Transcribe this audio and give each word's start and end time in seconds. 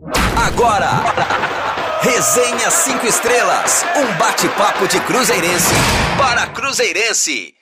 Agora, 0.00 0.90
Resenha 2.00 2.70
5 2.70 3.04
Estrelas, 3.04 3.84
um 3.96 4.16
bate-papo 4.16 4.86
de 4.86 5.00
Cruzeirense 5.00 5.74
para 6.16 6.46
Cruzeirense. 6.46 7.52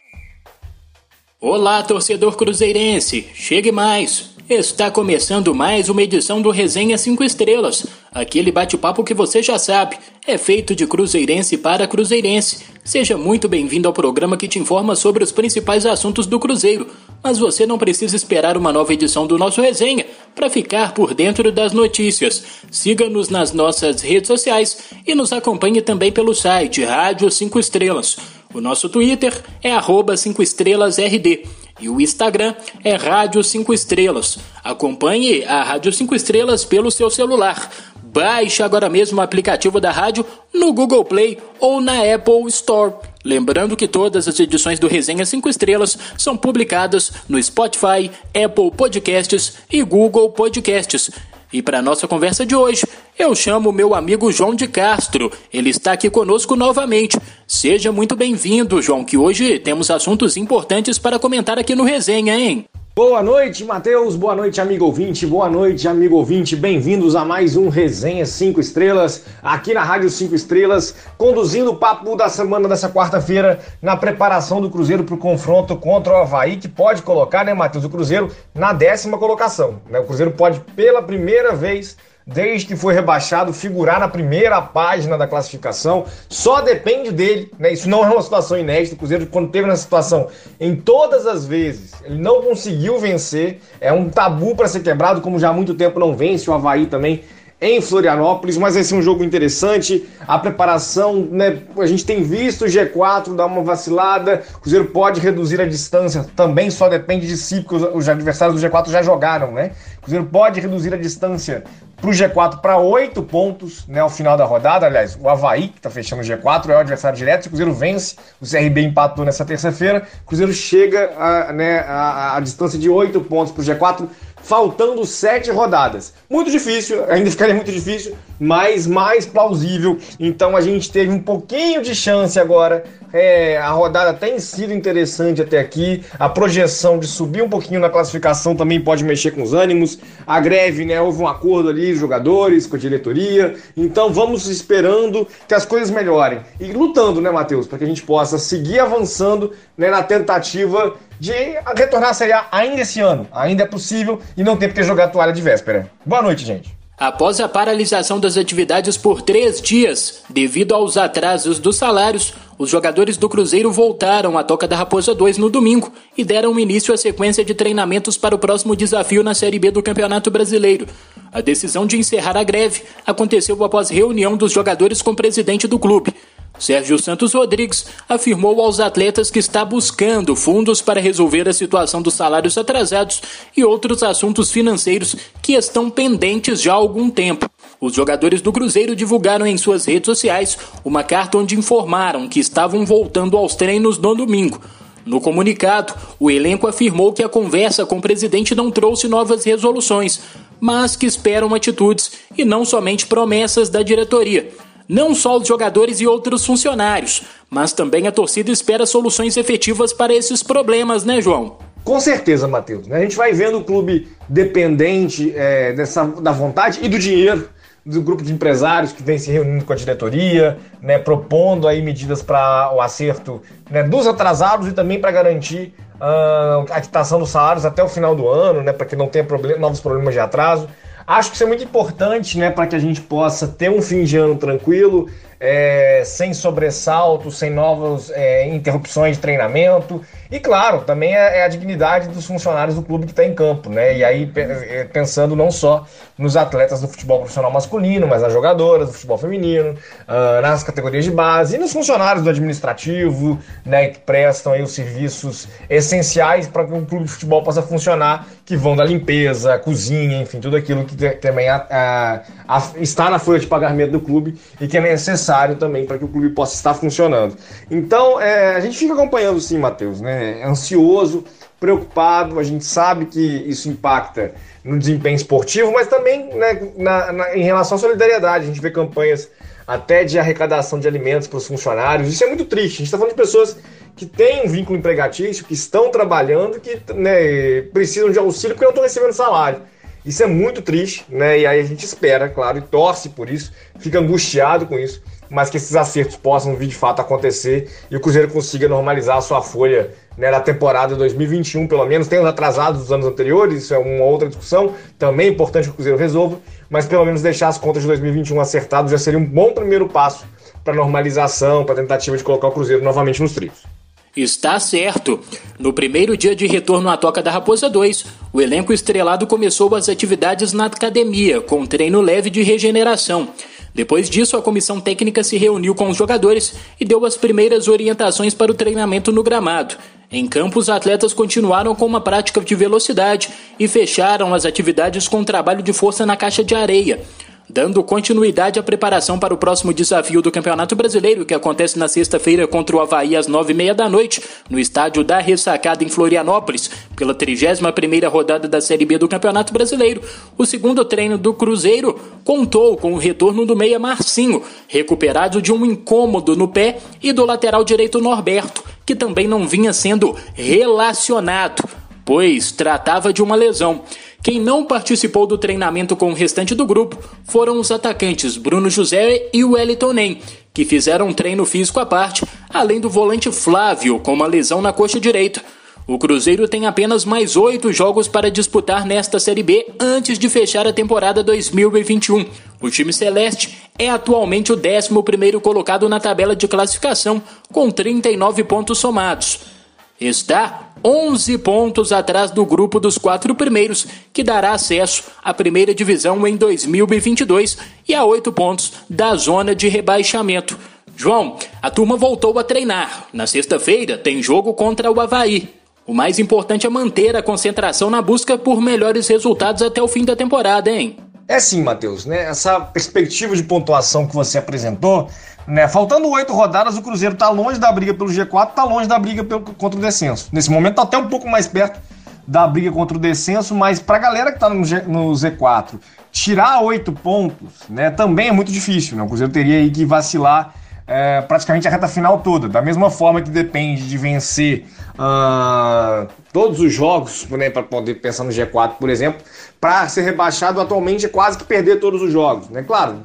Olá, 1.40 1.82
torcedor 1.82 2.36
cruzeirense, 2.36 3.26
chegue 3.32 3.72
mais. 3.72 4.35
Está 4.48 4.92
começando 4.92 5.52
mais 5.52 5.88
uma 5.88 6.04
edição 6.04 6.40
do 6.40 6.52
Resenha 6.52 6.96
5 6.96 7.24
Estrelas, 7.24 7.84
aquele 8.12 8.52
bate-papo 8.52 9.02
que 9.02 9.12
você 9.12 9.42
já 9.42 9.58
sabe, 9.58 9.98
é 10.24 10.38
feito 10.38 10.72
de 10.72 10.86
cruzeirense 10.86 11.58
para 11.58 11.88
cruzeirense. 11.88 12.64
Seja 12.84 13.18
muito 13.18 13.48
bem-vindo 13.48 13.88
ao 13.88 13.92
programa 13.92 14.36
que 14.36 14.46
te 14.46 14.60
informa 14.60 14.94
sobre 14.94 15.24
os 15.24 15.32
principais 15.32 15.84
assuntos 15.84 16.26
do 16.26 16.38
Cruzeiro, 16.38 16.86
mas 17.24 17.40
você 17.40 17.66
não 17.66 17.76
precisa 17.76 18.14
esperar 18.14 18.56
uma 18.56 18.72
nova 18.72 18.94
edição 18.94 19.26
do 19.26 19.36
nosso 19.36 19.60
Resenha 19.60 20.06
para 20.32 20.48
ficar 20.48 20.94
por 20.94 21.12
dentro 21.12 21.50
das 21.50 21.72
notícias. 21.72 22.44
Siga-nos 22.70 23.28
nas 23.28 23.50
nossas 23.52 24.00
redes 24.00 24.28
sociais 24.28 24.78
e 25.04 25.12
nos 25.12 25.32
acompanhe 25.32 25.82
também 25.82 26.12
pelo 26.12 26.32
site 26.32 26.84
Rádio 26.84 27.28
5 27.32 27.58
Estrelas. 27.58 28.16
O 28.54 28.60
nosso 28.60 28.88
Twitter 28.88 29.42
é 29.60 29.72
5 30.16 30.40
estrelas 30.40 30.98
RD 30.98 31.65
e 31.80 31.88
o 31.88 32.00
Instagram 32.00 32.54
é 32.82 32.94
Rádio 32.94 33.42
5 33.42 33.72
Estrelas. 33.72 34.38
Acompanhe 34.64 35.44
a 35.44 35.62
Rádio 35.62 35.92
5 35.92 36.14
Estrelas 36.14 36.64
pelo 36.64 36.90
seu 36.90 37.10
celular. 37.10 37.70
Baixe 38.02 38.62
agora 38.62 38.88
mesmo 38.88 39.18
o 39.18 39.22
aplicativo 39.22 39.78
da 39.78 39.90
rádio 39.90 40.24
no 40.54 40.72
Google 40.72 41.04
Play 41.04 41.38
ou 41.60 41.80
na 41.80 42.14
Apple 42.14 42.46
Store. 42.48 42.94
Lembrando 43.22 43.76
que 43.76 43.86
todas 43.86 44.26
as 44.26 44.40
edições 44.40 44.78
do 44.78 44.88
Resenha 44.88 45.26
5 45.26 45.48
Estrelas 45.48 45.98
são 46.16 46.36
publicadas 46.36 47.12
no 47.28 47.42
Spotify, 47.42 48.10
Apple 48.28 48.70
Podcasts 48.70 49.58
e 49.70 49.82
Google 49.82 50.30
Podcasts. 50.30 51.10
E 51.52 51.60
para 51.60 51.82
nossa 51.82 52.08
conversa 52.08 52.46
de 52.46 52.56
hoje, 52.56 52.86
eu 53.18 53.34
chamo 53.34 53.72
meu 53.72 53.94
amigo 53.94 54.30
João 54.30 54.54
de 54.54 54.68
Castro. 54.68 55.32
Ele 55.52 55.70
está 55.70 55.92
aqui 55.92 56.10
conosco 56.10 56.54
novamente. 56.54 57.18
Seja 57.46 57.90
muito 57.90 58.14
bem-vindo, 58.14 58.80
João, 58.82 59.04
que 59.04 59.16
hoje 59.16 59.58
temos 59.58 59.90
assuntos 59.90 60.36
importantes 60.36 60.98
para 60.98 61.18
comentar 61.18 61.58
aqui 61.58 61.74
no 61.74 61.84
Resenha, 61.84 62.36
hein? 62.36 62.66
Boa 62.94 63.22
noite, 63.22 63.64
Matheus. 63.64 64.16
Boa 64.16 64.34
noite, 64.34 64.60
amigo 64.60 64.86
ouvinte. 64.86 65.26
Boa 65.26 65.50
noite, 65.50 65.86
amigo 65.86 66.16
ouvinte. 66.16 66.56
Bem-vindos 66.56 67.14
a 67.14 67.24
mais 67.24 67.56
um 67.56 67.68
Resenha 67.68 68.24
5 68.24 68.58
Estrelas, 68.58 69.26
aqui 69.42 69.74
na 69.74 69.82
Rádio 69.82 70.08
5 70.08 70.34
Estrelas, 70.34 70.94
conduzindo 71.18 71.72
o 71.72 71.76
papo 71.76 72.16
da 72.16 72.28
semana 72.30 72.68
dessa 72.68 72.88
quarta-feira 72.88 73.60
na 73.82 73.96
preparação 73.96 74.62
do 74.62 74.70
Cruzeiro 74.70 75.04
para 75.04 75.14
o 75.14 75.18
confronto 75.18 75.76
contra 75.76 76.14
o 76.14 76.16
Havaí, 76.16 76.56
que 76.56 76.68
pode 76.68 77.02
colocar, 77.02 77.44
né, 77.44 77.52
Matheus, 77.52 77.84
o 77.84 77.90
Cruzeiro 77.90 78.30
na 78.54 78.72
décima 78.72 79.18
colocação. 79.18 79.80
Né? 79.90 79.98
O 79.98 80.04
Cruzeiro 80.04 80.32
pode, 80.32 80.60
pela 80.74 81.02
primeira 81.02 81.54
vez, 81.54 81.98
desde 82.26 82.66
que 82.66 82.74
foi 82.74 82.92
rebaixado, 82.92 83.52
figurar 83.52 84.00
na 84.00 84.08
primeira 84.08 84.60
página 84.60 85.16
da 85.16 85.28
classificação. 85.28 86.06
Só 86.28 86.60
depende 86.60 87.12
dele, 87.12 87.52
né? 87.56 87.72
Isso 87.72 87.88
não 87.88 88.04
é 88.04 88.08
uma 88.08 88.22
situação 88.22 88.58
inédita. 88.58 88.96
O 88.96 88.98
Cruzeiro, 88.98 89.26
quando 89.26 89.50
teve 89.50 89.68
nessa 89.68 89.82
situação, 89.82 90.26
em 90.58 90.74
todas 90.74 91.24
as 91.24 91.46
vezes, 91.46 91.92
ele 92.02 92.18
não 92.18 92.42
conseguiu 92.42 92.98
vencer. 92.98 93.60
É 93.80 93.92
um 93.92 94.08
tabu 94.08 94.56
para 94.56 94.66
ser 94.66 94.80
quebrado, 94.80 95.20
como 95.20 95.38
já 95.38 95.50
há 95.50 95.52
muito 95.52 95.74
tempo 95.74 96.00
não 96.00 96.16
vence. 96.16 96.50
O 96.50 96.54
Havaí 96.54 96.86
também 96.86 97.22
em 97.60 97.80
Florianópolis, 97.80 98.58
mas 98.58 98.74
vai 98.74 98.84
ser 98.84 98.94
um 98.94 99.02
jogo 99.02 99.24
interessante. 99.24 100.06
A 100.26 100.38
preparação, 100.38 101.26
né? 101.30 101.62
A 101.78 101.86
gente 101.86 102.04
tem 102.04 102.22
visto 102.22 102.64
o 102.64 102.68
G4 102.68 103.34
dar 103.34 103.46
uma 103.46 103.62
vacilada. 103.62 104.42
O 104.56 104.60
Cruzeiro 104.60 104.86
pode 104.86 105.20
reduzir 105.20 105.60
a 105.60 105.66
distância, 105.66 106.26
também 106.36 106.70
só 106.70 106.88
depende 106.88 107.26
de 107.26 107.36
si, 107.36 107.62
porque 107.62 107.76
os 107.76 108.08
adversários 108.08 108.60
do 108.60 108.68
G4 108.68 108.90
já 108.90 109.02
jogaram, 109.02 109.52
né? 109.52 109.72
O 109.98 110.02
Cruzeiro 110.02 110.26
pode 110.26 110.60
reduzir 110.60 110.92
a 110.92 110.98
distância 110.98 111.64
para 111.96 112.10
o 112.10 112.12
G4 112.12 112.60
para 112.60 112.76
oito 112.76 113.22
pontos 113.22 113.86
né, 113.88 114.00
ao 114.00 114.10
final 114.10 114.36
da 114.36 114.44
rodada. 114.44 114.84
Aliás, 114.84 115.18
o 115.18 115.28
Havaí, 115.28 115.68
que 115.68 115.78
está 115.78 115.88
fechando 115.88 116.20
o 116.20 116.24
G4, 116.24 116.68
é 116.68 116.74
o 116.74 116.78
adversário 116.78 117.16
direto. 117.16 117.44
Se 117.44 117.48
o 117.48 117.50
Cruzeiro 117.50 117.72
vence, 117.72 118.16
o 118.40 118.46
CRB 118.46 118.82
empatou 118.82 119.24
nessa 119.24 119.46
terça-feira. 119.46 120.06
O 120.22 120.26
Cruzeiro 120.26 120.52
chega 120.52 121.12
a, 121.16 121.52
né, 121.54 121.78
a, 121.80 122.36
a 122.36 122.40
distância 122.40 122.78
de 122.78 122.90
oito 122.90 123.20
pontos 123.22 123.50
para 123.50 123.62
o 123.62 123.64
G4 123.64 124.08
faltando 124.46 125.04
sete 125.04 125.50
rodadas. 125.50 126.14
Muito 126.30 126.50
difícil, 126.50 127.04
ainda 127.08 127.30
ficaria 127.30 127.54
muito 127.54 127.72
difícil, 127.72 128.16
mas 128.38 128.86
mais 128.86 129.26
plausível. 129.26 129.98
Então 130.20 130.56
a 130.56 130.60
gente 130.60 130.90
teve 130.90 131.10
um 131.10 131.18
pouquinho 131.18 131.82
de 131.82 131.94
chance 131.94 132.38
agora. 132.38 132.84
É, 133.12 133.56
a 133.56 133.70
rodada 133.70 134.12
tem 134.12 134.38
sido 134.38 134.72
interessante 134.72 135.42
até 135.42 135.58
aqui. 135.58 136.04
A 136.18 136.28
projeção 136.28 136.98
de 136.98 137.06
subir 137.06 137.42
um 137.42 137.48
pouquinho 137.48 137.80
na 137.80 137.88
classificação 137.88 138.54
também 138.54 138.80
pode 138.80 139.02
mexer 139.04 139.32
com 139.32 139.42
os 139.42 139.52
ânimos. 139.52 139.98
A 140.26 140.38
greve, 140.38 140.84
né? 140.84 141.00
Houve 141.00 141.22
um 141.22 141.28
acordo 141.28 141.68
ali, 141.68 141.94
jogadores, 141.94 142.66
com 142.66 142.76
a 142.76 142.78
diretoria. 142.78 143.56
Então 143.76 144.12
vamos 144.12 144.46
esperando 144.48 145.26
que 145.48 145.54
as 145.54 145.64
coisas 145.64 145.90
melhorem. 145.90 146.40
E 146.60 146.72
lutando, 146.72 147.20
né, 147.20 147.30
Matheus? 147.30 147.66
Para 147.66 147.78
que 147.78 147.84
a 147.84 147.88
gente 147.88 148.02
possa 148.02 148.38
seguir 148.38 148.78
avançando 148.78 149.52
né, 149.76 149.90
na 149.90 150.02
tentativa 150.02 150.94
de 151.18 151.32
retornar 151.76 152.10
à 152.10 152.14
Série 152.14 152.32
A 152.32 152.46
ainda 152.50 152.82
esse 152.82 153.00
ano. 153.00 153.26
Ainda 153.32 153.62
é 153.62 153.66
possível 153.66 154.20
e 154.36 154.42
não 154.42 154.56
tem 154.56 154.68
que 154.68 154.74
ter 154.74 154.84
jogado 154.84 155.12
toalha 155.12 155.32
de 155.32 155.42
véspera. 155.42 155.90
Boa 156.04 156.22
noite, 156.22 156.44
gente. 156.44 156.76
Após 156.98 157.40
a 157.40 157.48
paralisação 157.48 158.18
das 158.18 158.38
atividades 158.38 158.96
por 158.96 159.20
três 159.20 159.60
dias, 159.60 160.22
devido 160.30 160.74
aos 160.74 160.96
atrasos 160.96 161.58
dos 161.58 161.76
salários, 161.76 162.32
os 162.58 162.70
jogadores 162.70 163.18
do 163.18 163.28
Cruzeiro 163.28 163.70
voltaram 163.70 164.38
à 164.38 164.42
Toca 164.42 164.66
da 164.66 164.76
Raposa 164.76 165.14
2 165.14 165.36
no 165.36 165.50
domingo 165.50 165.92
e 166.16 166.24
deram 166.24 166.58
início 166.58 166.94
à 166.94 166.96
sequência 166.96 167.44
de 167.44 167.52
treinamentos 167.52 168.16
para 168.16 168.34
o 168.34 168.38
próximo 168.38 168.74
desafio 168.74 169.22
na 169.22 169.34
Série 169.34 169.58
B 169.58 169.70
do 169.70 169.82
Campeonato 169.82 170.30
Brasileiro. 170.30 170.86
A 171.30 171.42
decisão 171.42 171.86
de 171.86 171.98
encerrar 171.98 172.34
a 172.34 172.42
greve 172.42 172.82
aconteceu 173.06 173.62
após 173.62 173.90
reunião 173.90 174.34
dos 174.34 174.52
jogadores 174.52 175.02
com 175.02 175.10
o 175.10 175.16
presidente 175.16 175.68
do 175.68 175.78
clube. 175.78 176.14
Sérgio 176.58 176.98
Santos 176.98 177.34
Rodrigues 177.34 177.86
afirmou 178.08 178.60
aos 178.60 178.80
atletas 178.80 179.30
que 179.30 179.38
está 179.38 179.64
buscando 179.64 180.34
fundos 180.34 180.80
para 180.80 181.00
resolver 181.00 181.48
a 181.48 181.52
situação 181.52 182.00
dos 182.00 182.14
salários 182.14 182.56
atrasados 182.56 183.22
e 183.56 183.64
outros 183.64 184.02
assuntos 184.02 184.50
financeiros 184.50 185.16
que 185.42 185.52
estão 185.52 185.90
pendentes 185.90 186.60
já 186.62 186.72
há 186.72 186.76
algum 186.76 187.10
tempo. 187.10 187.48
Os 187.80 187.94
jogadores 187.94 188.40
do 188.40 188.52
Cruzeiro 188.52 188.96
divulgaram 188.96 189.46
em 189.46 189.58
suas 189.58 189.84
redes 189.84 190.06
sociais 190.06 190.56
uma 190.84 191.04
carta 191.04 191.36
onde 191.38 191.56
informaram 191.56 192.28
que 192.28 192.40
estavam 192.40 192.86
voltando 192.86 193.36
aos 193.36 193.54
treinos 193.54 193.98
no 193.98 194.14
domingo. 194.14 194.60
No 195.04 195.20
comunicado, 195.20 195.94
o 196.18 196.30
elenco 196.30 196.66
afirmou 196.66 197.12
que 197.12 197.22
a 197.22 197.28
conversa 197.28 197.86
com 197.86 197.98
o 197.98 198.02
presidente 198.02 198.54
não 198.54 198.72
trouxe 198.72 199.06
novas 199.06 199.44
resoluções, 199.44 200.20
mas 200.58 200.96
que 200.96 201.06
esperam 201.06 201.54
atitudes 201.54 202.12
e 202.36 202.44
não 202.44 202.64
somente 202.64 203.06
promessas 203.06 203.68
da 203.68 203.82
diretoria. 203.82 204.50
Não 204.88 205.14
só 205.14 205.36
os 205.36 205.46
jogadores 205.46 206.00
e 206.00 206.06
outros 206.06 206.44
funcionários, 206.46 207.22
mas 207.50 207.72
também 207.72 208.06
a 208.06 208.12
torcida 208.12 208.50
espera 208.50 208.86
soluções 208.86 209.36
efetivas 209.36 209.92
para 209.92 210.14
esses 210.14 210.42
problemas, 210.42 211.04
né, 211.04 211.20
João? 211.20 211.58
Com 211.84 212.00
certeza, 212.00 212.48
Matheus. 212.48 212.90
A 212.90 212.98
gente 213.00 213.16
vai 213.16 213.32
vendo 213.32 213.58
o 213.58 213.64
clube 213.64 214.08
dependente 214.28 215.32
é, 215.36 215.72
dessa, 215.72 216.04
da 216.04 216.32
vontade 216.32 216.80
e 216.82 216.88
do 216.88 216.98
dinheiro 216.98 217.48
do 217.86 218.02
grupo 218.02 218.24
de 218.24 218.32
empresários 218.32 218.90
que 218.92 219.00
vem 219.00 219.16
se 219.16 219.30
reunindo 219.30 219.64
com 219.64 219.72
a 219.72 219.76
diretoria, 219.76 220.58
né, 220.82 220.98
propondo 220.98 221.68
aí 221.68 221.80
medidas 221.80 222.20
para 222.20 222.74
o 222.74 222.80
acerto 222.80 223.40
né, 223.70 223.84
dos 223.84 224.08
atrasados 224.08 224.66
e 224.66 224.72
também 224.72 225.00
para 225.00 225.12
garantir 225.12 225.72
uh, 226.00 226.66
a 226.68 226.80
quitação 226.80 227.20
dos 227.20 227.30
salários 227.30 227.64
até 227.64 227.84
o 227.84 227.88
final 227.88 228.16
do 228.16 228.28
ano, 228.28 228.60
né, 228.60 228.72
para 228.72 228.84
que 228.84 228.96
não 228.96 229.06
tenha 229.06 229.24
problem 229.24 229.56
novos 229.60 229.78
problemas 229.78 230.12
de 230.12 230.18
atraso. 230.18 230.68
Acho 231.06 231.30
que 231.30 231.36
isso 231.36 231.44
é 231.44 231.46
muito 231.46 231.62
importante, 231.62 232.36
né, 232.36 232.50
para 232.50 232.66
que 232.66 232.74
a 232.74 232.78
gente 232.80 233.00
possa 233.00 233.46
ter 233.46 233.70
um 233.70 233.80
fim 233.80 234.02
de 234.02 234.16
ano 234.16 234.36
tranquilo, 234.36 235.08
é, 235.38 236.02
sem 236.04 236.34
sobressalto, 236.34 237.30
sem 237.30 237.48
novas 237.48 238.10
é, 238.10 238.48
interrupções 238.48 239.16
de 239.16 239.22
treinamento. 239.22 240.02
E 240.30 240.40
claro, 240.40 240.80
também 240.80 241.14
é, 241.14 241.38
é, 241.38 241.44
a 241.44 241.48
dignidade 241.48 242.08
dos 242.08 242.26
funcionários 242.26 242.76
do 242.76 242.82
clube 242.82 243.06
que 243.06 243.12
está 243.12 243.24
em 243.24 243.34
campo, 243.34 243.70
né? 243.70 243.98
E 243.98 244.04
aí 244.04 244.30
é, 244.36 244.84
pensando 244.84 245.34
não 245.36 245.50
só 245.50 245.86
nos 246.18 246.36
atletas 246.36 246.80
do 246.80 246.88
futebol 246.88 247.18
profissional 247.18 247.50
masculino, 247.50 248.06
mas 248.06 248.22
nas 248.22 248.32
jogadoras 248.32 248.88
do 248.88 248.94
futebol 248.94 249.18
feminino, 249.18 249.70
uh, 249.70 250.40
nas 250.40 250.62
categorias 250.62 251.04
de 251.04 251.10
base 251.10 251.56
e 251.56 251.58
nos 251.58 251.72
funcionários 251.72 252.24
do 252.24 252.30
administrativo, 252.30 253.38
né? 253.64 253.88
Que 253.88 253.98
prestam 254.00 254.52
aí 254.52 254.62
os 254.62 254.72
serviços 254.72 255.48
essenciais 255.68 256.48
para 256.48 256.64
que 256.64 256.72
o 256.72 256.86
clube 256.86 257.04
de 257.04 257.10
futebol 257.10 257.42
possa 257.42 257.62
funcionar, 257.62 258.26
que 258.44 258.56
vão 258.56 258.74
da 258.74 258.84
limpeza, 258.84 259.58
cozinha, 259.58 260.22
enfim, 260.22 260.40
tudo 260.40 260.56
aquilo 260.56 260.84
que 260.84 260.96
também 261.16 261.48
a, 261.48 261.66
a, 261.68 262.20
a, 262.48 262.62
está 262.78 263.10
na 263.10 263.18
folha 263.18 263.38
de 263.38 263.46
pagamento 263.46 263.92
do 263.92 264.00
clube 264.00 264.38
e 264.60 264.66
que 264.66 264.76
é 264.76 264.80
necessário 264.80 265.26
necessário 265.46 265.56
também 265.56 265.84
para 265.86 265.98
que 265.98 266.04
o 266.04 266.08
clube 266.08 266.30
possa 266.30 266.54
estar 266.54 266.74
funcionando. 266.74 267.36
Então, 267.70 268.20
é, 268.20 268.54
a 268.56 268.60
gente 268.60 268.78
fica 268.78 268.92
acompanhando 268.94 269.40
sim, 269.40 269.58
Matheus, 269.58 270.00
né? 270.00 270.15
Ansioso, 270.44 271.24
preocupado, 271.58 272.38
a 272.38 272.42
gente 272.42 272.64
sabe 272.64 273.06
que 273.06 273.20
isso 273.20 273.68
impacta 273.68 274.34
no 274.64 274.78
desempenho 274.78 275.16
esportivo, 275.16 275.72
mas 275.72 275.86
também 275.86 276.28
né, 276.34 276.70
na, 276.76 277.12
na, 277.12 277.36
em 277.36 277.42
relação 277.42 277.76
à 277.76 277.80
solidariedade. 277.80 278.44
A 278.44 278.46
gente 278.46 278.60
vê 278.60 278.70
campanhas 278.70 279.30
até 279.66 280.04
de 280.04 280.18
arrecadação 280.18 280.78
de 280.78 280.86
alimentos 280.86 281.26
para 281.26 281.38
os 281.38 281.46
funcionários. 281.46 282.08
Isso 282.08 282.22
é 282.22 282.26
muito 282.26 282.44
triste. 282.44 282.74
A 282.74 282.78
gente 282.78 282.86
está 282.86 282.98
falando 282.98 283.14
de 283.14 283.20
pessoas 283.20 283.56
que 283.96 284.06
têm 284.06 284.44
um 284.44 284.48
vínculo 284.48 284.78
empregatício, 284.78 285.44
que 285.44 285.54
estão 285.54 285.90
trabalhando, 285.90 286.60
que 286.60 286.80
né, 286.92 287.62
precisam 287.72 288.10
de 288.10 288.18
auxílio 288.18 288.54
porque 288.54 288.64
não 288.64 288.70
estão 288.70 288.84
recebendo 288.84 289.12
salário. 289.12 289.62
Isso 290.04 290.22
é 290.22 290.26
muito 290.26 290.62
triste, 290.62 291.04
né? 291.08 291.40
E 291.40 291.46
aí 291.46 291.58
a 291.58 291.64
gente 291.64 291.84
espera, 291.84 292.28
claro, 292.28 292.58
e 292.58 292.60
torce 292.60 293.08
por 293.08 293.28
isso, 293.28 293.52
fica 293.80 293.98
angustiado 293.98 294.64
com 294.64 294.78
isso, 294.78 295.02
mas 295.30 295.50
que 295.50 295.56
esses 295.56 295.74
acertos 295.74 296.16
possam 296.16 296.54
vir 296.54 296.68
de 296.68 296.74
fato 296.74 297.00
acontecer 297.00 297.70
e 297.90 297.96
o 297.96 298.00
Cruzeiro 298.00 298.28
consiga 298.28 298.68
normalizar 298.68 299.16
a 299.16 299.20
sua 299.20 299.42
folha 299.42 299.90
né, 300.16 300.30
na 300.30 300.40
temporada 300.40 300.94
2021, 300.94 301.66
pelo 301.66 301.84
menos. 301.86 302.08
Tem 302.08 302.18
os 302.18 302.26
atrasados 302.26 302.82
dos 302.82 302.92
anos 302.92 303.06
anteriores, 303.06 303.64
isso 303.64 303.74
é 303.74 303.78
uma 303.78 304.04
outra 304.04 304.28
discussão, 304.28 304.74
também 304.98 305.28
é 305.28 305.30
importante 305.30 305.64
que 305.64 305.70
o 305.70 305.74
Cruzeiro 305.74 305.98
resolva, 305.98 306.38
mas 306.70 306.86
pelo 306.86 307.04
menos 307.04 307.22
deixar 307.22 307.48
as 307.48 307.58
contas 307.58 307.82
de 307.82 307.88
2021 307.88 308.40
acertadas 308.40 308.90
já 308.90 308.98
seria 308.98 309.18
um 309.18 309.24
bom 309.24 309.52
primeiro 309.52 309.88
passo 309.88 310.26
para 310.64 310.74
normalização, 310.74 311.64
para 311.64 311.76
tentativa 311.76 312.16
de 312.16 312.24
colocar 312.24 312.48
o 312.48 312.52
Cruzeiro 312.52 312.82
novamente 312.82 313.22
nos 313.22 313.32
trilhos. 313.32 313.76
Está 314.16 314.58
certo. 314.58 315.20
No 315.58 315.74
primeiro 315.74 316.16
dia 316.16 316.34
de 316.34 316.46
retorno 316.46 316.88
à 316.88 316.96
Toca 316.96 317.22
da 317.22 317.30
Raposa 317.30 317.68
2, 317.68 318.06
o 318.32 318.40
elenco 318.40 318.72
estrelado 318.72 319.26
começou 319.26 319.74
as 319.74 319.90
atividades 319.90 320.54
na 320.54 320.66
academia, 320.66 321.42
com 321.42 321.66
treino 321.66 322.00
leve 322.00 322.30
de 322.30 322.42
regeneração. 322.42 323.28
Depois 323.76 324.08
disso, 324.08 324.38
a 324.38 324.42
comissão 324.42 324.80
técnica 324.80 325.22
se 325.22 325.36
reuniu 325.36 325.74
com 325.74 325.90
os 325.90 325.98
jogadores 325.98 326.54
e 326.80 326.84
deu 326.84 327.04
as 327.04 327.14
primeiras 327.14 327.68
orientações 327.68 328.32
para 328.32 328.50
o 328.50 328.54
treinamento 328.54 329.12
no 329.12 329.22
gramado. 329.22 329.76
Em 330.10 330.26
campo, 330.26 330.58
os 330.58 330.70
atletas 330.70 331.12
continuaram 331.12 331.74
com 331.74 331.84
uma 331.84 332.00
prática 332.00 332.40
de 332.40 332.54
velocidade 332.54 333.28
e 333.58 333.68
fecharam 333.68 334.32
as 334.32 334.46
atividades 334.46 335.06
com 335.06 335.22
trabalho 335.22 335.62
de 335.62 335.74
força 335.74 336.06
na 336.06 336.16
caixa 336.16 336.42
de 336.42 336.54
areia 336.54 337.02
dando 337.48 337.82
continuidade 337.82 338.58
à 338.58 338.62
preparação 338.62 339.18
para 339.18 339.32
o 339.32 339.36
próximo 339.36 339.72
desafio 339.72 340.20
do 340.20 340.32
Campeonato 340.32 340.74
Brasileiro, 340.74 341.24
que 341.24 341.34
acontece 341.34 341.78
na 341.78 341.88
sexta-feira 341.88 342.46
contra 342.46 342.76
o 342.76 342.80
Havaí 342.80 343.14
às 343.14 343.26
nove 343.26 343.52
e 343.52 343.56
meia 343.56 343.74
da 343.74 343.88
noite, 343.88 344.20
no 344.50 344.58
estádio 344.58 345.04
da 345.04 345.18
Ressacada 345.18 345.84
em 345.84 345.88
Florianópolis, 345.88 346.70
pela 346.96 347.14
31 347.14 347.72
primeira 347.72 348.08
rodada 348.08 348.48
da 348.48 348.60
Série 348.60 348.84
B 348.84 348.98
do 348.98 349.08
Campeonato 349.08 349.52
Brasileiro. 349.52 350.02
O 350.36 350.44
segundo 350.44 350.84
treino 350.84 351.16
do 351.16 351.32
Cruzeiro 351.32 351.98
contou 352.24 352.76
com 352.76 352.94
o 352.94 352.98
retorno 352.98 353.46
do 353.46 353.56
meia 353.56 353.78
Marcinho, 353.78 354.42
recuperado 354.66 355.40
de 355.40 355.52
um 355.52 355.64
incômodo 355.64 356.36
no 356.36 356.48
pé, 356.48 356.78
e 357.02 357.12
do 357.12 357.24
lateral 357.24 357.62
direito 357.62 358.00
Norberto, 358.00 358.64
que 358.84 358.94
também 358.94 359.28
não 359.28 359.46
vinha 359.46 359.72
sendo 359.72 360.16
relacionado, 360.34 361.62
pois 362.04 362.52
tratava 362.52 363.12
de 363.12 363.22
uma 363.22 363.36
lesão. 363.36 363.82
Quem 364.22 364.40
não 364.40 364.64
participou 364.64 365.26
do 365.26 365.38
treinamento 365.38 365.94
com 365.96 366.10
o 366.10 366.14
restante 366.14 366.54
do 366.54 366.66
grupo 366.66 366.98
foram 367.24 367.60
os 367.60 367.70
atacantes 367.70 368.36
Bruno 368.36 368.68
José 368.68 369.28
e 369.32 369.44
Wellington 369.44 369.92
Nem, 369.92 370.20
que 370.52 370.64
fizeram 370.64 371.08
um 371.08 371.12
treino 371.12 371.44
físico 371.44 371.78
à 371.78 371.86
parte, 371.86 372.24
além 372.48 372.80
do 372.80 372.90
volante 372.90 373.30
Flávio, 373.30 374.00
com 374.00 374.14
uma 374.14 374.26
lesão 374.26 374.60
na 374.60 374.72
coxa 374.72 374.98
direita. 374.98 375.42
O 375.88 375.98
Cruzeiro 375.98 376.48
tem 376.48 376.66
apenas 376.66 377.04
mais 377.04 377.36
oito 377.36 377.72
jogos 377.72 378.08
para 378.08 378.28
disputar 378.28 378.84
nesta 378.84 379.20
Série 379.20 379.44
B 379.44 379.68
antes 379.78 380.18
de 380.18 380.28
fechar 380.28 380.66
a 380.66 380.72
temporada 380.72 381.22
2021. 381.22 382.26
O 382.60 382.68
time 382.68 382.92
celeste 382.92 383.56
é 383.78 383.88
atualmente 383.88 384.52
o 384.52 384.56
11 384.56 385.38
colocado 385.40 385.88
na 385.88 386.00
tabela 386.00 386.34
de 386.34 386.48
classificação, 386.48 387.22
com 387.52 387.70
39 387.70 388.42
pontos 388.42 388.78
somados. 388.78 389.55
Está 390.00 390.72
11 390.84 391.38
pontos 391.38 391.90
atrás 391.90 392.30
do 392.30 392.44
grupo 392.44 392.78
dos 392.78 392.98
quatro 392.98 393.34
primeiros, 393.34 393.86
que 394.12 394.22
dará 394.22 394.52
acesso 394.52 395.04
à 395.24 395.32
primeira 395.32 395.74
divisão 395.74 396.26
em 396.26 396.36
2022 396.36 397.56
e 397.88 397.94
a 397.94 398.04
oito 398.04 398.30
pontos 398.30 398.72
da 398.88 399.14
zona 399.14 399.54
de 399.54 399.68
rebaixamento. 399.68 400.58
João, 400.94 401.36
a 401.62 401.70
turma 401.70 401.96
voltou 401.96 402.38
a 402.38 402.44
treinar. 402.44 403.06
Na 403.12 403.26
sexta-feira 403.26 403.96
tem 403.96 404.22
jogo 404.22 404.52
contra 404.54 404.90
o 404.90 405.00
Havaí. 405.00 405.48
O 405.86 405.94
mais 405.94 406.18
importante 406.18 406.66
é 406.66 406.70
manter 406.70 407.16
a 407.16 407.22
concentração 407.22 407.88
na 407.88 408.02
busca 408.02 408.36
por 408.36 408.60
melhores 408.60 409.08
resultados 409.08 409.62
até 409.62 409.82
o 409.82 409.88
fim 409.88 410.04
da 410.04 410.16
temporada, 410.16 410.70
hein? 410.70 410.96
É 411.28 411.40
sim, 411.40 411.62
Matheus, 411.62 412.06
né? 412.06 412.24
Essa 412.24 412.60
perspectiva 412.60 413.34
de 413.34 413.42
pontuação 413.42 414.06
que 414.06 414.14
você 414.14 414.38
apresentou 414.38 415.08
né? 415.46 415.68
Faltando 415.68 416.08
oito 416.10 416.32
rodadas, 416.32 416.76
o 416.76 416.82
Cruzeiro 416.82 417.14
está 417.14 417.28
longe 417.28 417.58
da 417.58 417.70
briga 417.70 417.94
pelo 417.94 418.10
G4, 418.10 418.50
está 418.50 418.64
longe 418.64 418.88
da 418.88 418.98
briga 418.98 419.22
pelo, 419.22 419.42
contra 419.42 419.78
o 419.78 419.82
descenso. 419.82 420.28
Nesse 420.32 420.50
momento 420.50 420.72
está 420.72 420.82
até 420.82 420.98
um 420.98 421.08
pouco 421.08 421.28
mais 421.28 421.46
perto 421.46 421.80
da 422.26 422.46
briga 422.46 422.72
contra 422.72 422.96
o 422.96 423.00
descenso, 423.00 423.54
mas 423.54 423.78
para 423.78 423.96
a 423.96 424.00
galera 424.00 424.30
que 424.30 424.36
está 424.36 424.48
no, 424.48 424.56
no, 424.56 425.12
Z4, 425.12 425.78
tirar 426.10 426.60
oito 426.60 426.92
pontos 426.92 427.68
né, 427.68 427.90
também 427.90 428.28
é 428.28 428.32
muito 428.32 428.50
difícil. 428.50 428.96
Né? 428.96 429.02
O 429.04 429.06
Cruzeiro 429.06 429.32
teria 429.32 429.58
aí 429.58 429.70
que 429.70 429.84
vacilar 429.84 430.52
é, 430.86 431.20
praticamente 431.22 431.66
a 431.66 431.70
reta 431.70 431.88
final 431.88 432.20
toda. 432.20 432.48
Da 432.48 432.62
mesma 432.62 432.90
forma 432.90 433.20
que 433.20 433.30
depende 433.30 433.88
de 433.88 433.98
vencer 433.98 434.66
uh, 434.94 436.06
todos 436.32 436.60
os 436.60 436.72
jogos, 436.72 437.26
né, 437.30 437.50
para 437.50 437.62
poder 437.62 437.94
pensar 437.96 438.24
no 438.24 438.30
G4, 438.30 438.74
por 438.78 438.88
exemplo, 438.88 439.20
para 439.60 439.88
ser 439.88 440.02
rebaixado 440.02 440.60
atualmente 440.60 441.06
é 441.06 441.08
quase 441.08 441.36
que 441.38 441.44
perder 441.44 441.80
todos 441.80 442.00
os 442.02 442.12
jogos. 442.12 442.48
Né? 442.48 442.62
Claro, 442.62 443.02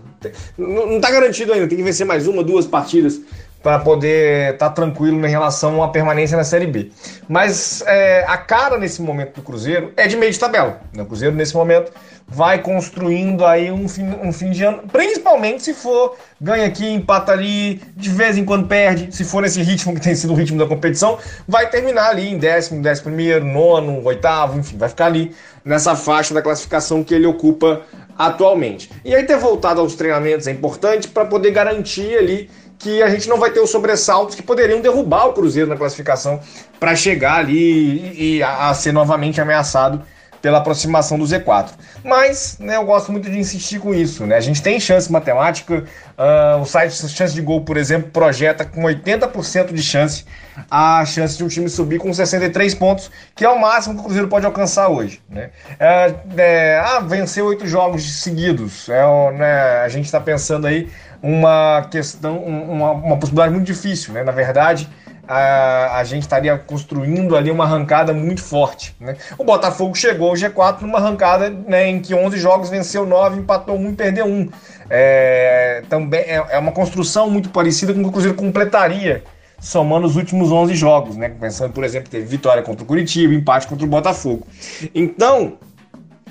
não 0.58 0.98
está 0.98 1.10
garantido 1.10 1.54
ainda, 1.54 1.68
tem 1.68 1.78
que 1.78 1.84
vencer 1.84 2.06
mais 2.06 2.28
uma, 2.28 2.44
duas 2.44 2.68
partidas 2.68 3.20
para 3.62 3.80
poder 3.80 4.54
estar 4.54 4.70
tá 4.70 4.74
tranquilo 4.74 5.26
em 5.26 5.30
relação 5.30 5.84
à 5.84 5.90
permanência 5.90 6.36
na 6.36 6.44
Série 6.44 6.68
B. 6.68 6.92
Mas 7.28 7.84
é, 7.86 8.26
a 8.28 8.38
cara 8.38 8.78
nesse 8.78 9.02
momento 9.02 9.36
do 9.36 9.42
Cruzeiro 9.42 9.94
é 9.96 10.08
de 10.08 10.18
meio 10.18 10.32
de 10.32 10.40
tabela. 10.40 10.82
Né? 10.96 11.04
O 11.04 11.06
Cruzeiro, 11.06 11.36
nesse 11.36 11.56
momento, 11.56 11.92
vai 12.28 12.60
construindo 12.60 13.46
aí 13.46 13.72
um 13.72 13.88
fim, 13.88 14.04
um 14.24 14.32
fim 14.32 14.52
de 14.52 14.64
ano, 14.64 14.84
principalmente 14.92 15.64
se 15.64 15.74
for 15.74 16.16
ganha 16.40 16.66
aqui, 16.66 16.88
empata 16.90 17.34
ali, 17.34 17.82
de 17.96 18.10
vez 18.10 18.38
em 18.38 18.46
quando 18.46 18.68
perde. 18.68 19.16
Se 19.16 19.24
for 19.24 19.42
nesse 19.42 19.62
ritmo 19.62 19.94
que 19.94 20.02
tem 20.02 20.16
sido 20.16 20.34
o 20.34 20.36
ritmo 20.36 20.58
da 20.58 20.66
competição, 20.66 21.20
vai 21.48 21.70
terminar 21.70 22.10
ali 22.10 22.30
em 22.30 22.38
décimo, 22.38 22.82
décimo 22.82 23.14
primeiro, 23.14 23.46
nono, 23.46 24.04
oitavo, 24.06 24.58
enfim, 24.58 24.78
vai 24.78 24.90
ficar 24.90 25.08
ali 25.08 25.36
nessa 25.64 25.96
faixa 25.96 26.34
da 26.34 26.42
classificação 26.42 27.04
que 27.04 27.14
ele 27.14 27.28
ocupa 27.28 27.82
atualmente. 28.18 28.90
E 29.04 29.14
aí 29.14 29.24
ter 29.24 29.38
voltado 29.38 29.82
aos 29.82 29.96
treinamentos 29.96 30.48
é 30.48 30.52
importante 30.52 31.08
para 31.08 31.26
poder 31.26 31.52
garantir 31.52 32.18
ali 32.18 32.50
que 32.82 33.02
a 33.02 33.10
gente 33.10 33.30
não 33.30 33.38
vai 33.38 33.52
ter 33.52 33.60
os 33.60 33.70
sobressaltos 33.70 34.36
que 34.36 34.42
poderiam 34.42 34.82
derrubar 34.82 35.28
o 35.28 35.34
Cruzeiro 35.34 35.70
na 35.70 35.78
classificação 35.78 36.40
para 36.80 36.96
chegar 36.96 37.36
ali 37.36 38.38
e, 38.38 38.44
a, 38.44 38.70
a, 38.70 38.74
ser 38.74 38.92
novamente 38.92 39.40
ameaçado 39.40 40.02
pela 40.42 40.58
aproximação 40.58 41.20
do 41.20 41.24
Z4. 41.24 41.70
Mas 42.04 42.58
né, 42.60 42.76
eu 42.76 42.84
gosto 42.84 43.12
muito 43.12 43.30
de 43.30 43.38
insistir 43.38 43.80
com 43.80 43.94
isso. 43.94 44.26
Né? 44.26 44.36
A 44.36 44.40
gente 44.40 44.62
tem 44.64 44.80
chance 44.80 45.12
matemática. 45.12 45.84
Uh, 46.18 46.62
o 46.62 46.66
site 46.66 46.94
Chance 47.08 47.36
de 47.36 47.42
Gol, 47.42 47.62
por 47.62 47.78
exemplo, 47.78 48.10
projeta 48.10 48.66
com 48.66 48.82
80% 48.82 49.72
de 49.72 49.84
chance 49.84 50.26
a 50.70 51.06
chance 51.06 51.38
de 51.38 51.44
um 51.44 51.48
time 51.48 51.70
subir 51.70 52.00
com 52.00 52.14
63 52.14 52.74
pontos, 52.76 53.12
que 53.36 53.46
é 53.46 53.50
o 53.50 53.60
máximo 53.60 53.96
que 53.96 54.02
o 54.02 54.04
Cruzeiro 54.04 54.28
pode 54.28 54.46
alcançar 54.46 54.90
hoje. 54.90 55.22
Né? 55.30 55.52
É, 55.80 56.16
é, 56.38 56.84
ah, 56.84 57.00
venceu 57.00 57.46
oito 57.46 57.68
jogos 57.68 58.22
seguidos. 58.22 58.90
É, 58.90 59.32
né, 59.34 59.82
a 59.84 59.90
gente 59.90 60.06
está 60.06 60.20
pensando 60.20 60.66
aí 60.66 60.90
uma 61.22 61.88
questão, 61.92 62.38
uma, 62.38 62.92
uma 62.92 63.18
possibilidade 63.18 63.54
muito 63.54 63.66
difícil, 63.66 64.14
né? 64.14 64.24
Na 64.24 64.32
verdade, 64.32 64.90
a, 65.28 66.00
a 66.00 66.04
gente 66.04 66.24
estaria 66.24 66.58
construindo 66.58 67.36
ali 67.36 67.52
uma 67.52 67.64
arrancada 67.64 68.14
muito 68.14 68.42
forte. 68.42 68.96
Né? 69.00 69.16
O 69.38 69.44
Botafogo 69.44 69.96
chegou 69.96 70.30
ao 70.30 70.36
G4 70.36 70.82
numa 70.82 70.98
arrancada 70.98 71.50
né, 71.50 71.88
em 71.88 72.02
que 72.02 72.14
11 72.14 72.38
jogos 72.38 72.70
venceu 72.70 73.06
9, 73.06 73.40
empatou 73.40 73.78
1 73.78 73.90
e 73.90 73.94
perdeu 73.94 74.26
1. 74.26 74.50
É, 74.90 75.84
também 75.88 76.22
é, 76.22 76.44
é 76.50 76.60
uma 76.60 76.72
construção 76.72 77.30
muito 77.30 77.50
parecida 77.50 77.94
com 77.94 78.00
o 78.00 78.04
que 78.04 78.10
o 78.10 78.12
Cruzeiro 78.12 78.36
completaria 78.36 79.24
somando 79.58 80.08
os 80.08 80.16
últimos 80.16 80.52
11 80.52 80.74
jogos, 80.74 81.16
né? 81.16 81.30
Pensando, 81.30 81.72
por 81.72 81.84
exemplo, 81.84 82.10
teve 82.10 82.26
vitória 82.26 82.64
contra 82.64 82.84
o 82.84 82.88
Curitiba, 82.88 83.32
empate 83.34 83.68
contra 83.68 83.86
o 83.86 83.90
Botafogo. 83.90 84.46
Então, 84.94 85.60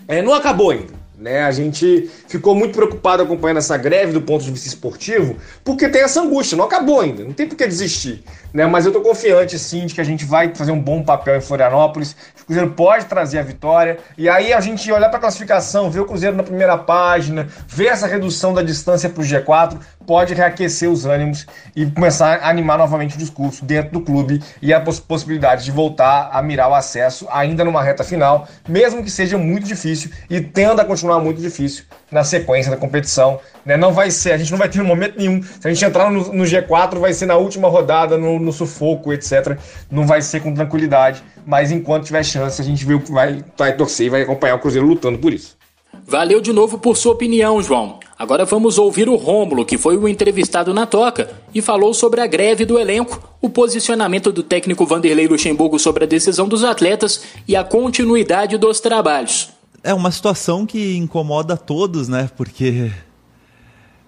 é, 0.09 0.20
não 0.20 0.35
acabou 0.35 0.73
ainda. 0.73 1.00
Né? 1.20 1.42
A 1.42 1.50
gente 1.50 2.10
ficou 2.26 2.54
muito 2.54 2.72
preocupado 2.72 3.22
acompanhando 3.22 3.58
essa 3.58 3.76
greve 3.76 4.10
do 4.10 4.22
ponto 4.22 4.42
de 4.42 4.50
vista 4.50 4.68
esportivo, 4.68 5.36
porque 5.62 5.86
tem 5.86 6.00
essa 6.00 6.22
angústia, 6.22 6.56
não 6.56 6.64
acabou 6.64 7.02
ainda, 7.02 7.22
não 7.22 7.32
tem 7.32 7.46
por 7.46 7.56
que 7.56 7.66
desistir. 7.66 8.24
Né? 8.54 8.66
Mas 8.66 8.86
eu 8.86 8.92
tô 8.92 9.02
confiante, 9.02 9.58
sim, 9.58 9.84
de 9.84 9.94
que 9.94 10.00
a 10.00 10.04
gente 10.04 10.24
vai 10.24 10.54
fazer 10.54 10.72
um 10.72 10.80
bom 10.80 11.02
papel 11.02 11.36
em 11.36 11.40
Florianópolis, 11.42 12.16
o 12.40 12.46
Cruzeiro 12.46 12.70
pode 12.70 13.04
trazer 13.04 13.38
a 13.38 13.42
vitória, 13.42 13.98
e 14.16 14.30
aí 14.30 14.50
a 14.50 14.60
gente 14.60 14.90
olhar 14.90 15.10
para 15.10 15.18
a 15.18 15.20
classificação, 15.20 15.90
ver 15.90 16.00
o 16.00 16.06
Cruzeiro 16.06 16.34
na 16.34 16.42
primeira 16.42 16.78
página, 16.78 17.46
ver 17.68 17.88
essa 17.88 18.06
redução 18.06 18.54
da 18.54 18.62
distância 18.62 19.10
para 19.10 19.20
o 19.20 19.24
G4, 19.24 19.78
pode 20.06 20.32
reaquecer 20.32 20.90
os 20.90 21.04
ânimos 21.04 21.46
e 21.76 21.86
começar 21.86 22.40
a 22.40 22.48
animar 22.48 22.78
novamente 22.78 23.14
o 23.14 23.18
discurso 23.18 23.64
dentro 23.64 23.92
do 23.92 24.00
clube 24.00 24.42
e 24.60 24.72
a 24.72 24.80
possibilidade 24.80 25.64
de 25.64 25.70
voltar 25.70 26.30
a 26.32 26.42
mirar 26.42 26.68
o 26.70 26.74
acesso 26.74 27.28
ainda 27.30 27.64
numa 27.64 27.82
reta 27.82 28.02
final, 28.02 28.48
mesmo 28.66 29.04
que 29.04 29.10
seja 29.10 29.36
muito 29.36 29.66
difícil 29.66 30.10
e 30.28 30.40
tenda 30.40 30.82
a 30.82 30.84
continuar 30.84 31.10
muito 31.19 31.40
difícil 31.40 31.85
na 32.11 32.23
sequência 32.23 32.71
da 32.71 32.76
competição. 32.76 33.40
Né? 33.64 33.76
Não 33.76 33.93
vai 33.93 34.11
ser, 34.11 34.33
a 34.33 34.38
gente 34.38 34.50
não 34.50 34.59
vai 34.59 34.69
ter 34.69 34.83
momento 34.83 35.19
nenhum. 35.19 35.43
Se 35.43 35.67
a 35.67 35.73
gente 35.73 35.85
entrar 35.85 36.11
no, 36.11 36.33
no 36.33 36.45
G4, 36.45 36.99
vai 36.99 37.12
ser 37.12 37.26
na 37.26 37.37
última 37.37 37.69
rodada, 37.69 38.19
no, 38.19 38.38
no, 38.38 38.52
sufoco, 38.52 39.12
etc. 39.12 39.59
Não 39.90 40.07
vai 40.07 40.23
ser 40.23 40.40
com 40.40 40.55
tranquilidade, 40.55 41.23
mas 41.47 41.71
enquanto 41.71 42.05
tiver 42.05 42.23
chance, 42.23 42.61
a 42.61 42.64
gente 42.64 42.85
vai, 43.11 43.45
vai 43.57 43.76
torcer 43.76 44.07
e 44.07 44.11
vai 44.11 44.23
acompanhar 44.23 44.57
o 44.57 44.59
Cruzeiro 44.59 44.87
lutando 44.87 45.19
por 45.19 45.33
isso. 45.33 45.59
Valeu 46.07 46.40
de 46.40 46.52
novo 46.52 46.79
por 46.79 46.97
sua 46.97 47.12
opinião, 47.12 47.62
João. 47.62 48.00
Agora 48.19 48.45
vamos 48.45 48.79
ouvir 48.79 49.09
o 49.09 49.17
Rômulo, 49.17 49.64
que 49.64 49.79
foi 49.79 49.97
o 49.97 50.09
entrevistado 50.09 50.75
na 50.75 50.85
toca 50.85 51.31
e 51.55 51.62
falou 51.62 51.95
sobre 51.95 52.21
a 52.21 52.26
greve 52.26 52.64
do 52.64 52.79
elenco, 52.79 53.23
o 53.40 53.49
posicionamento 53.49 54.33
do 54.33 54.43
técnico 54.43 54.85
Vanderlei 54.85 55.26
Luxemburgo 55.26 55.79
sobre 55.79 56.05
a 56.05 56.07
decisão 56.07 56.49
dos 56.49 56.64
atletas 56.64 57.23
e 57.47 57.55
a 57.55 57.64
continuidade 57.64 58.59
dos 58.59 58.81
trabalhos. 58.81 59.60
É 59.82 59.94
uma 59.94 60.10
situação 60.10 60.66
que 60.66 60.94
incomoda 60.96 61.56
todos, 61.56 62.06
né? 62.06 62.30
Porque 62.37 62.92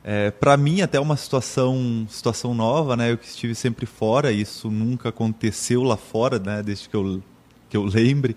é, 0.05 0.31
para 0.31 0.55
mim 0.57 0.83
até 0.83 1.00
uma 1.00 1.17
situação 1.17 2.07
situação 2.11 2.52
nova, 2.55 2.95
né? 2.95 3.11
Eu 3.11 3.17
que 3.17 3.26
estive 3.26 3.55
sempre 3.55 3.87
fora, 3.87 4.31
isso 4.31 4.71
nunca 4.71 5.09
aconteceu 5.09 5.83
lá 5.83 5.97
fora, 5.97 6.38
né? 6.38 6.62
Desde 6.62 6.91
que 6.91 6.95
eu 6.97 7.23
que 7.71 7.76
eu 7.76 7.85
lembre. 7.85 8.37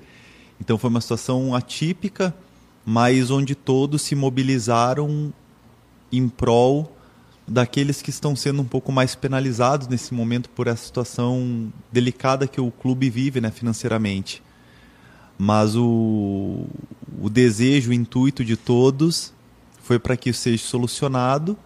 Então 0.62 0.78
foi 0.78 0.90
uma 0.90 1.02
situação 1.02 1.54
atípica, 1.54 2.34
mas 2.86 3.30
onde 3.30 3.54
todos 3.54 4.02
se 4.02 4.16
mobilizaram 4.16 5.34
em 6.12 6.30
prol 6.30 6.96
daqueles 7.46 8.02
que 8.02 8.12
estão 8.12 8.34
sendo 8.34 8.62
um 8.62 8.66
pouco 8.66 8.94
mais 8.94 9.14
penalizados 9.14 9.90
nesse 9.90 10.14
momento 10.14 10.50
por 10.50 10.68
essa 10.68 10.86
situação 10.86 11.72
delicada 11.92 12.48
que 12.48 12.62
o 12.62 12.72
clube 12.72 13.10
vive, 13.10 13.42
né, 13.42 13.52
financeiramente. 13.52 14.42
Mas 15.38 15.76
o, 15.76 16.66
o 17.22 17.30
desejo, 17.30 17.92
o 17.92 17.94
intuito 17.94 18.44
de 18.44 18.56
todos 18.56 19.34
foi 19.82 20.00
para 20.00 20.16
que 20.16 20.30
isso 20.30 20.42
seja 20.42 20.64
solucionado 20.64 21.58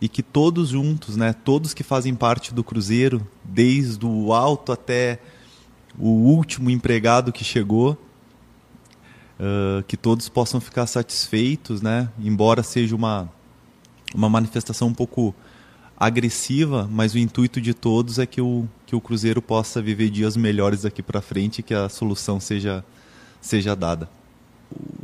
e 0.00 0.08
que 0.08 0.22
todos 0.22 0.70
juntos, 0.70 1.16
né, 1.16 1.32
todos 1.32 1.72
que 1.72 1.82
fazem 1.84 2.14
parte 2.14 2.52
do 2.52 2.64
Cruzeiro, 2.64 3.26
desde 3.44 4.04
o 4.04 4.32
alto 4.32 4.72
até 4.72 5.20
o 5.98 6.08
último 6.08 6.70
empregado 6.70 7.32
que 7.32 7.44
chegou, 7.44 7.92
uh, 9.38 9.82
que 9.84 9.96
todos 9.96 10.28
possam 10.28 10.60
ficar 10.60 10.86
satisfeitos, 10.86 11.80
né, 11.80 12.10
embora 12.18 12.62
seja 12.62 12.96
uma 12.96 13.30
uma 14.14 14.28
manifestação 14.28 14.88
um 14.88 14.94
pouco 14.94 15.34
agressiva, 16.02 16.88
mas 16.90 17.14
o 17.14 17.18
intuito 17.18 17.60
de 17.60 17.72
todos 17.72 18.18
é 18.18 18.26
que 18.26 18.40
o, 18.40 18.66
que 18.84 18.96
o 18.96 19.00
Cruzeiro 19.00 19.40
possa 19.40 19.80
viver 19.80 20.10
dias 20.10 20.36
melhores 20.36 20.82
daqui 20.82 21.00
para 21.00 21.20
frente 21.20 21.60
e 21.60 21.62
que 21.62 21.72
a 21.72 21.88
solução 21.88 22.40
seja, 22.40 22.84
seja 23.40 23.76
dada. 23.76 24.10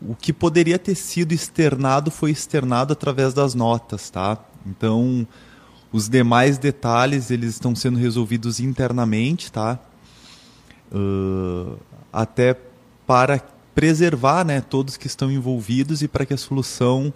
O 0.04 0.16
que 0.16 0.32
poderia 0.32 0.76
ter 0.76 0.96
sido 0.96 1.32
externado 1.32 2.10
foi 2.10 2.32
externado 2.32 2.94
através 2.94 3.32
das 3.32 3.54
notas, 3.54 4.10
tá? 4.10 4.38
Então, 4.66 5.24
os 5.92 6.08
demais 6.08 6.58
detalhes 6.58 7.30
eles 7.30 7.50
estão 7.50 7.76
sendo 7.76 7.96
resolvidos 7.96 8.58
internamente, 8.58 9.52
tá? 9.52 9.78
Uh, 10.90 11.78
até 12.12 12.56
para 13.06 13.40
preservar, 13.72 14.44
né, 14.44 14.60
todos 14.60 14.96
que 14.96 15.06
estão 15.06 15.30
envolvidos 15.30 16.02
e 16.02 16.08
para 16.08 16.26
que 16.26 16.34
a 16.34 16.38
solução 16.38 17.14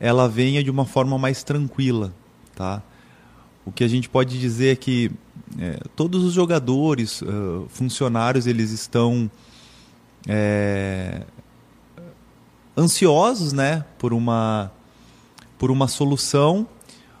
ela 0.00 0.26
venha 0.26 0.64
de 0.64 0.70
uma 0.70 0.86
forma 0.86 1.18
mais 1.18 1.42
tranquila, 1.42 2.14
tá? 2.56 2.82
O 3.68 3.72
que 3.72 3.84
a 3.84 3.88
gente 3.88 4.08
pode 4.08 4.40
dizer 4.40 4.72
é 4.72 4.76
que 4.76 5.10
é, 5.58 5.78
todos 5.94 6.24
os 6.24 6.32
jogadores, 6.32 7.20
uh, 7.20 7.66
funcionários, 7.68 8.46
eles 8.46 8.70
estão 8.70 9.30
é, 10.26 11.20
ansiosos, 12.74 13.52
né, 13.52 13.84
por 13.98 14.14
uma 14.14 14.72
por 15.58 15.70
uma 15.70 15.86
solução, 15.86 16.66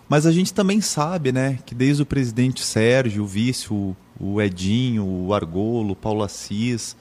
mas 0.08 0.24
a 0.24 0.32
gente 0.32 0.54
também 0.54 0.80
sabe, 0.80 1.32
né, 1.32 1.58
que 1.66 1.74
desde 1.74 2.02
o 2.02 2.06
presidente 2.06 2.64
Sérgio, 2.64 3.24
o 3.24 3.26
vice, 3.26 3.70
o, 3.70 3.94
o 4.18 4.40
Edinho, 4.40 5.04
o 5.04 5.34
Argolo, 5.34 5.92
o 5.92 5.96
Paulo 5.96 6.22
Assis, 6.22 6.96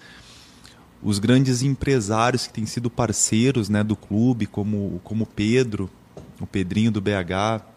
os 1.01 1.19
grandes 1.19 1.61
empresários 1.61 2.47
que 2.47 2.53
têm 2.53 2.65
sido 2.65 2.89
parceiros 2.89 3.69
né, 3.69 3.81
do 3.81 3.95
clube, 3.95 4.45
como, 4.45 4.99
como 5.05 5.25
Pedro, 5.25 5.89
o 6.41 6.45
Pedrinho 6.45 6.91
do 6.91 6.99
BH, 6.99 7.76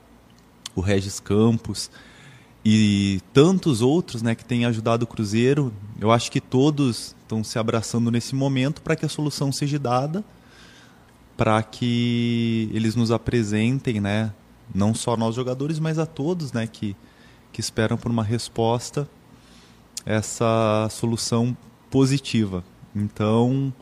o 0.75 0.81
Regis 0.81 1.21
Campos 1.21 1.91
e 2.65 3.21
tantos 3.33 3.81
outros 3.81 4.23
né, 4.23 4.35
que 4.35 4.45
têm 4.45 4.65
ajudado 4.67 5.05
o 5.05 5.07
Cruzeiro. 5.07 5.73
Eu 5.99 6.11
acho 6.11 6.31
que 6.31 6.41
todos 6.41 7.15
estão 7.23 7.43
se 7.43 7.59
abraçando 7.59 8.11
nesse 8.11 8.35
momento 8.35 8.83
para 8.83 8.97
que 8.97 9.07
a 9.07 9.09
solução 9.09 9.50
seja 9.50 9.79
dada, 9.79 10.25
para 11.37 11.62
que 11.62 12.69
eles 12.73 12.95
nos 12.95 13.11
apresentem, 13.11 14.00
né, 14.00 14.33
não 14.75 14.95
só 14.95 15.17
nós 15.17 15.35
jogadores, 15.35 15.79
mas 15.79 15.99
a 15.99 16.07
todos 16.07 16.53
né, 16.53 16.67
que, 16.67 16.95
que 17.53 17.61
esperam 17.61 17.97
por 17.97 18.11
uma 18.11 18.23
resposta, 18.23 19.09
essa 20.05 20.89
solução 20.91 21.57
positiva. 21.91 22.62
Então, 22.95 23.73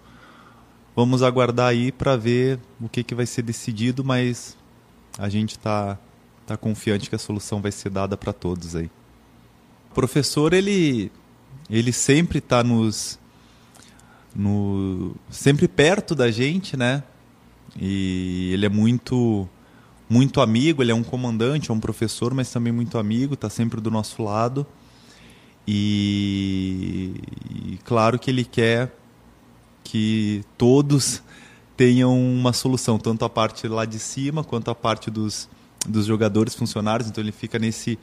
vamos 0.95 1.23
aguardar 1.23 1.69
aí 1.69 1.91
para 1.91 2.17
ver 2.17 2.59
o 2.81 2.89
que, 2.89 3.03
que 3.03 3.15
vai 3.15 3.27
ser 3.27 3.43
decidido, 3.43 4.05
mas 4.05 4.57
a 5.19 5.29
gente 5.29 5.51
está 5.53 5.99
tá 6.49 6.57
confiante 6.57 7.09
que 7.09 7.15
a 7.15 7.19
solução 7.19 7.61
vai 7.61 7.71
ser 7.71 7.91
dada 7.91 8.17
para 8.17 8.33
todos 8.33 8.75
aí. 8.75 8.91
O 9.91 9.95
professor, 9.95 10.53
ele, 10.53 11.13
ele 11.71 11.93
sempre 11.93 12.39
está 12.39 12.65
nos... 12.65 13.19
No, 14.35 15.17
sempre 15.31 15.67
perto 15.67 16.15
da 16.15 16.31
gente, 16.31 16.77
né? 16.77 17.03
E 17.77 18.51
ele 18.53 18.67
é 18.67 18.69
muito 18.69 19.49
muito 20.09 20.41
amigo, 20.41 20.83
ele 20.83 20.91
é 20.91 20.95
um 20.95 21.03
comandante, 21.03 21.71
é 21.71 21.75
um 21.75 21.81
professor, 21.81 22.33
mas 22.33 22.51
também 22.51 22.73
muito 22.73 22.97
amigo, 22.97 23.35
está 23.35 23.51
sempre 23.51 23.81
do 23.81 23.91
nosso 23.91 24.23
lado. 24.23 24.67
E, 25.67 27.15
e, 27.51 27.79
claro 27.85 28.19
que 28.19 28.31
ele 28.31 28.45
quer 28.45 28.97
que 29.85 30.43
todos 30.57 31.23
tenham 31.77 32.19
uma 32.19 32.55
solução, 32.55 32.99
tanto 32.99 33.25
a 33.25 33.29
parte 33.29 33.69
lá 33.69 33.85
de 33.85 33.99
cima 33.99 34.43
quanto 34.43 34.71
a 34.71 34.75
parte 34.75 35.11
dos, 35.11 35.47
dos 35.87 36.07
jogadores 36.07 36.55
funcionários. 36.55 37.09
Então 37.09 37.23
ele 37.23 37.33
fica 37.33 37.59
nesse 37.59 37.99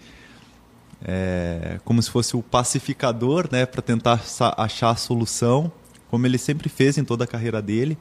é, 1.04 1.80
como 1.84 2.02
se 2.02 2.10
fosse 2.10 2.36
o 2.36 2.42
pacificador, 2.42 3.48
né, 3.52 3.66
para 3.66 3.82
tentar 3.82 4.22
achar 4.58 4.90
a 4.90 4.96
solução, 4.96 5.72
como 6.10 6.26
ele 6.26 6.38
sempre 6.38 6.70
fez 6.70 6.98
em 6.98 7.04
toda 7.04 7.24
a 7.24 7.28
carreira 7.28 7.62
dele. 7.62 7.98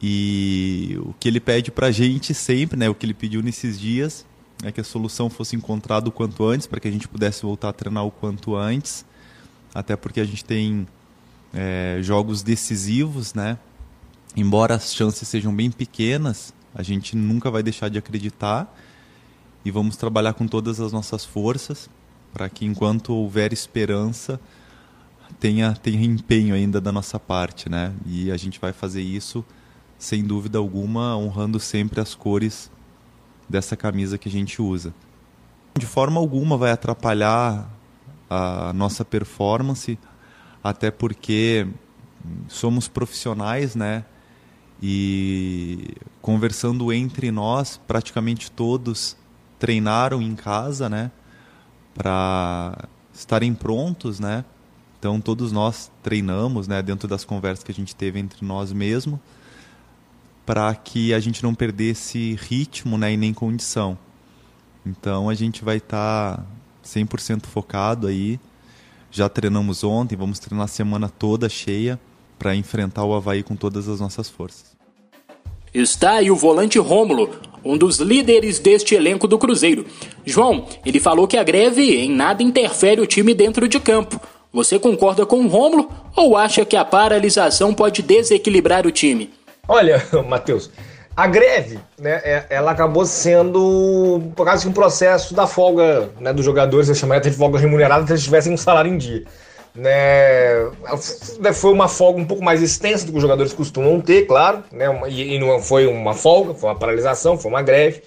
E 0.00 0.96
o 1.00 1.14
que 1.18 1.28
ele 1.28 1.40
pede 1.40 1.70
para 1.70 1.86
a 1.86 1.90
gente 1.90 2.34
sempre, 2.34 2.78
né, 2.78 2.88
o 2.88 2.94
que 2.94 3.06
ele 3.06 3.14
pediu 3.14 3.42
nesses 3.42 3.78
dias, 3.78 4.26
é 4.62 4.70
que 4.70 4.80
a 4.80 4.84
solução 4.84 5.28
fosse 5.28 5.56
encontrada 5.56 6.08
o 6.08 6.12
quanto 6.12 6.44
antes, 6.44 6.66
para 6.66 6.80
que 6.80 6.88
a 6.88 6.90
gente 6.90 7.08
pudesse 7.08 7.42
voltar 7.42 7.70
a 7.70 7.72
treinar 7.72 8.04
o 8.04 8.10
quanto 8.10 8.56
antes, 8.56 9.04
até 9.74 9.96
porque 9.96 10.20
a 10.20 10.24
gente 10.24 10.44
tem 10.44 10.86
é, 11.52 11.98
jogos 12.02 12.42
decisivos, 12.42 13.34
né? 13.34 13.58
Embora 14.34 14.74
as 14.74 14.94
chances 14.94 15.26
sejam 15.26 15.54
bem 15.54 15.70
pequenas, 15.70 16.52
a 16.76 16.82
gente 16.82 17.16
nunca 17.16 17.50
vai 17.50 17.62
deixar 17.62 17.88
de 17.88 17.98
acreditar 17.98 18.72
e 19.64 19.70
vamos 19.70 19.96
trabalhar 19.96 20.34
com 20.34 20.46
todas 20.46 20.78
as 20.78 20.92
nossas 20.92 21.24
forças 21.24 21.88
para 22.32 22.50
que 22.50 22.66
enquanto 22.66 23.14
houver 23.14 23.50
esperança 23.50 24.38
tenha 25.40 25.74
tenha 25.74 26.04
empenho 26.04 26.54
ainda 26.54 26.80
da 26.80 26.92
nossa 26.92 27.18
parte, 27.18 27.68
né? 27.70 27.94
E 28.04 28.30
a 28.30 28.36
gente 28.36 28.60
vai 28.60 28.74
fazer 28.74 29.00
isso 29.00 29.42
sem 29.98 30.22
dúvida 30.22 30.58
alguma, 30.58 31.16
honrando 31.16 31.58
sempre 31.58 31.98
as 31.98 32.14
cores 32.14 32.70
dessa 33.48 33.74
camisa 33.74 34.18
que 34.18 34.28
a 34.28 34.32
gente 34.32 34.60
usa. 34.60 34.92
De 35.78 35.86
forma 35.86 36.20
alguma 36.20 36.58
vai 36.58 36.70
atrapalhar 36.70 37.70
a 38.28 38.72
nossa 38.74 39.02
performance, 39.02 39.98
até 40.62 40.90
porque 40.90 41.66
somos 42.48 42.86
profissionais, 42.86 43.74
né? 43.74 44.04
E 44.82 45.94
conversando 46.20 46.92
entre 46.92 47.30
nós, 47.30 47.80
praticamente 47.86 48.50
todos 48.50 49.16
treinaram 49.58 50.20
em 50.20 50.34
casa, 50.34 50.88
né? 50.88 51.10
Para 51.94 52.88
estarem 53.12 53.54
prontos, 53.54 54.20
né? 54.20 54.44
Então 54.98 55.20
todos 55.20 55.50
nós 55.52 55.90
treinamos, 56.02 56.68
né? 56.68 56.82
Dentro 56.82 57.08
das 57.08 57.24
conversas 57.24 57.64
que 57.64 57.72
a 57.72 57.74
gente 57.74 57.96
teve 57.96 58.18
entre 58.18 58.44
nós 58.44 58.72
mesmos, 58.72 59.18
para 60.44 60.74
que 60.74 61.14
a 61.14 61.20
gente 61.20 61.42
não 61.42 61.54
perdesse 61.54 62.38
ritmo, 62.40 62.98
né? 62.98 63.12
E 63.12 63.16
nem 63.16 63.32
condição. 63.32 63.96
Então 64.84 65.28
a 65.28 65.34
gente 65.34 65.64
vai 65.64 65.78
estar 65.78 66.36
tá 66.36 66.44
100% 66.84 67.46
focado 67.46 68.06
aí 68.06 68.38
já 69.16 69.30
treinamos 69.30 69.82
ontem, 69.82 70.14
vamos 70.14 70.38
treinar 70.38 70.66
a 70.66 70.68
semana 70.68 71.08
toda 71.08 71.48
cheia 71.48 71.98
para 72.38 72.54
enfrentar 72.54 73.04
o 73.04 73.14
Havaí 73.14 73.42
com 73.42 73.56
todas 73.56 73.88
as 73.88 74.00
nossas 74.00 74.28
forças. 74.28 74.76
Está 75.72 76.12
aí 76.12 76.30
o 76.30 76.36
volante 76.36 76.78
Rômulo, 76.78 77.30
um 77.64 77.76
dos 77.76 77.98
líderes 77.98 78.58
deste 78.58 78.94
elenco 78.94 79.28
do 79.28 79.38
Cruzeiro. 79.38 79.84
João, 80.24 80.66
ele 80.84 80.98
falou 80.98 81.26
que 81.28 81.36
a 81.36 81.42
greve 81.42 81.96
em 81.96 82.10
nada 82.10 82.42
interfere 82.42 83.00
o 83.00 83.06
time 83.06 83.34
dentro 83.34 83.68
de 83.68 83.78
campo. 83.78 84.20
Você 84.52 84.78
concorda 84.78 85.26
com 85.26 85.40
o 85.40 85.48
Rômulo 85.48 85.90
ou 86.16 86.36
acha 86.36 86.64
que 86.64 86.76
a 86.76 86.84
paralisação 86.84 87.74
pode 87.74 88.00
desequilibrar 88.02 88.86
o 88.86 88.90
time? 88.90 89.30
Olha, 89.68 90.02
Matheus, 90.26 90.70
a 91.16 91.26
greve, 91.26 91.78
né, 91.98 92.20
é, 92.24 92.46
ela 92.50 92.70
acabou 92.70 93.04
sendo 93.04 94.22
por 94.34 94.46
causa 94.46 94.62
de 94.62 94.68
um 94.68 94.72
processo 94.72 95.34
da 95.34 95.46
folga 95.46 96.10
né, 96.20 96.32
dos 96.32 96.44
jogadores, 96.44 96.88
eu 96.88 96.94
chamaria 96.94 97.20
até 97.20 97.30
de 97.30 97.36
folga 97.36 97.58
remunerada 97.58 98.06
se 98.06 98.12
eles 98.12 98.22
tivessem 98.22 98.52
um 98.52 98.56
salário 98.56 98.92
em 98.92 98.98
dia. 98.98 99.24
Né, 99.76 100.70
foi 101.52 101.72
uma 101.72 101.86
folga 101.86 102.18
um 102.18 102.24
pouco 102.24 102.42
mais 102.42 102.62
extensa 102.62 103.04
do 103.04 103.12
que 103.12 103.18
os 103.18 103.22
jogadores 103.22 103.52
costumam 103.52 104.00
ter, 104.00 104.26
claro, 104.26 104.64
né, 104.72 104.86
e, 105.08 105.34
e 105.34 105.38
não 105.38 105.60
foi 105.60 105.86
uma 105.86 106.14
folga, 106.14 106.54
foi 106.54 106.70
uma 106.70 106.78
paralisação, 106.78 107.36
foi 107.36 107.50
uma 107.50 107.60
greve. 107.60 108.02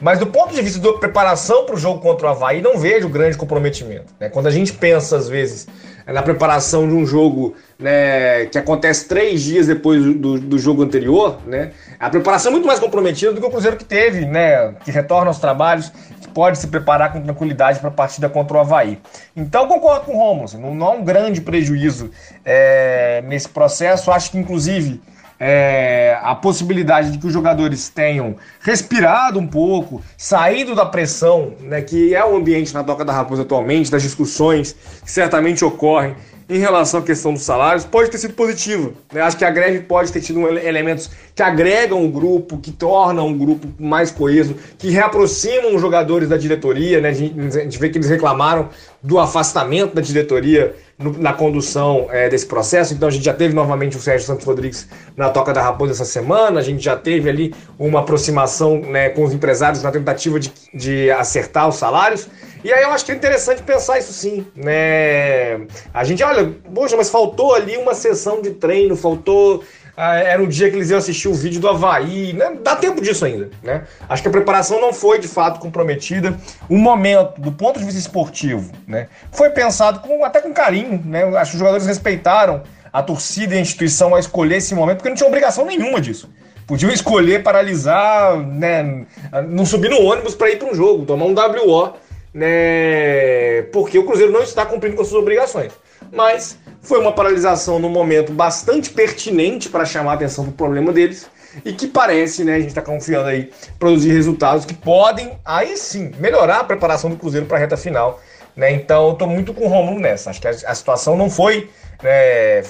Mas 0.00 0.18
do 0.18 0.26
ponto 0.26 0.54
de 0.54 0.62
vista 0.62 0.78
da 0.78 0.92
preparação 0.92 1.64
para 1.64 1.74
o 1.74 1.78
jogo 1.78 2.00
contra 2.00 2.28
o 2.28 2.30
Havaí, 2.30 2.62
não 2.62 2.78
vejo 2.78 3.08
grande 3.08 3.36
comprometimento. 3.36 4.14
Né? 4.20 4.28
Quando 4.28 4.46
a 4.46 4.50
gente 4.50 4.72
pensa, 4.72 5.16
às 5.16 5.28
vezes, 5.28 5.66
na 6.12 6.22
preparação 6.22 6.88
de 6.88 6.94
um 6.94 7.06
jogo 7.06 7.54
né, 7.78 8.46
que 8.46 8.58
acontece 8.58 9.06
três 9.06 9.42
dias 9.42 9.66
depois 9.66 10.02
do, 10.02 10.40
do 10.40 10.58
jogo 10.58 10.82
anterior, 10.82 11.38
né? 11.46 11.72
A 12.00 12.08
preparação 12.08 12.50
é 12.50 12.52
muito 12.52 12.66
mais 12.66 12.80
comprometida 12.80 13.32
do 13.32 13.40
que 13.40 13.46
o 13.46 13.50
Cruzeiro 13.50 13.76
que 13.76 13.84
teve, 13.84 14.24
né? 14.24 14.74
Que 14.84 14.90
retorna 14.90 15.28
aos 15.28 15.38
trabalhos, 15.38 15.92
que 16.20 16.28
pode 16.28 16.58
se 16.58 16.66
preparar 16.66 17.12
com 17.12 17.20
tranquilidade 17.20 17.78
para 17.78 17.88
a 17.88 17.92
partida 17.92 18.28
contra 18.28 18.56
o 18.56 18.60
Havaí. 18.60 18.98
Então 19.36 19.68
concordo 19.68 20.06
com 20.06 20.12
o 20.12 20.18
Romulo, 20.18 20.44
assim, 20.44 20.58
não, 20.58 20.74
não 20.74 20.86
há 20.86 20.90
um 20.92 21.04
grande 21.04 21.40
prejuízo 21.40 22.10
é, 22.44 23.22
nesse 23.26 23.48
processo. 23.48 24.10
Acho 24.10 24.30
que, 24.30 24.38
inclusive, 24.38 25.00
é, 25.40 26.18
a 26.22 26.34
possibilidade 26.34 27.12
de 27.12 27.18
que 27.18 27.26
os 27.26 27.32
jogadores 27.32 27.88
tenham 27.88 28.36
respirado 28.60 29.38
um 29.38 29.46
pouco, 29.46 30.02
saído 30.16 30.74
da 30.74 30.84
pressão, 30.84 31.52
né, 31.60 31.80
que 31.80 32.14
é 32.14 32.24
o 32.24 32.36
ambiente 32.36 32.74
na 32.74 32.82
Toca 32.82 33.04
da 33.04 33.12
Raposa 33.12 33.42
atualmente, 33.42 33.90
das 33.90 34.02
discussões 34.02 34.74
que 35.04 35.10
certamente 35.10 35.64
ocorrem 35.64 36.16
em 36.48 36.58
relação 36.58 37.00
à 37.00 37.02
questão 37.02 37.34
dos 37.34 37.42
salários, 37.42 37.84
pode 37.84 38.10
ter 38.10 38.16
sido 38.16 38.32
positiva. 38.32 38.92
Né? 39.12 39.20
Acho 39.20 39.36
que 39.36 39.44
a 39.44 39.50
greve 39.50 39.80
pode 39.80 40.10
ter 40.10 40.22
tido 40.22 40.48
elementos 40.48 41.10
que 41.34 41.42
agregam 41.42 42.02
o 42.02 42.08
grupo, 42.08 42.56
que 42.56 42.72
tornam 42.72 43.30
o 43.30 43.34
grupo 43.34 43.68
mais 43.78 44.10
coeso, 44.10 44.56
que 44.78 44.88
reaproximam 44.88 45.74
os 45.74 45.80
jogadores 45.80 46.26
da 46.26 46.38
diretoria. 46.38 47.02
Né? 47.02 47.10
A 47.10 47.12
gente 47.12 47.78
vê 47.78 47.90
que 47.90 47.98
eles 47.98 48.08
reclamaram 48.08 48.70
do 49.02 49.18
afastamento 49.18 49.94
da 49.94 50.00
diretoria 50.00 50.74
no, 50.98 51.16
na 51.16 51.32
condução 51.32 52.08
é, 52.10 52.28
desse 52.28 52.46
processo. 52.46 52.92
Então 52.92 53.08
a 53.08 53.10
gente 53.10 53.24
já 53.24 53.32
teve 53.32 53.54
novamente 53.54 53.96
o 53.96 54.00
Sérgio 54.00 54.26
Santos 54.26 54.44
Rodrigues 54.44 54.88
na 55.16 55.30
Toca 55.30 55.52
da 55.52 55.62
Raposa 55.62 55.92
essa 55.92 56.04
semana, 56.04 56.60
a 56.60 56.62
gente 56.62 56.82
já 56.82 56.96
teve 56.96 57.28
ali 57.28 57.54
uma 57.78 58.00
aproximação 58.00 58.80
né, 58.80 59.10
com 59.10 59.22
os 59.22 59.32
empresários 59.32 59.82
na 59.82 59.90
tentativa 59.90 60.40
de, 60.40 60.52
de 60.74 61.10
acertar 61.10 61.68
os 61.68 61.76
salários. 61.76 62.28
E 62.64 62.72
aí 62.72 62.82
eu 62.82 62.90
acho 62.90 63.04
que 63.04 63.12
é 63.12 63.14
interessante 63.14 63.62
pensar 63.62 63.98
isso 63.98 64.12
sim, 64.12 64.44
né? 64.56 65.60
A 65.94 66.02
gente, 66.02 66.24
olha, 66.24 66.52
poxa, 66.74 66.96
mas 66.96 67.08
faltou 67.08 67.54
ali 67.54 67.76
uma 67.76 67.94
sessão 67.94 68.42
de 68.42 68.50
treino, 68.50 68.96
faltou 68.96 69.62
era 69.98 70.40
um 70.40 70.46
dia 70.46 70.70
que 70.70 70.76
eles 70.76 70.90
iam 70.90 70.98
assistir 70.98 71.26
o 71.26 71.34
vídeo 71.34 71.60
do 71.60 71.68
Havaí, 71.68 72.32
né? 72.32 72.56
dá 72.62 72.76
tempo 72.76 73.00
disso 73.00 73.24
ainda, 73.24 73.50
né? 73.64 73.82
Acho 74.08 74.22
que 74.22 74.28
a 74.28 74.30
preparação 74.30 74.80
não 74.80 74.92
foi 74.92 75.18
de 75.18 75.26
fato 75.26 75.58
comprometida. 75.58 76.38
O 76.68 76.78
momento, 76.78 77.40
do 77.40 77.50
ponto 77.50 77.80
de 77.80 77.84
vista 77.84 77.98
esportivo, 77.98 78.70
né? 78.86 79.08
Foi 79.32 79.50
pensado 79.50 79.98
com, 80.00 80.24
até 80.24 80.40
com 80.40 80.52
carinho, 80.52 81.02
né? 81.04 81.24
Acho 81.36 81.50
que 81.50 81.56
os 81.56 81.58
jogadores 81.58 81.84
respeitaram 81.84 82.62
a 82.92 83.02
torcida 83.02 83.54
e 83.54 83.58
a 83.58 83.60
instituição 83.60 84.14
a 84.14 84.20
escolher 84.20 84.58
esse 84.58 84.72
momento, 84.72 84.98
porque 84.98 85.08
não 85.08 85.16
tinha 85.16 85.28
obrigação 85.28 85.66
nenhuma 85.66 86.00
disso. 86.00 86.30
Podiam 86.64 86.92
escolher 86.92 87.42
paralisar, 87.42 88.36
né? 88.36 89.04
Não 89.48 89.66
subir 89.66 89.90
no 89.90 90.00
ônibus 90.00 90.34
para 90.36 90.50
ir 90.50 90.58
para 90.58 90.70
um 90.70 90.74
jogo, 90.74 91.06
tomar 91.06 91.24
um 91.24 91.34
WO, 91.34 91.94
né? 92.32 93.62
Porque 93.72 93.98
o 93.98 94.04
Cruzeiro 94.04 94.32
não 94.32 94.42
está 94.42 94.64
cumprindo 94.64 94.94
com 94.94 95.04
suas 95.04 95.20
obrigações. 95.20 95.72
Mas 96.12 96.56
foi 96.88 96.98
uma 96.98 97.12
paralisação 97.12 97.78
no 97.78 97.90
momento 97.90 98.32
bastante 98.32 98.88
pertinente 98.88 99.68
para 99.68 99.84
chamar 99.84 100.12
a 100.12 100.14
atenção 100.14 100.44
para 100.44 100.52
o 100.52 100.54
problema 100.54 100.90
deles 100.90 101.26
e 101.62 101.72
que 101.72 101.86
parece, 101.86 102.44
né, 102.44 102.54
a 102.54 102.58
gente 102.58 102.68
está 102.68 102.80
confiando 102.80 103.28
aí, 103.28 103.50
produzir 103.78 104.10
resultados 104.10 104.64
que 104.64 104.72
podem, 104.72 105.32
aí 105.44 105.76
sim, 105.76 106.12
melhorar 106.18 106.60
a 106.60 106.64
preparação 106.64 107.10
do 107.10 107.16
Cruzeiro 107.16 107.44
para 107.44 107.58
a 107.58 107.60
reta 107.60 107.76
final. 107.76 108.20
Né? 108.56 108.72
Então, 108.72 109.12
estou 109.12 109.28
muito 109.28 109.52
com 109.52 109.66
o 109.66 109.68
Romulo 109.68 110.00
nessa. 110.00 110.30
Acho 110.30 110.40
que 110.40 110.48
a, 110.48 110.50
a 110.50 110.74
situação 110.74 111.16
não 111.16 111.30
foi. 111.30 111.70
É, 112.02 112.62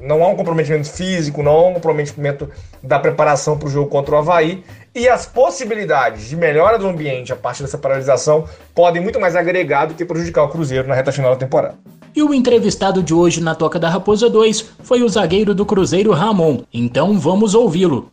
não 0.00 0.24
há 0.24 0.28
um 0.28 0.36
comprometimento 0.36 0.90
físico, 0.90 1.42
não 1.42 1.52
há 1.52 1.68
um 1.68 1.74
comprometimento 1.74 2.50
da 2.82 2.98
preparação 2.98 3.56
para 3.56 3.68
o 3.68 3.70
jogo 3.70 3.88
contra 3.88 4.16
o 4.16 4.18
Havaí. 4.18 4.64
E 4.94 5.08
as 5.08 5.26
possibilidades 5.26 6.28
de 6.28 6.36
melhora 6.36 6.78
do 6.78 6.88
ambiente 6.88 7.32
a 7.32 7.36
partir 7.36 7.62
dessa 7.62 7.78
paralisação 7.78 8.46
podem 8.74 9.00
muito 9.00 9.20
mais 9.20 9.36
agregar 9.36 9.86
do 9.86 9.94
que 9.94 10.04
prejudicar 10.04 10.42
o 10.42 10.48
Cruzeiro 10.48 10.88
na 10.88 10.94
reta 10.94 11.12
final 11.12 11.30
da 11.30 11.38
temporada. 11.38 11.99
E 12.14 12.22
o 12.22 12.34
entrevistado 12.34 13.02
de 13.02 13.14
hoje 13.14 13.40
na 13.40 13.54
Toca 13.54 13.78
da 13.78 13.88
Raposa 13.88 14.28
2 14.28 14.64
foi 14.82 15.02
o 15.02 15.08
zagueiro 15.08 15.54
do 15.54 15.64
Cruzeiro 15.64 16.12
Ramon. 16.12 16.62
Então 16.72 17.18
vamos 17.18 17.54
ouvi-lo. 17.54 18.10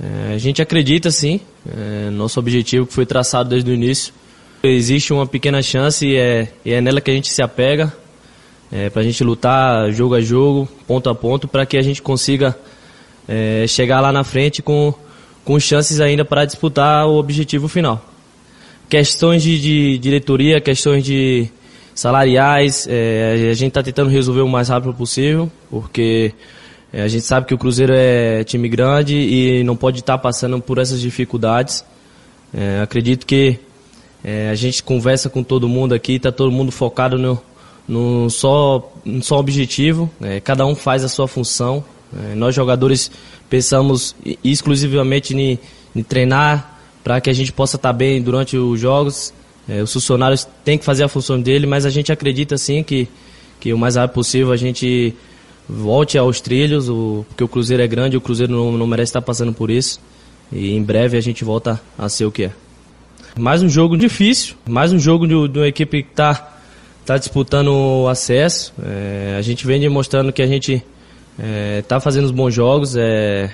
É, 0.00 0.34
a 0.34 0.38
gente 0.38 0.62
acredita 0.62 1.10
sim, 1.10 1.40
é, 1.68 2.10
nosso 2.10 2.38
objetivo 2.38 2.86
que 2.86 2.92
foi 2.92 3.04
traçado 3.04 3.48
desde 3.48 3.70
o 3.70 3.74
início. 3.74 4.14
Existe 4.62 5.12
uma 5.12 5.26
pequena 5.26 5.62
chance 5.62 6.06
e 6.06 6.16
é, 6.16 6.52
e 6.64 6.72
é 6.72 6.80
nela 6.80 7.00
que 7.00 7.10
a 7.10 7.14
gente 7.14 7.28
se 7.28 7.42
apega, 7.42 7.92
é, 8.70 8.88
para 8.88 9.02
a 9.02 9.04
gente 9.04 9.24
lutar 9.24 9.90
jogo 9.90 10.14
a 10.14 10.20
jogo, 10.20 10.68
ponto 10.86 11.10
a 11.10 11.14
ponto, 11.14 11.48
para 11.48 11.66
que 11.66 11.76
a 11.76 11.82
gente 11.82 12.00
consiga 12.00 12.56
é, 13.26 13.66
chegar 13.66 14.00
lá 14.00 14.12
na 14.12 14.22
frente 14.22 14.62
com, 14.62 14.94
com 15.44 15.58
chances 15.58 16.00
ainda 16.00 16.24
para 16.24 16.44
disputar 16.44 17.06
o 17.06 17.16
objetivo 17.16 17.66
final. 17.66 18.04
Questões 18.88 19.42
de, 19.42 19.58
de 19.58 19.98
diretoria, 19.98 20.60
questões 20.60 21.04
de, 21.04 21.48
salariais, 22.00 22.86
é, 22.88 23.50
a 23.50 23.54
gente 23.54 23.68
está 23.68 23.82
tentando 23.82 24.08
resolver 24.08 24.40
o 24.40 24.48
mais 24.48 24.70
rápido 24.70 24.94
possível, 24.94 25.52
porque 25.68 26.32
é, 26.90 27.02
a 27.02 27.08
gente 27.08 27.26
sabe 27.26 27.46
que 27.46 27.52
o 27.52 27.58
Cruzeiro 27.58 27.92
é 27.94 28.42
time 28.42 28.70
grande 28.70 29.14
e 29.14 29.62
não 29.64 29.76
pode 29.76 30.00
estar 30.00 30.16
tá 30.16 30.18
passando 30.18 30.58
por 30.62 30.78
essas 30.78 30.98
dificuldades. 30.98 31.84
É, 32.54 32.80
acredito 32.80 33.26
que 33.26 33.58
é, 34.24 34.48
a 34.48 34.54
gente 34.54 34.82
conversa 34.82 35.28
com 35.28 35.42
todo 35.42 35.68
mundo 35.68 35.94
aqui, 35.94 36.14
está 36.14 36.32
todo 36.32 36.50
mundo 36.50 36.72
focado 36.72 37.18
no, 37.18 37.38
no 37.86 38.30
só, 38.30 38.90
no 39.04 39.22
só 39.22 39.38
objetivo, 39.38 40.10
é, 40.22 40.40
cada 40.40 40.64
um 40.64 40.74
faz 40.74 41.04
a 41.04 41.08
sua 41.08 41.28
função. 41.28 41.84
É, 42.18 42.34
nós 42.34 42.54
jogadores 42.54 43.10
pensamos 43.50 44.16
exclusivamente 44.42 45.36
em, 45.36 45.58
em 45.94 46.02
treinar 46.02 46.80
para 47.04 47.20
que 47.20 47.28
a 47.28 47.34
gente 47.34 47.52
possa 47.52 47.76
estar 47.76 47.90
tá 47.90 47.92
bem 47.92 48.22
durante 48.22 48.56
os 48.56 48.80
jogos 48.80 49.34
é, 49.70 49.80
os 49.80 49.92
funcionários 49.92 50.46
têm 50.64 50.76
que 50.76 50.84
fazer 50.84 51.04
a 51.04 51.08
função 51.08 51.40
dele, 51.40 51.64
mas 51.64 51.86
a 51.86 51.90
gente 51.90 52.10
acredita 52.10 52.58
sim 52.58 52.82
que, 52.82 53.06
que 53.60 53.72
o 53.72 53.78
mais 53.78 53.94
rápido 53.94 54.14
possível 54.14 54.52
a 54.52 54.56
gente 54.56 55.14
volte 55.68 56.18
aos 56.18 56.40
trilhos, 56.40 56.88
o, 56.88 57.24
porque 57.28 57.44
o 57.44 57.48
Cruzeiro 57.48 57.80
é 57.80 57.86
grande, 57.86 58.16
o 58.16 58.20
Cruzeiro 58.20 58.52
não, 58.52 58.72
não 58.72 58.86
merece 58.86 59.10
estar 59.10 59.22
passando 59.22 59.52
por 59.52 59.70
isso. 59.70 60.00
E 60.50 60.74
em 60.74 60.82
breve 60.82 61.16
a 61.16 61.20
gente 61.20 61.44
volta 61.44 61.80
a 61.96 62.08
ser 62.08 62.24
o 62.24 62.32
que 62.32 62.44
é. 62.44 62.52
Mais 63.38 63.62
um 63.62 63.68
jogo 63.68 63.96
difícil, 63.96 64.56
mais 64.68 64.92
um 64.92 64.98
jogo 64.98 65.24
de, 65.24 65.48
de 65.48 65.58
uma 65.60 65.68
equipe 65.68 66.02
que 66.02 66.10
está 66.10 66.58
tá 67.06 67.16
disputando 67.16 67.68
o 67.68 68.08
acesso. 68.08 68.72
É, 68.82 69.36
a 69.38 69.42
gente 69.42 69.64
vem 69.64 69.78
demonstrando 69.80 70.32
que 70.32 70.42
a 70.42 70.46
gente 70.48 70.82
está 71.78 71.96
é, 71.96 72.00
fazendo 72.00 72.24
os 72.24 72.32
bons 72.32 72.52
jogos. 72.52 72.96
É, 72.96 73.50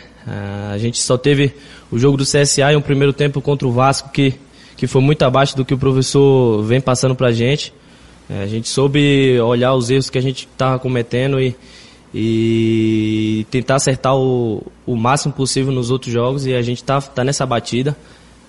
a 0.73 0.79
gente 0.79 1.03
só 1.03 1.19
teve 1.19 1.53
o 1.93 1.99
jogo 1.99 2.17
do 2.17 2.25
CSA 2.25 2.73
em 2.73 2.77
um 2.77 2.81
primeiro 2.81 3.13
tempo 3.13 3.43
contra 3.43 3.69
o 3.69 3.71
Vasco 3.71 4.09
que 4.09 4.35
que 4.77 4.87
foi 4.87 5.01
muito 5.01 5.23
abaixo 5.23 5.57
do 5.57 5.65
que 5.65 5.75
o 5.75 5.79
professor 5.79 6.63
vem 6.63 6.81
passando 6.81 7.15
para 7.15 7.29
a 7.29 7.33
gente. 7.33 7.73
É, 8.29 8.43
a 8.43 8.47
gente 8.47 8.69
soube 8.69 9.41
olhar 9.41 9.75
os 9.75 9.89
erros 9.89 10.11
que 10.11 10.19
a 10.19 10.21
gente 10.21 10.49
estava 10.53 10.79
cometendo 10.79 11.41
e, 11.41 11.57
e 12.15 13.47
tentar 13.51 13.77
acertar 13.77 14.17
o, 14.17 14.63
o 14.85 14.97
máximo 14.97 15.33
possível 15.33 15.73
nos 15.73 15.91
outros 15.91 16.13
jogos 16.13 16.47
e 16.47 16.55
a 16.55 16.63
gente 16.63 16.79
está 16.79 17.01
tá 17.01 17.25
nessa 17.25 17.47
batida. 17.47 17.97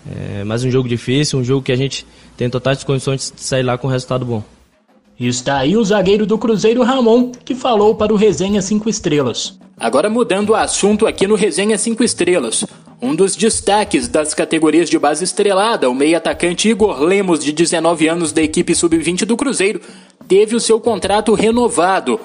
É, 0.10 0.44
mais 0.44 0.64
um 0.64 0.72
jogo 0.72 0.88
difícil, 0.88 1.40
um 1.40 1.44
jogo 1.44 1.62
que 1.62 1.72
a 1.72 1.76
gente 1.76 2.06
tem 2.36 2.50
totais 2.50 2.84
condições 2.84 3.32
de 3.36 3.42
sair 3.42 3.64
lá 3.64 3.78
com 3.78 3.88
um 3.88 3.92
resultado 3.92 4.26
bom. 4.26 4.57
Está 5.20 5.58
aí 5.58 5.76
o 5.76 5.84
zagueiro 5.84 6.28
do 6.28 6.38
Cruzeiro 6.38 6.84
Ramon, 6.84 7.32
que 7.44 7.56
falou 7.56 7.96
para 7.96 8.14
o 8.14 8.16
Resenha 8.16 8.62
5 8.62 8.88
Estrelas. 8.88 9.58
Agora 9.76 10.12
mudando 10.12 10.52
o 10.52 10.56
assunto 10.56 11.08
aqui 11.08 11.26
no 11.26 11.34
Resenha 11.34 11.76
5 11.76 12.04
Estrelas. 12.04 12.64
Um 13.02 13.16
dos 13.16 13.36
destaques 13.36 14.08
das 14.08 14.36
categorias 14.36 14.88
de 14.88 15.00
base 15.00 15.24
estrelada, 15.24 15.90
o 15.90 15.96
meio-atacante 15.96 16.70
Igor 16.70 17.02
Lemos, 17.02 17.44
de 17.44 17.52
19 17.52 18.08
anos 18.08 18.32
da 18.32 18.44
equipe 18.44 18.76
sub-20 18.76 19.26
do 19.26 19.36
Cruzeiro, 19.36 19.82
teve 20.28 20.56
o 20.56 20.60
seu 20.60 20.80
contrato 20.80 21.34
renovado. 21.34 22.20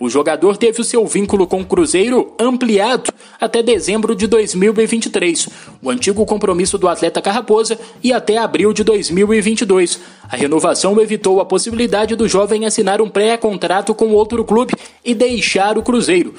O 0.00 0.08
jogador 0.08 0.56
teve 0.56 0.80
o 0.80 0.84
seu 0.84 1.04
vínculo 1.06 1.44
com 1.44 1.60
o 1.60 1.64
Cruzeiro 1.64 2.32
ampliado 2.38 3.12
até 3.40 3.64
dezembro 3.64 4.14
de 4.14 4.28
2023, 4.28 5.48
o 5.82 5.90
antigo 5.90 6.24
compromisso 6.24 6.78
do 6.78 6.86
atleta 6.86 7.20
Carraposa, 7.20 7.76
e 8.02 8.12
até 8.12 8.38
abril 8.38 8.72
de 8.72 8.84
2022. 8.84 10.00
A 10.30 10.36
renovação 10.36 11.00
evitou 11.00 11.40
a 11.40 11.44
possibilidade 11.44 12.14
do 12.14 12.28
jovem 12.28 12.64
assinar 12.64 13.00
um 13.00 13.08
pré-contrato 13.08 13.92
com 13.92 14.12
outro 14.12 14.44
clube 14.44 14.72
e 15.04 15.14
deixar 15.14 15.76
o 15.76 15.82
Cruzeiro. 15.82 16.34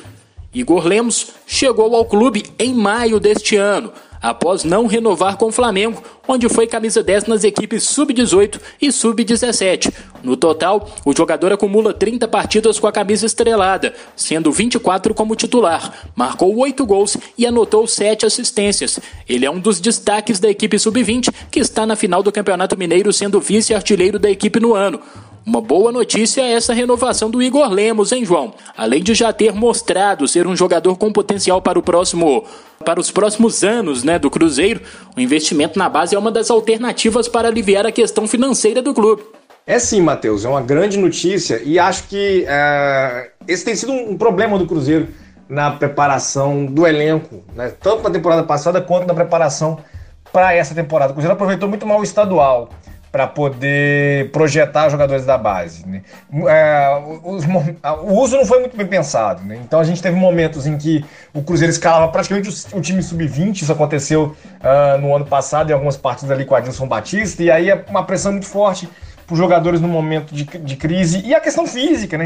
Igor 0.54 0.88
Lemos 0.88 1.28
chegou 1.46 1.94
ao 1.96 2.06
clube 2.06 2.46
em 2.58 2.74
maio 2.74 3.20
deste 3.20 3.58
ano, 3.58 3.92
após 4.22 4.64
não 4.64 4.86
renovar 4.86 5.38
com 5.38 5.48
o 5.48 5.52
Flamengo, 5.52 6.02
onde 6.28 6.48
foi 6.50 6.68
camisa 6.68 7.02
10 7.02 7.26
nas 7.26 7.44
equipes 7.44 7.84
sub-18 7.84 8.60
e 8.82 8.92
sub-17. 8.92 9.94
No 10.24 10.36
total, 10.36 10.90
o 11.06 11.16
jogador 11.16 11.52
acumula 11.52 11.94
30 11.94 12.28
partidas 12.28 12.78
com 12.80 12.88
a 12.88 12.92
camisa 12.92 13.26
estrelada, 13.26 13.94
sendo 14.16 14.52
24 14.52 15.14
como 15.14 15.36
titular. 15.36 16.10
Marcou 16.16 16.56
8 16.58 16.86
gols 16.86 17.18
e 17.38 17.46
anotou 17.46 17.88
7 17.88 18.26
assistências. 18.26 19.00
Ele 19.28 19.46
é 19.46 19.52
um 19.52 19.60
dos 19.60 19.80
destaques 19.80 20.40
da 20.40 20.50
equipe 20.50 20.78
sub-20, 20.78 21.34
que 21.50 21.60
está 21.60 21.86
na 21.86 21.96
final 21.96 22.22
do 22.22 22.32
Campeonato 22.32 22.78
Mineiro, 22.78 23.14
sendo 23.14 23.40
vice-artilheiro 23.40 24.20
da 24.20 24.30
equipe 24.30 24.60
no 24.60 24.74
ano. 24.74 25.00
Uma 25.46 25.62
boa 25.62 25.92
notícia 25.92 26.42
é 26.42 26.52
essa 26.52 26.74
renovação 26.74 27.30
do 27.30 27.42
Igor 27.42 27.70
Lemos, 27.70 28.12
hein, 28.12 28.26
João? 28.26 28.54
Além 28.78 29.02
de 29.02 29.14
já 29.14 29.32
ter 29.32 29.54
mostrado 29.54 30.28
ser 30.28 30.46
um 30.46 30.56
jogador 30.56 30.96
com 30.98 31.12
potencial 31.12 31.62
para 31.62 31.80
o 31.80 31.84
próximo 31.84 32.44
para 32.86 33.00
os 33.00 33.12
próximos 33.12 33.62
anos, 33.62 34.06
né, 34.06 34.18
do 34.18 34.30
Cruzeiro, 34.30 34.80
o 35.16 35.20
investimento 35.20 35.78
na 35.78 35.90
base 35.90 36.16
é 36.16 36.20
uma 36.20 36.32
das 36.32 36.50
alternativas 36.50 37.28
para 37.28 37.50
aliviar 37.50 37.86
a 37.86 37.92
questão 37.92 38.26
financeira 38.26 38.82
do 38.82 38.94
clube. 38.94 39.22
É 39.68 39.78
sim, 39.78 40.02
Matheus, 40.02 40.46
é 40.46 40.50
uma 40.50 40.62
grande 40.62 40.98
notícia 40.98 41.62
e 41.64 41.78
acho 41.78 42.08
que 42.08 42.46
é, 42.48 43.32
esse 43.48 43.66
tem 43.66 43.76
sido 43.76 43.92
um 43.92 44.18
problema 44.18 44.58
do 44.58 44.66
Cruzeiro 44.66 45.10
na 45.48 45.72
preparação 45.72 46.66
do 46.66 46.88
elenco, 46.88 47.44
né? 47.54 47.74
tanto 47.82 48.04
na 48.04 48.10
temporada 48.10 48.44
passada 48.44 48.80
quanto 48.82 49.08
na 49.08 49.14
preparação 49.14 49.78
para 50.32 50.54
essa 50.54 50.74
temporada. 50.74 51.12
O 51.12 51.16
Cruzeiro 51.16 51.34
aproveitou 51.34 51.68
muito 51.68 51.86
mal 51.86 52.00
o 52.00 52.04
estadual 52.04 52.70
para 53.12 53.28
poder 53.28 54.32
projetar 54.32 54.90
jogadores 54.90 55.26
da 55.26 55.38
base. 55.38 55.88
Né? 55.88 56.02
É, 56.48 56.90
os, 57.24 57.44
o 58.04 58.14
uso 58.14 58.38
não 58.38 58.46
foi 58.46 58.60
muito 58.60 58.78
bem 58.78 58.86
pensado. 58.86 59.44
Né? 59.44 59.60
Então 59.64 59.80
a 59.80 59.84
gente 59.84 60.02
teve 60.02 60.16
momentos 60.16 60.68
em 60.68 60.78
que 60.78 61.04
o 61.34 61.42
Cruzeiro 61.42 61.72
escalava 61.72 62.12
praticamente 62.12 62.50
o, 62.50 62.78
o 62.78 62.82
time 62.82 63.02
sub-20, 63.02 63.62
isso 63.62 63.72
aconteceu 63.72 64.36
uh, 64.62 64.98
no 65.00 65.16
ano 65.16 65.26
passado 65.26 65.70
em 65.70 65.74
algumas 65.74 65.98
partidas 65.98 66.32
ali 66.32 66.46
com 66.46 66.54
o 66.54 66.58
Adilson 66.58 66.88
Batista, 66.88 67.44
e 67.44 67.50
aí 67.50 67.70
é 67.70 67.86
uma 67.90 68.04
pressão 68.04 68.32
muito 68.32 68.48
forte 68.48 68.88
para 69.30 69.34
os 69.36 69.38
jogadores 69.38 69.80
no 69.80 69.88
momento 69.88 70.34
de, 70.34 70.44
de, 70.44 70.76
crise. 70.76 71.22
E 71.24 71.36
a 71.36 71.40
questão 71.40 71.68
física, 71.68 72.18
né? 72.18 72.26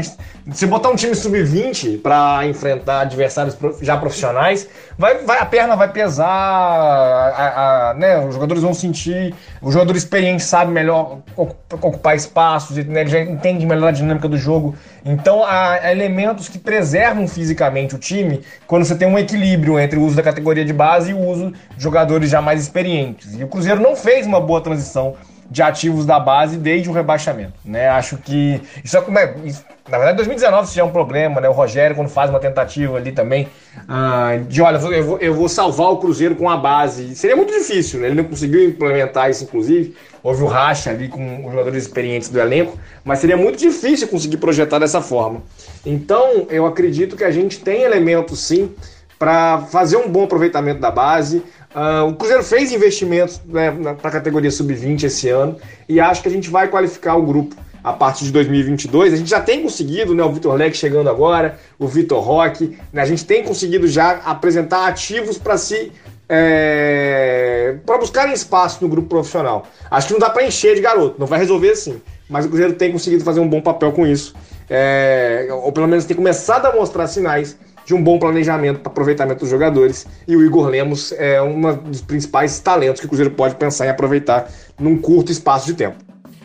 Se 0.52 0.66
botar 0.66 0.88
um 0.88 0.96
time 0.96 1.14
sub-20 1.14 2.00
para 2.00 2.46
enfrentar 2.46 3.00
adversários 3.00 3.54
já 3.82 3.94
profissionais, 3.98 4.66
vai, 4.96 5.18
vai, 5.18 5.38
a 5.38 5.44
perna 5.44 5.76
vai 5.76 5.92
pesar, 5.92 6.26
a, 6.26 7.90
a, 7.90 7.94
né? 7.94 8.24
os 8.24 8.32
jogadores 8.32 8.62
vão 8.62 8.72
sentir, 8.72 9.34
o 9.60 9.70
jogador 9.70 9.94
experiente 9.94 10.42
sabe 10.42 10.72
melhor 10.72 11.18
ocupar 11.36 12.16
espaços, 12.16 12.74
né? 12.78 13.02
ele 13.02 13.10
já 13.10 13.20
entende 13.20 13.66
melhor 13.66 13.88
a 13.88 13.92
dinâmica 13.92 14.26
do 14.26 14.38
jogo. 14.38 14.74
Então 15.04 15.44
há 15.44 15.92
elementos 15.92 16.48
que 16.48 16.58
preservam 16.58 17.28
fisicamente 17.28 17.94
o 17.94 17.98
time 17.98 18.40
quando 18.66 18.86
você 18.86 18.94
tem 18.94 19.06
um 19.06 19.18
equilíbrio 19.18 19.78
entre 19.78 19.98
o 19.98 20.02
uso 20.02 20.16
da 20.16 20.22
categoria 20.22 20.64
de 20.64 20.72
base 20.72 21.10
e 21.10 21.14
o 21.14 21.18
uso 21.18 21.52
de 21.76 21.82
jogadores 21.82 22.30
já 22.30 22.40
mais 22.40 22.62
experientes. 22.62 23.38
E 23.38 23.44
o 23.44 23.48
Cruzeiro 23.48 23.82
não 23.82 23.94
fez 23.94 24.26
uma 24.26 24.40
boa 24.40 24.62
transição 24.62 25.14
de 25.50 25.62
ativos 25.62 26.06
da 26.06 26.18
base 26.18 26.56
desde 26.56 26.88
o 26.88 26.92
rebaixamento. 26.92 27.54
Né? 27.64 27.88
Acho 27.88 28.16
que 28.16 28.60
isso 28.82 28.96
é 28.96 29.00
como 29.00 29.18
é. 29.18 29.34
Isso, 29.44 29.64
na 29.88 29.98
verdade, 29.98 30.16
2019 30.16 30.64
isso 30.64 30.74
já 30.74 30.80
é 30.80 30.84
um 30.84 30.90
problema, 30.90 31.42
né? 31.42 31.48
O 31.48 31.52
Rogério, 31.52 31.94
quando 31.94 32.08
faz 32.08 32.30
uma 32.30 32.40
tentativa 32.40 32.96
ali 32.96 33.12
também, 33.12 33.48
ah, 33.86 34.38
de 34.48 34.62
olha, 34.62 34.76
eu 34.76 35.04
vou, 35.04 35.18
eu 35.18 35.34
vou 35.34 35.46
salvar 35.46 35.90
o 35.90 35.98
Cruzeiro 35.98 36.34
com 36.36 36.48
a 36.48 36.56
base. 36.56 37.14
Seria 37.14 37.36
muito 37.36 37.52
difícil, 37.52 38.00
né? 38.00 38.06
Ele 38.06 38.14
não 38.14 38.24
conseguiu 38.24 38.64
implementar 38.64 39.28
isso, 39.28 39.44
inclusive. 39.44 39.94
Houve 40.22 40.42
o 40.42 40.46
racha 40.46 40.88
ali 40.88 41.08
com 41.08 41.44
os 41.44 41.52
jogadores 41.52 41.82
experientes 41.82 42.30
do 42.30 42.40
elenco, 42.40 42.78
mas 43.04 43.18
seria 43.18 43.36
muito 43.36 43.58
difícil 43.58 44.08
conseguir 44.08 44.38
projetar 44.38 44.78
dessa 44.78 45.02
forma. 45.02 45.42
Então, 45.84 46.46
eu 46.48 46.64
acredito 46.64 47.14
que 47.14 47.24
a 47.24 47.30
gente 47.30 47.58
tem 47.58 47.82
elementos 47.82 48.40
sim 48.40 48.74
para 49.18 49.58
fazer 49.70 49.98
um 49.98 50.08
bom 50.08 50.24
aproveitamento 50.24 50.80
da 50.80 50.90
base. 50.90 51.42
Uh, 51.74 52.08
o 52.08 52.14
Cruzeiro 52.14 52.44
fez 52.44 52.72
investimentos 52.72 53.40
né, 53.46 53.72
para 54.00 54.08
a 54.08 54.12
categoria 54.12 54.50
sub-20 54.50 55.02
esse 55.02 55.28
ano 55.28 55.56
e 55.88 55.98
acho 55.98 56.22
que 56.22 56.28
a 56.28 56.30
gente 56.30 56.48
vai 56.48 56.68
qualificar 56.68 57.16
o 57.16 57.22
grupo 57.22 57.56
a 57.82 57.92
partir 57.92 58.24
de 58.24 58.32
2022. 58.32 59.12
A 59.12 59.16
gente 59.16 59.28
já 59.28 59.40
tem 59.40 59.60
conseguido, 59.60 60.14
né, 60.14 60.22
o 60.22 60.32
Vitor 60.32 60.54
Leque 60.54 60.76
chegando 60.76 61.10
agora, 61.10 61.58
o 61.76 61.88
Vitor 61.88 62.22
Roque, 62.22 62.78
né, 62.92 63.02
a 63.02 63.04
gente 63.04 63.24
tem 63.24 63.42
conseguido 63.42 63.88
já 63.88 64.12
apresentar 64.24 64.86
ativos 64.86 65.36
para 65.36 65.58
se 65.58 65.90
é, 66.28 67.76
para 67.84 67.98
buscarem 67.98 68.32
espaço 68.32 68.78
no 68.80 68.88
grupo 68.88 69.08
profissional. 69.08 69.66
Acho 69.90 70.06
que 70.06 70.12
não 70.12 70.20
dá 70.20 70.30
para 70.30 70.46
encher 70.46 70.76
de 70.76 70.80
garoto, 70.80 71.16
não 71.18 71.26
vai 71.26 71.40
resolver 71.40 71.70
assim, 71.70 72.00
mas 72.28 72.46
o 72.46 72.48
Cruzeiro 72.48 72.74
tem 72.74 72.92
conseguido 72.92 73.24
fazer 73.24 73.40
um 73.40 73.48
bom 73.48 73.60
papel 73.60 73.92
com 73.92 74.06
isso, 74.06 74.32
é, 74.70 75.48
ou 75.50 75.72
pelo 75.72 75.88
menos 75.88 76.04
tem 76.04 76.16
começado 76.16 76.66
a 76.66 76.72
mostrar 76.72 77.08
sinais 77.08 77.58
de 77.84 77.94
um 77.94 78.02
bom 78.02 78.18
planejamento 78.18 78.80
para 78.80 78.90
aproveitamento 78.90 79.40
dos 79.40 79.50
jogadores. 79.50 80.06
E 80.26 80.36
o 80.36 80.44
Igor 80.44 80.68
Lemos 80.68 81.12
é 81.12 81.40
um 81.42 81.60
dos 81.76 82.00
principais 82.00 82.58
talentos 82.58 83.00
que 83.00 83.06
o 83.06 83.08
Cruzeiro 83.08 83.30
pode 83.32 83.54
pensar 83.56 83.86
em 83.86 83.90
aproveitar 83.90 84.50
num 84.78 84.96
curto 84.96 85.30
espaço 85.30 85.66
de 85.66 85.74
tempo. 85.74 85.96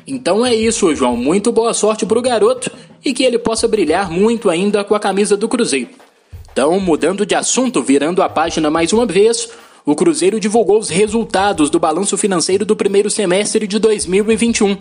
Então 0.06 0.46
é 0.46 0.54
isso, 0.54 0.94
João. 0.96 1.16
Muito 1.16 1.52
boa 1.52 1.74
sorte 1.74 2.06
para 2.06 2.18
o 2.18 2.22
garoto 2.22 2.72
e 3.06 3.14
que 3.14 3.24
ele 3.24 3.38
possa 3.38 3.68
brilhar 3.68 4.10
muito 4.10 4.50
ainda 4.50 4.84
com 4.84 4.96
a 4.96 5.00
camisa 5.00 5.38
do 5.38 5.48
Cruzeiro. 5.48 5.90
Então, 6.52 6.80
mudando 6.80 7.26
de 7.26 7.36
assunto, 7.36 7.82
virando 7.82 8.22
a 8.22 8.28
página 8.28 8.70
mais 8.70 8.92
uma 8.92 9.06
vez, 9.06 9.50
o 9.86 9.96
Cruzeiro 9.96 10.40
divulgou 10.40 10.80
os 10.80 10.90
resultados 10.90 11.70
do 11.70 11.80
balanço 11.80 12.18
financeiro 12.18 12.66
do 12.66 12.76
primeiro 12.76 13.10
semestre 13.10 13.68
de 13.68 13.80
2021. 13.80 14.78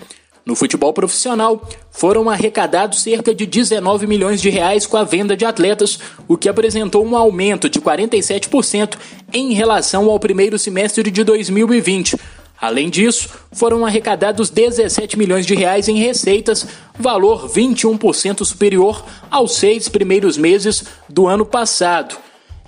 No 0.48 0.54
futebol 0.54 0.94
profissional, 0.94 1.62
foram 1.90 2.30
arrecadados 2.30 3.02
cerca 3.02 3.34
de 3.34 3.44
19 3.44 4.06
milhões 4.06 4.40
de 4.40 4.48
reais 4.48 4.86
com 4.86 4.96
a 4.96 5.04
venda 5.04 5.36
de 5.36 5.44
atletas, 5.44 5.98
o 6.26 6.38
que 6.38 6.48
apresentou 6.48 7.04
um 7.04 7.14
aumento 7.14 7.68
de 7.68 7.78
47% 7.78 8.96
em 9.30 9.52
relação 9.52 10.08
ao 10.08 10.18
primeiro 10.18 10.58
semestre 10.58 11.10
de 11.10 11.22
2020. 11.22 12.16
Além 12.58 12.88
disso, 12.88 13.28
foram 13.52 13.84
arrecadados 13.84 14.48
17 14.48 15.18
milhões 15.18 15.44
de 15.44 15.54
reais 15.54 15.86
em 15.86 15.98
receitas, 15.98 16.66
valor 16.98 17.46
21% 17.50 18.42
superior 18.42 19.04
aos 19.30 19.54
seis 19.54 19.86
primeiros 19.86 20.38
meses 20.38 20.82
do 21.10 21.26
ano 21.26 21.44
passado. 21.44 22.16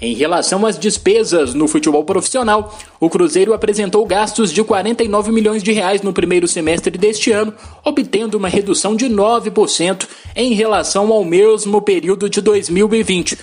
Em 0.01 0.15
relação 0.15 0.65
às 0.65 0.79
despesas 0.79 1.53
no 1.53 1.69
futebol 1.69 2.03
profissional, 2.05 2.75
o 2.99 3.11
Cruzeiro 3.11 3.53
apresentou 3.53 4.07
gastos 4.07 4.51
de 4.51 4.65
49 4.65 5.31
milhões 5.31 5.63
de 5.63 5.73
reais 5.73 6.01
no 6.01 6.13
primeiro 6.13 6.49
semestre 6.49 6.97
deste 6.97 7.31
ano, 7.31 7.53
obtendo 7.85 8.39
uma 8.39 8.49
redução 8.49 8.97
de 8.97 9.07
9% 9.07 10.09
em 10.35 10.55
relação 10.55 11.13
ao 11.13 11.23
mesmo 11.23 11.83
período 11.83 12.31
de 12.31 12.41
2020. 12.41 13.37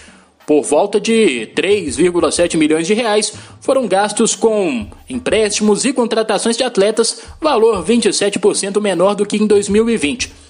Por 0.47 0.63
volta 0.63 0.99
de 0.99 1.49
3,7 1.55 2.57
milhões 2.57 2.87
de 2.87 2.93
reais 2.93 3.33
foram 3.61 3.85
gastos 3.85 4.33
com 4.33 4.87
empréstimos 5.07 5.85
e 5.85 5.93
contratações 5.93 6.57
de 6.57 6.63
atletas, 6.63 7.21
valor 7.39 7.83
27% 7.83 8.81
menor 8.81 9.13
do 9.13 9.25
que 9.25 9.37
em 9.37 9.45
2020. 9.45 10.46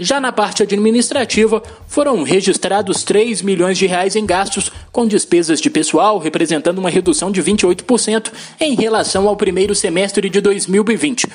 Já 0.00 0.20
na 0.20 0.30
parte 0.30 0.62
administrativa, 0.62 1.60
foram 1.88 2.22
registrados 2.22 3.02
3 3.02 3.42
milhões 3.42 3.76
de 3.76 3.86
reais 3.86 4.14
em 4.14 4.24
gastos 4.24 4.70
com 4.92 5.06
despesas 5.06 5.60
de 5.60 5.68
pessoal, 5.68 6.18
representando 6.18 6.78
uma 6.78 6.88
redução 6.88 7.32
de 7.32 7.42
28% 7.42 8.32
em 8.60 8.76
relação 8.76 9.28
ao 9.28 9.36
primeiro 9.36 9.74
semestre 9.74 10.30
de 10.30 10.40
2020. 10.40 11.26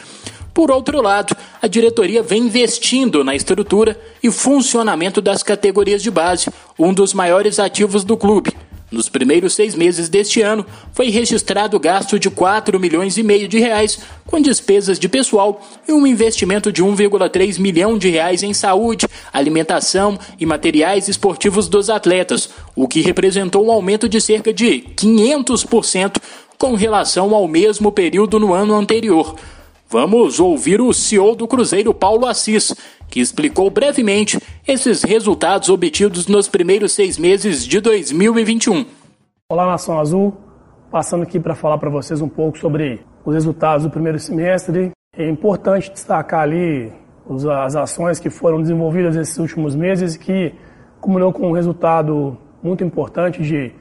Por 0.53 0.71
outro 0.71 1.01
lado, 1.01 1.35
a 1.61 1.67
diretoria 1.67 2.23
vem 2.23 2.43
investindo 2.43 3.23
na 3.23 3.35
estrutura 3.35 3.99
e 4.21 4.31
funcionamento 4.31 5.19
das 5.19 5.43
categorias 5.43 6.01
de 6.01 6.11
base, 6.11 6.49
um 6.79 6.93
dos 6.93 7.13
maiores 7.13 7.59
ativos 7.59 8.03
do 8.03 8.15
clube. 8.15 8.53
Nos 8.93 9.09
primeiros 9.09 9.55
seis 9.55 9.73
meses 9.73 10.07
deste 10.07 10.43
ano, 10.43 10.63
foi 10.91 11.09
registrado 11.09 11.79
gasto 11.79 12.19
de 12.19 12.29
4 12.29 12.79
milhões 12.79 13.17
e 13.17 13.23
meio 13.23 13.47
de 13.47 13.57
reais 13.57 13.97
com 14.23 14.39
despesas 14.39 14.99
de 14.99 15.09
pessoal 15.09 15.59
e 15.87 15.91
um 15.91 16.05
investimento 16.05 16.71
de 16.71 16.83
1,3 16.83 17.59
milhão 17.59 17.97
de 17.97 18.11
reais 18.11 18.43
em 18.43 18.53
saúde, 18.53 19.07
alimentação 19.33 20.19
e 20.39 20.45
materiais 20.45 21.07
esportivos 21.07 21.67
dos 21.67 21.89
atletas, 21.89 22.51
o 22.75 22.87
que 22.87 23.01
representou 23.01 23.65
um 23.65 23.71
aumento 23.71 24.07
de 24.07 24.21
cerca 24.21 24.53
de 24.53 24.83
500% 24.95 26.21
com 26.55 26.75
relação 26.75 27.33
ao 27.33 27.47
mesmo 27.47 27.91
período 27.91 28.39
no 28.39 28.53
ano 28.53 28.75
anterior. 28.75 29.35
Vamos 29.93 30.39
ouvir 30.39 30.81
o 30.81 30.91
CEO 30.91 31.35
do 31.35 31.47
Cruzeiro, 31.47 31.93
Paulo 31.93 32.25
Assis, 32.25 32.73
que 33.07 33.19
explicou 33.19 33.69
brevemente 33.69 34.39
esses 34.67 35.03
resultados 35.03 35.69
obtidos 35.69 36.25
nos 36.25 36.47
primeiros 36.47 36.93
seis 36.93 37.19
meses 37.19 37.63
de 37.63 37.79
2021. 37.79 38.87
Olá, 39.47 39.67
Nação 39.67 39.99
Azul. 39.99 40.35
Passando 40.89 41.21
aqui 41.21 41.39
para 41.39 41.53
falar 41.53 41.77
para 41.77 41.91
vocês 41.91 42.21
um 42.21 42.27
pouco 42.27 42.57
sobre 42.57 43.01
os 43.23 43.35
resultados 43.35 43.85
do 43.85 43.91
primeiro 43.91 44.17
semestre. 44.17 44.89
É 45.15 45.29
importante 45.29 45.91
destacar 45.91 46.39
ali 46.39 46.91
as 47.63 47.75
ações 47.75 48.19
que 48.19 48.31
foram 48.31 48.63
desenvolvidas 48.63 49.15
nesses 49.15 49.37
últimos 49.37 49.75
meses 49.75 50.17
que 50.17 50.55
culminou 50.99 51.31
com 51.31 51.49
um 51.49 51.51
resultado 51.51 52.35
muito 52.63 52.83
importante 52.83 53.43
de 53.43 53.71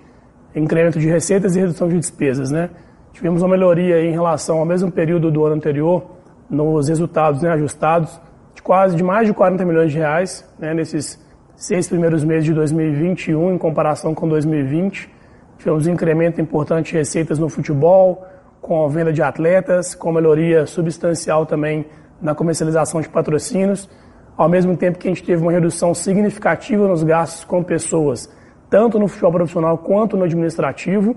incremento 0.54 1.00
de 1.00 1.08
receitas 1.08 1.56
e 1.56 1.60
redução 1.60 1.88
de 1.88 1.98
despesas, 1.98 2.50
né? 2.50 2.68
Tivemos 3.12 3.42
uma 3.42 3.48
melhoria 3.48 4.02
em 4.02 4.12
relação 4.12 4.58
ao 4.58 4.64
mesmo 4.64 4.90
período 4.90 5.30
do 5.30 5.44
ano 5.44 5.56
anterior 5.56 6.04
nos 6.48 6.88
resultados 6.88 7.42
né, 7.42 7.50
ajustados 7.50 8.20
de 8.54 8.62
quase 8.62 8.96
de 8.96 9.02
mais 9.02 9.26
de 9.26 9.34
40 9.34 9.64
milhões 9.64 9.92
de 9.92 9.98
reais 9.98 10.48
né, 10.58 10.74
nesses 10.74 11.20
seis 11.54 11.88
primeiros 11.88 12.24
meses 12.24 12.44
de 12.44 12.54
2021 12.54 13.54
em 13.54 13.58
comparação 13.58 14.14
com 14.14 14.28
2020. 14.28 15.10
Tivemos 15.58 15.86
um 15.86 15.92
incremento 15.92 16.40
importante 16.40 16.90
de 16.90 16.98
receitas 16.98 17.38
no 17.38 17.48
futebol, 17.48 18.26
com 18.60 18.84
a 18.84 18.88
venda 18.88 19.12
de 19.12 19.22
atletas, 19.22 19.94
com 19.94 20.12
melhoria 20.12 20.66
substancial 20.66 21.46
também 21.46 21.86
na 22.20 22.34
comercialização 22.34 23.00
de 23.00 23.08
patrocínios, 23.08 23.88
ao 24.36 24.48
mesmo 24.48 24.76
tempo 24.76 24.98
que 24.98 25.08
a 25.08 25.10
gente 25.10 25.24
teve 25.24 25.42
uma 25.42 25.52
redução 25.52 25.94
significativa 25.94 26.86
nos 26.88 27.02
gastos 27.02 27.44
com 27.44 27.62
pessoas, 27.62 28.32
tanto 28.70 28.98
no 28.98 29.08
futebol 29.08 29.32
profissional 29.32 29.76
quanto 29.78 30.16
no 30.16 30.24
administrativo, 30.24 31.16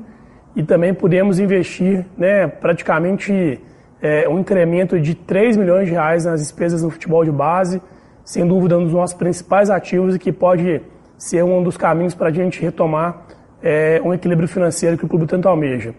e 0.56 0.64
também 0.64 0.94
pudemos 0.94 1.40
investir 1.40 2.06
né, 2.18 2.48
praticamente 2.48 3.60
é, 4.02 4.28
um 4.30 4.40
incremento 4.40 5.00
de 5.00 5.14
3 5.14 5.58
milhões 5.58 5.88
de 5.88 5.92
reais 5.92 6.26
nas 6.26 6.40
despesas 6.40 6.82
no 6.82 6.90
futebol 6.90 7.26
de 7.26 7.32
base, 7.32 7.82
sem 8.24 8.48
dúvida 8.48 8.78
um 8.78 8.84
dos 8.84 8.94
nossos 8.94 9.16
principais 9.16 9.70
ativos 9.70 10.16
e 10.16 10.20
que 10.20 10.32
pode 10.32 10.82
ser 11.18 11.44
um 11.44 11.62
dos 11.64 11.78
caminhos 11.78 12.16
para 12.16 12.30
a 12.30 12.32
gente 12.32 12.62
retomar 12.62 13.26
é, 13.62 14.02
um 14.04 14.14
equilíbrio 14.14 14.48
financeiro 14.48 14.98
que 14.98 15.06
o 15.06 15.08
clube 15.08 15.26
tanto 15.26 15.48
almeja. 15.48 15.94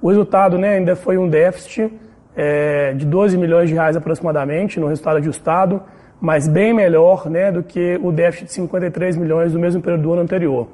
O 0.00 0.08
resultado 0.08 0.58
né, 0.58 0.76
ainda 0.76 0.94
foi 0.94 1.18
um 1.18 1.28
déficit 1.28 1.92
é, 2.36 2.92
de 2.92 3.06
12 3.06 3.36
milhões 3.38 3.68
de 3.68 3.74
reais 3.74 3.96
aproximadamente 3.96 4.78
no 4.78 4.86
resultado 4.86 5.16
ajustado, 5.16 5.82
mas 6.20 6.46
bem 6.46 6.72
melhor 6.72 7.28
né, 7.28 7.50
do 7.50 7.62
que 7.62 7.98
o 8.02 8.12
déficit 8.12 8.46
de 8.46 8.52
53 8.52 9.16
milhões 9.16 9.52
do 9.52 9.58
mesmo 9.58 9.80
período 9.80 10.02
do 10.02 10.12
ano 10.12 10.22
anterior. 10.22 10.68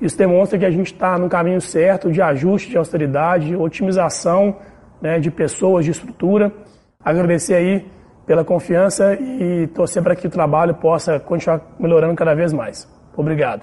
Isso 0.00 0.16
demonstra 0.16 0.58
que 0.58 0.64
a 0.64 0.70
gente 0.70 0.92
está 0.92 1.18
no 1.18 1.28
caminho 1.28 1.60
certo 1.60 2.10
de 2.10 2.22
ajuste, 2.22 2.70
de 2.70 2.76
austeridade, 2.76 3.56
otimização 3.56 4.56
né, 5.02 5.18
de 5.18 5.30
pessoas, 5.30 5.84
de 5.84 5.90
estrutura. 5.90 6.52
Agradecer 7.04 7.54
aí 7.54 7.84
pela 8.26 8.44
confiança 8.44 9.14
e 9.14 9.66
torcer 9.68 10.02
para 10.02 10.14
que 10.14 10.26
o 10.26 10.30
trabalho 10.30 10.74
possa 10.74 11.18
continuar 11.18 11.62
melhorando 11.78 12.14
cada 12.14 12.34
vez 12.34 12.52
mais. 12.52 12.88
Obrigado. 13.16 13.62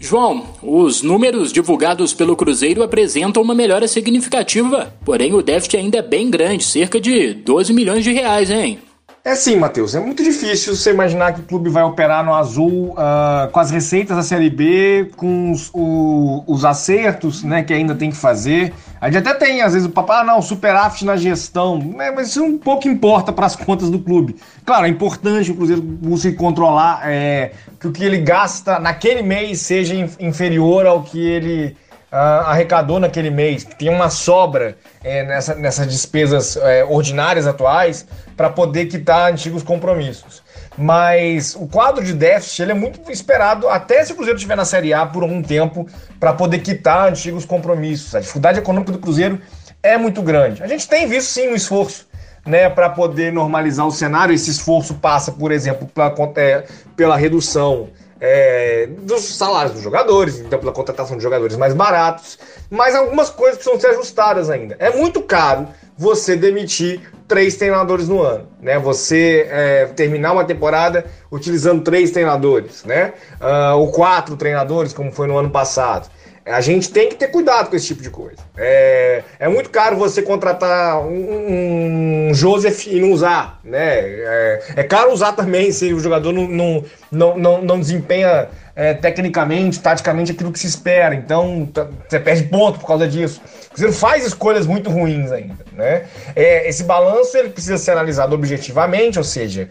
João, 0.00 0.44
os 0.62 1.02
números 1.02 1.52
divulgados 1.52 2.14
pelo 2.14 2.34
Cruzeiro 2.34 2.82
apresentam 2.82 3.42
uma 3.42 3.54
melhora 3.54 3.86
significativa, 3.86 4.92
porém 5.04 5.34
o 5.34 5.42
déficit 5.42 5.76
ainda 5.76 5.98
é 5.98 6.02
bem 6.02 6.30
grande, 6.30 6.64
cerca 6.64 7.00
de 7.00 7.34
12 7.34 7.72
milhões 7.72 8.02
de 8.02 8.12
reais, 8.12 8.50
hein? 8.50 8.78
É 9.24 9.36
sim, 9.36 9.54
Matheus. 9.54 9.94
É 9.94 10.00
muito 10.00 10.20
difícil 10.20 10.74
você 10.74 10.90
imaginar 10.90 11.32
que 11.32 11.40
o 11.40 11.44
clube 11.44 11.70
vai 11.70 11.84
operar 11.84 12.24
no 12.24 12.34
azul 12.34 12.92
uh, 12.94 13.48
com 13.52 13.60
as 13.60 13.70
receitas 13.70 14.16
da 14.16 14.22
Série 14.22 14.50
B, 14.50 15.12
com 15.16 15.52
os, 15.52 15.70
o, 15.72 16.42
os 16.44 16.64
acertos 16.64 17.44
né, 17.44 17.62
que 17.62 17.72
ainda 17.72 17.94
tem 17.94 18.10
que 18.10 18.16
fazer. 18.16 18.74
A 19.00 19.08
gente 19.08 19.18
até 19.18 19.32
tem, 19.34 19.62
às 19.62 19.74
vezes, 19.74 19.86
o 19.86 19.92
papai, 19.92 20.22
ah, 20.22 20.24
não, 20.24 20.42
superávit 20.42 21.04
na 21.04 21.16
gestão, 21.16 21.78
né, 21.78 22.10
mas 22.10 22.30
isso 22.30 22.42
um 22.42 22.58
pouco 22.58 22.88
importa 22.88 23.32
para 23.32 23.46
as 23.46 23.54
contas 23.54 23.90
do 23.90 24.00
clube. 24.00 24.34
Claro, 24.66 24.86
é 24.86 24.88
importante 24.88 25.52
o 25.52 25.54
Cruzeiro 25.54 25.82
busque 25.82 26.32
controlar 26.32 27.02
é, 27.04 27.52
que 27.78 27.86
o 27.86 27.92
que 27.92 28.02
ele 28.02 28.18
gasta 28.18 28.80
naquele 28.80 29.22
mês 29.22 29.60
seja 29.60 29.94
inferior 30.18 30.84
ao 30.84 31.00
que 31.00 31.20
ele 31.20 31.76
arrecadou 32.12 33.00
naquele 33.00 33.30
mês, 33.30 33.64
tem 33.64 33.88
uma 33.88 34.10
sobra 34.10 34.76
é, 35.02 35.24
nessa, 35.24 35.54
nessas 35.54 35.86
despesas 35.86 36.56
é, 36.56 36.84
ordinárias 36.84 37.46
atuais 37.46 38.06
para 38.36 38.50
poder 38.50 38.86
quitar 38.86 39.32
antigos 39.32 39.62
compromissos. 39.62 40.42
Mas 40.76 41.54
o 41.54 41.66
quadro 41.66 42.04
de 42.04 42.12
déficit 42.12 42.62
ele 42.62 42.72
é 42.72 42.74
muito 42.74 43.10
esperado 43.10 43.68
até 43.68 44.04
se 44.04 44.12
o 44.12 44.14
Cruzeiro 44.14 44.36
estiver 44.36 44.56
na 44.56 44.64
Série 44.64 44.92
A 44.92 45.06
por 45.06 45.22
algum 45.22 45.42
tempo 45.42 45.86
para 46.20 46.32
poder 46.34 46.58
quitar 46.58 47.08
antigos 47.08 47.46
compromissos. 47.46 48.14
A 48.14 48.20
dificuldade 48.20 48.58
econômica 48.58 48.92
do 48.92 48.98
Cruzeiro 48.98 49.40
é 49.82 49.96
muito 49.96 50.22
grande. 50.22 50.62
A 50.62 50.66
gente 50.66 50.86
tem 50.88 51.06
visto 51.06 51.28
sim 51.28 51.48
um 51.48 51.54
esforço 51.54 52.06
né, 52.46 52.68
para 52.68 52.90
poder 52.90 53.32
normalizar 53.32 53.86
o 53.86 53.90
cenário. 53.90 54.34
Esse 54.34 54.50
esforço 54.50 54.94
passa, 54.94 55.32
por 55.32 55.50
exemplo, 55.50 55.86
pela, 55.86 56.14
é, 56.36 56.64
pela 56.96 57.16
redução 57.16 57.88
é, 58.24 58.86
dos 59.00 59.34
salários 59.34 59.72
dos 59.72 59.82
jogadores, 59.82 60.38
então 60.38 60.56
pela 60.56 60.70
contratação 60.70 61.16
de 61.16 61.22
jogadores 61.24 61.56
mais 61.56 61.74
baratos, 61.74 62.38
mas 62.70 62.94
algumas 62.94 63.28
coisas 63.28 63.56
precisam 63.56 63.80
ser 63.80 63.88
ajustadas 63.88 64.48
ainda. 64.48 64.76
É 64.78 64.90
muito 64.90 65.20
caro 65.22 65.66
você 65.98 66.36
demitir 66.36 67.00
três 67.26 67.56
treinadores 67.56 68.08
no 68.08 68.22
ano, 68.22 68.46
né? 68.60 68.78
Você 68.78 69.48
é, 69.50 69.86
terminar 69.86 70.32
uma 70.32 70.44
temporada 70.44 71.04
utilizando 71.32 71.82
três 71.82 72.12
treinadores, 72.12 72.84
né? 72.84 73.12
Uh, 73.40 73.76
ou 73.78 73.90
quatro 73.90 74.36
treinadores, 74.36 74.92
como 74.92 75.10
foi 75.10 75.26
no 75.26 75.36
ano 75.36 75.50
passado. 75.50 76.08
A 76.44 76.60
gente 76.60 76.90
tem 76.90 77.08
que 77.08 77.14
ter 77.14 77.28
cuidado 77.28 77.70
com 77.70 77.76
esse 77.76 77.86
tipo 77.86 78.02
de 78.02 78.10
coisa. 78.10 78.38
É, 78.56 79.22
é 79.38 79.48
muito 79.48 79.70
caro 79.70 79.96
você 79.96 80.20
contratar 80.22 81.00
um, 81.00 82.30
um 82.30 82.34
Joseph 82.34 82.88
e 82.88 82.98
não 83.00 83.12
usar, 83.12 83.60
né? 83.62 84.00
É, 84.00 84.62
é, 84.76 84.82
caro 84.82 85.12
usar 85.12 85.34
também 85.34 85.70
se 85.70 85.92
o 85.92 86.00
jogador 86.00 86.32
não, 86.32 86.84
não, 87.12 87.38
não, 87.38 87.62
não, 87.62 87.78
desempenha 87.78 88.48
é, 88.74 88.92
tecnicamente, 88.92 89.78
taticamente 89.78 90.32
aquilo 90.32 90.50
que 90.50 90.58
se 90.58 90.66
espera. 90.66 91.14
Então 91.14 91.64
tá, 91.72 91.86
você 92.08 92.18
perde 92.18 92.44
ponto 92.44 92.80
por 92.80 92.88
causa 92.88 93.06
disso. 93.06 93.40
Você 93.72 93.92
faz 93.92 94.26
escolhas 94.26 94.66
muito 94.66 94.90
ruins 94.90 95.30
ainda, 95.30 95.64
né? 95.72 96.06
É, 96.34 96.68
esse 96.68 96.82
balanço 96.82 97.36
ele 97.36 97.50
precisa 97.50 97.78
ser 97.78 97.92
analisado 97.92 98.34
objetivamente, 98.34 99.16
ou 99.16 99.24
seja, 99.24 99.68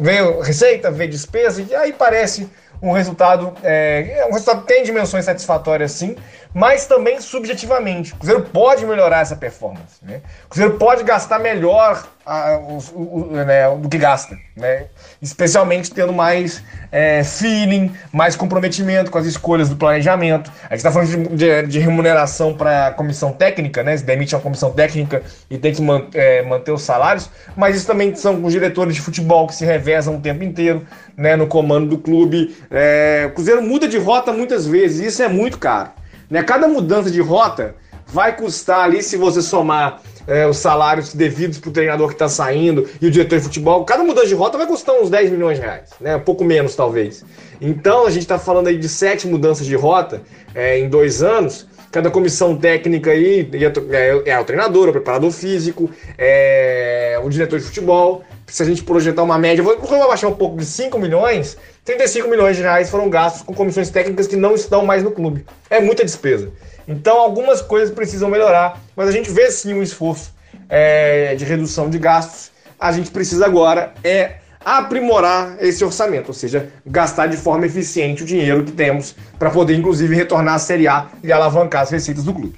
ver 0.00 0.40
receita, 0.40 0.90
ver 0.90 1.08
despesa, 1.08 1.62
e 1.62 1.74
aí 1.74 1.92
parece 1.92 2.48
um 2.82 2.92
resultado, 2.92 3.52
é, 3.62 4.26
um 4.28 4.32
resultado 4.32 4.64
tem 4.64 4.82
dimensões 4.82 5.24
satisfatórias 5.24 5.92
sim, 5.92 6.16
mas 6.52 6.86
também 6.86 7.20
subjetivamente. 7.20 8.12
O 8.14 8.16
Cruzeiro 8.16 8.42
pode 8.46 8.86
melhorar 8.86 9.20
essa 9.20 9.36
performance. 9.36 10.02
Né? 10.02 10.22
O 10.46 10.48
Cruzeiro 10.48 10.78
pode 10.78 11.04
gastar 11.04 11.38
melhor 11.38 12.04
a, 12.24 12.58
o, 12.58 12.78
o, 12.94 13.30
né, 13.32 13.74
do 13.76 13.88
que 13.88 13.98
gasta, 13.98 14.36
né? 14.56 14.86
especialmente 15.20 15.90
tendo 15.90 16.12
mais 16.12 16.62
é, 16.92 17.24
feeling, 17.24 17.92
mais 18.12 18.36
comprometimento 18.36 19.10
com 19.10 19.18
as 19.18 19.26
escolhas 19.26 19.68
do 19.68 19.76
planejamento. 19.76 20.50
A 20.64 20.74
gente 20.74 20.86
está 20.86 20.92
falando 20.92 21.08
de, 21.08 21.36
de, 21.36 21.66
de 21.66 21.78
remuneração 21.78 22.54
para 22.54 22.88
a 22.88 22.90
comissão 22.92 23.32
técnica, 23.32 23.82
né? 23.82 23.96
se 23.96 24.04
demite 24.04 24.34
uma 24.34 24.40
comissão 24.40 24.70
técnica 24.70 25.22
e 25.48 25.58
tem 25.58 25.72
que 25.72 25.82
man, 25.82 26.06
é, 26.14 26.42
manter 26.42 26.72
os 26.72 26.82
salários, 26.82 27.30
mas 27.56 27.76
isso 27.76 27.86
também 27.86 28.14
são 28.14 28.44
os 28.44 28.52
diretores 28.52 28.94
de 28.94 29.00
futebol 29.00 29.46
que 29.46 29.54
se 29.54 29.64
revezam 29.64 30.16
o 30.16 30.20
tempo 30.20 30.44
inteiro 30.44 30.86
né, 31.16 31.36
no 31.36 31.46
comando 31.46 31.88
do 31.88 31.98
clube. 31.98 32.56
É, 32.70 33.24
o 33.28 33.34
Cruzeiro 33.34 33.62
muda 33.62 33.88
de 33.88 33.98
rota 33.98 34.32
muitas 34.32 34.66
vezes, 34.66 35.00
e 35.00 35.06
isso 35.06 35.22
é 35.22 35.28
muito 35.28 35.58
caro. 35.58 35.90
Né? 36.28 36.42
Cada 36.42 36.68
mudança 36.68 37.10
de 37.10 37.20
rota 37.20 37.74
vai 38.06 38.36
custar 38.36 38.80
ali, 38.80 39.02
se 39.02 39.16
você 39.16 39.40
somar 39.40 40.00
é, 40.26 40.46
os 40.46 40.58
salários 40.58 41.14
devidos 41.14 41.58
para 41.58 41.70
o 41.70 41.72
treinador 41.72 42.08
que 42.08 42.14
está 42.14 42.28
saindo 42.28 42.88
e 43.00 43.06
o 43.06 43.10
diretor 43.10 43.38
de 43.38 43.44
futebol, 43.44 43.84
cada 43.84 44.02
mudança 44.02 44.28
de 44.28 44.34
rota 44.34 44.58
vai 44.58 44.66
custar 44.66 44.94
uns 44.96 45.10
10 45.10 45.30
milhões 45.30 45.58
de 45.58 45.64
reais, 45.64 45.90
né? 46.00 46.16
Um 46.16 46.20
pouco 46.20 46.44
menos, 46.44 46.74
talvez. 46.74 47.24
Então, 47.60 48.06
a 48.06 48.10
gente 48.10 48.22
está 48.22 48.38
falando 48.38 48.68
aí 48.68 48.78
de 48.78 48.88
sete 48.88 49.26
mudanças 49.26 49.66
de 49.66 49.74
rota 49.74 50.22
é, 50.54 50.78
em 50.78 50.88
dois 50.88 51.22
anos. 51.22 51.66
Cada 51.92 52.08
comissão 52.08 52.56
técnica 52.56 53.10
aí 53.10 53.50
é, 53.52 54.30
é 54.30 54.38
o 54.38 54.44
treinador, 54.44 54.88
o 54.88 54.92
preparador 54.92 55.30
físico, 55.32 55.90
é 56.16 57.20
o 57.22 57.28
diretor 57.28 57.58
de 57.58 57.64
futebol. 57.64 58.22
Se 58.46 58.62
a 58.62 58.66
gente 58.66 58.82
projetar 58.84 59.22
uma 59.22 59.38
média, 59.38 59.62
vou, 59.62 59.78
vou 59.78 60.02
abaixar 60.02 60.30
um 60.30 60.34
pouco 60.34 60.56
de 60.56 60.64
5 60.64 60.98
milhões, 60.98 61.56
35 61.84 62.28
milhões 62.28 62.56
de 62.56 62.62
reais 62.62 62.90
foram 62.90 63.10
gastos 63.10 63.42
com 63.42 63.52
comissões 63.52 63.90
técnicas 63.90 64.26
que 64.26 64.36
não 64.36 64.54
estão 64.54 64.84
mais 64.84 65.02
no 65.02 65.10
clube. 65.10 65.44
É 65.68 65.80
muita 65.80 66.04
despesa. 66.04 66.52
Então 66.90 67.18
algumas 67.18 67.62
coisas 67.62 67.94
precisam 67.94 68.28
melhorar, 68.28 68.80
mas 68.96 69.08
a 69.08 69.12
gente 69.12 69.30
vê 69.30 69.48
sim 69.50 69.72
um 69.72 69.82
esforço 69.82 70.34
é, 70.68 71.36
de 71.36 71.44
redução 71.44 71.88
de 71.88 71.98
gastos. 71.98 72.50
A 72.78 72.90
gente 72.90 73.10
precisa 73.10 73.46
agora 73.46 73.94
é 74.02 74.38
aprimorar 74.62 75.56
esse 75.60 75.84
orçamento, 75.84 76.28
ou 76.28 76.34
seja, 76.34 76.68
gastar 76.84 77.28
de 77.28 77.36
forma 77.36 77.64
eficiente 77.64 78.24
o 78.24 78.26
dinheiro 78.26 78.64
que 78.64 78.72
temos 78.72 79.14
para 79.38 79.50
poder 79.50 79.76
inclusive 79.76 80.14
retornar 80.14 80.54
à 80.54 80.58
Série 80.58 80.88
A 80.88 81.06
e 81.22 81.32
alavancar 81.32 81.82
as 81.82 81.90
receitas 81.90 82.24
do 82.24 82.34
clube. 82.34 82.56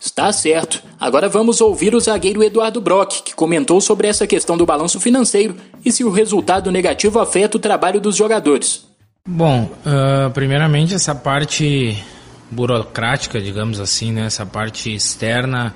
Está 0.00 0.32
certo. 0.32 0.82
Agora 0.98 1.28
vamos 1.28 1.60
ouvir 1.60 1.94
o 1.94 2.00
zagueiro 2.00 2.42
Eduardo 2.42 2.80
Brock, 2.80 3.22
que 3.22 3.34
comentou 3.34 3.80
sobre 3.80 4.06
essa 4.06 4.26
questão 4.26 4.56
do 4.56 4.64
balanço 4.64 4.98
financeiro 4.98 5.56
e 5.84 5.92
se 5.92 6.04
o 6.04 6.10
resultado 6.10 6.70
negativo 6.70 7.18
afeta 7.18 7.56
o 7.56 7.60
trabalho 7.60 8.00
dos 8.00 8.16
jogadores. 8.16 8.86
Bom, 9.26 9.68
uh, 9.84 10.30
primeiramente 10.30 10.94
essa 10.94 11.14
parte 11.14 12.02
burocrática, 12.50 13.40
digamos 13.40 13.80
assim, 13.80 14.12
né? 14.12 14.26
essa 14.26 14.46
parte 14.46 14.94
externa 14.94 15.74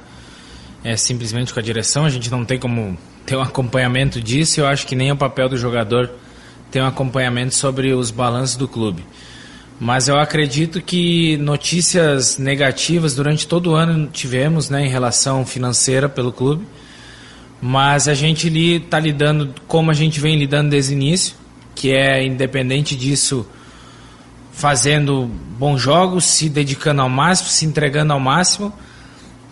é 0.85 0.97
simplesmente 0.97 1.53
com 1.53 1.61
a 1.61 1.63
direção, 1.63 2.05
a 2.05 2.11
gente 2.11 2.31
não 2.31 2.45
tem 2.45 2.59
como 2.59 2.99
ter 3.25 3.37
um 3.37 3.43
acompanhamento 3.43 4.21
disso, 4.21 4.61
eu 4.61 4.67
acho 4.67 4.87
que 4.87 4.97
nem 4.97 5.13
o 5.13 5.17
papel 5.17 5.49
do 5.49 5.57
jogador 5.57 6.11
ter 6.71 6.81
um 6.81 6.87
acompanhamento 6.87 7.55
sobre 7.55 7.93
os 7.93 8.11
balanços 8.11 8.57
do 8.57 8.67
clube. 8.67 9.05
Mas 9.79 10.07
eu 10.07 10.17
acredito 10.17 10.81
que 10.81 11.37
notícias 11.39 12.39
negativas 12.39 13.15
durante 13.17 13.47
todo 13.47 13.73
o 13.73 13.75
ano 13.75 14.09
tivemos 14.13 14.71
né, 14.71 14.87
em 14.87 14.89
relação 14.89 15.45
financeira 15.45 16.09
pelo 16.09 16.33
clube. 16.33 16.65
Mas 17.61 18.07
a 18.07 18.15
gente 18.15 18.49
está 18.49 18.99
lidando 18.99 19.53
como 19.67 19.91
a 19.91 19.95
gente 19.95 20.21
vem 20.21 20.39
lidando 20.39 20.71
desde 20.71 20.93
o 20.93 20.95
início, 20.95 21.35
que 21.75 21.91
é 21.91 22.25
independente 22.25 22.95
disso, 22.95 23.47
fazendo 24.53 25.29
bons 25.59 25.81
jogos, 25.81 26.25
se 26.25 26.49
dedicando 26.49 27.03
ao 27.03 27.09
máximo, 27.09 27.49
se 27.49 27.65
entregando 27.67 28.13
ao 28.13 28.21
máximo. 28.21 28.73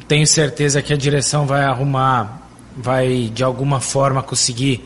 Tenho 0.06 0.26
certeza 0.26 0.82
que 0.82 0.92
a 0.92 0.96
direção 0.96 1.46
vai 1.46 1.64
arrumar, 1.64 2.42
vai 2.76 3.30
de 3.34 3.42
alguma 3.42 3.80
forma 3.80 4.22
conseguir 4.22 4.84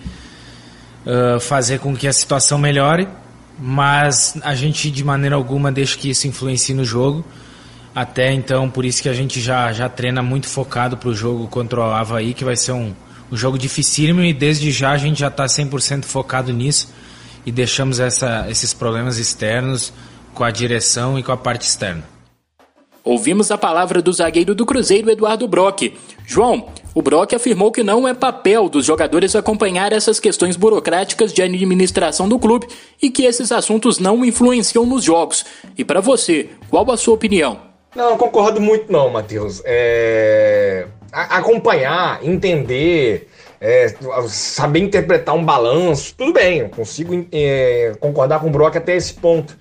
uh, 1.05 1.41
fazer 1.41 1.81
com 1.81 1.95
que 1.95 2.07
a 2.09 2.13
situação 2.13 2.59
melhore 2.59 3.09
mas 3.59 4.37
a 4.43 4.55
gente 4.55 4.91
de 4.91 5.05
maneira 5.05 5.37
alguma 5.37 5.71
deixa 5.71 5.97
que 5.97 6.11
isso 6.11 6.27
influencie 6.27 6.75
no 6.75 6.85
jogo. 6.85 7.25
Até 7.95 8.33
então, 8.33 8.69
por 8.69 8.85
isso 8.85 9.03
que 9.03 9.09
a 9.09 9.15
gente 9.15 9.41
já, 9.41 9.73
já 9.73 9.89
treina 9.89 10.21
muito 10.23 10.49
focado 10.49 10.97
para 10.97 11.09
o 11.09 11.15
jogo 11.15 11.47
contra 11.47 11.81
o 11.81 11.83
Havaí, 11.85 12.35
que 12.35 12.45
vai 12.45 12.57
ser 12.57 12.73
um, 12.73 12.93
um 13.31 13.37
jogo 13.37 13.57
dificílimo 13.57 14.21
e 14.23 14.33
desde 14.33 14.73
já 14.73 14.91
a 14.91 14.97
gente 14.97 15.21
já 15.21 15.29
está 15.29 15.45
100% 15.45 16.05
focado 16.05 16.53
nisso 16.53 16.93
e 17.45 17.53
deixamos 17.53 18.01
essa, 18.01 18.47
esses 18.49 18.73
problemas 18.73 19.19
externos 19.19 19.93
com 20.35 20.45
a 20.45 20.51
direção 20.51 21.19
e 21.19 21.23
com 21.23 21.33
a 21.33 21.37
parte 21.37 21.63
externa. 21.63 22.15
Ouvimos 23.05 23.51
a 23.51 23.59
palavra 23.59 24.01
do 24.01 24.11
zagueiro 24.11 24.55
do 24.55 24.65
Cruzeiro, 24.65 25.11
Eduardo 25.11 25.47
Brock. 25.47 25.93
João, 26.27 26.69
o 26.95 27.03
Brock 27.03 27.35
afirmou 27.35 27.71
que 27.71 27.83
não 27.83 28.09
é 28.09 28.15
papel 28.15 28.67
dos 28.67 28.87
jogadores 28.87 29.37
acompanhar 29.37 29.93
essas 29.93 30.19
questões 30.19 30.57
burocráticas 30.57 31.31
de 31.31 31.43
administração 31.43 32.27
do 32.27 32.39
clube 32.39 32.67
e 33.03 33.11
que 33.11 33.25
esses 33.25 33.53
assuntos 33.53 33.99
não 33.99 34.25
influenciam 34.25 34.87
nos 34.87 35.05
jogos. 35.05 35.45
E 35.77 35.85
para 35.85 36.01
você, 36.01 36.49
qual 36.71 36.91
a 36.91 36.97
sua 36.97 37.13
opinião? 37.13 37.61
Não, 37.95 38.11
não 38.11 38.17
concordo 38.17 38.59
muito 38.59 38.91
não, 38.91 39.11
Matheus. 39.11 39.61
É... 39.67 40.87
acompanhar, 41.13 42.25
entender, 42.25 43.29
é, 43.61 43.95
saber 44.29 44.81
interpretar 44.81 45.35
um 45.35 45.45
balanço, 45.45 46.15
tudo 46.17 46.33
bem, 46.33 46.59
eu 46.59 46.69
consigo 46.69 47.27
é, 47.33 47.93
concordar 48.01 48.41
com 48.41 48.49
o 48.49 48.51
Brock 48.51 48.77
até 48.77 48.95
esse 48.95 49.15
ponto. 49.15 49.57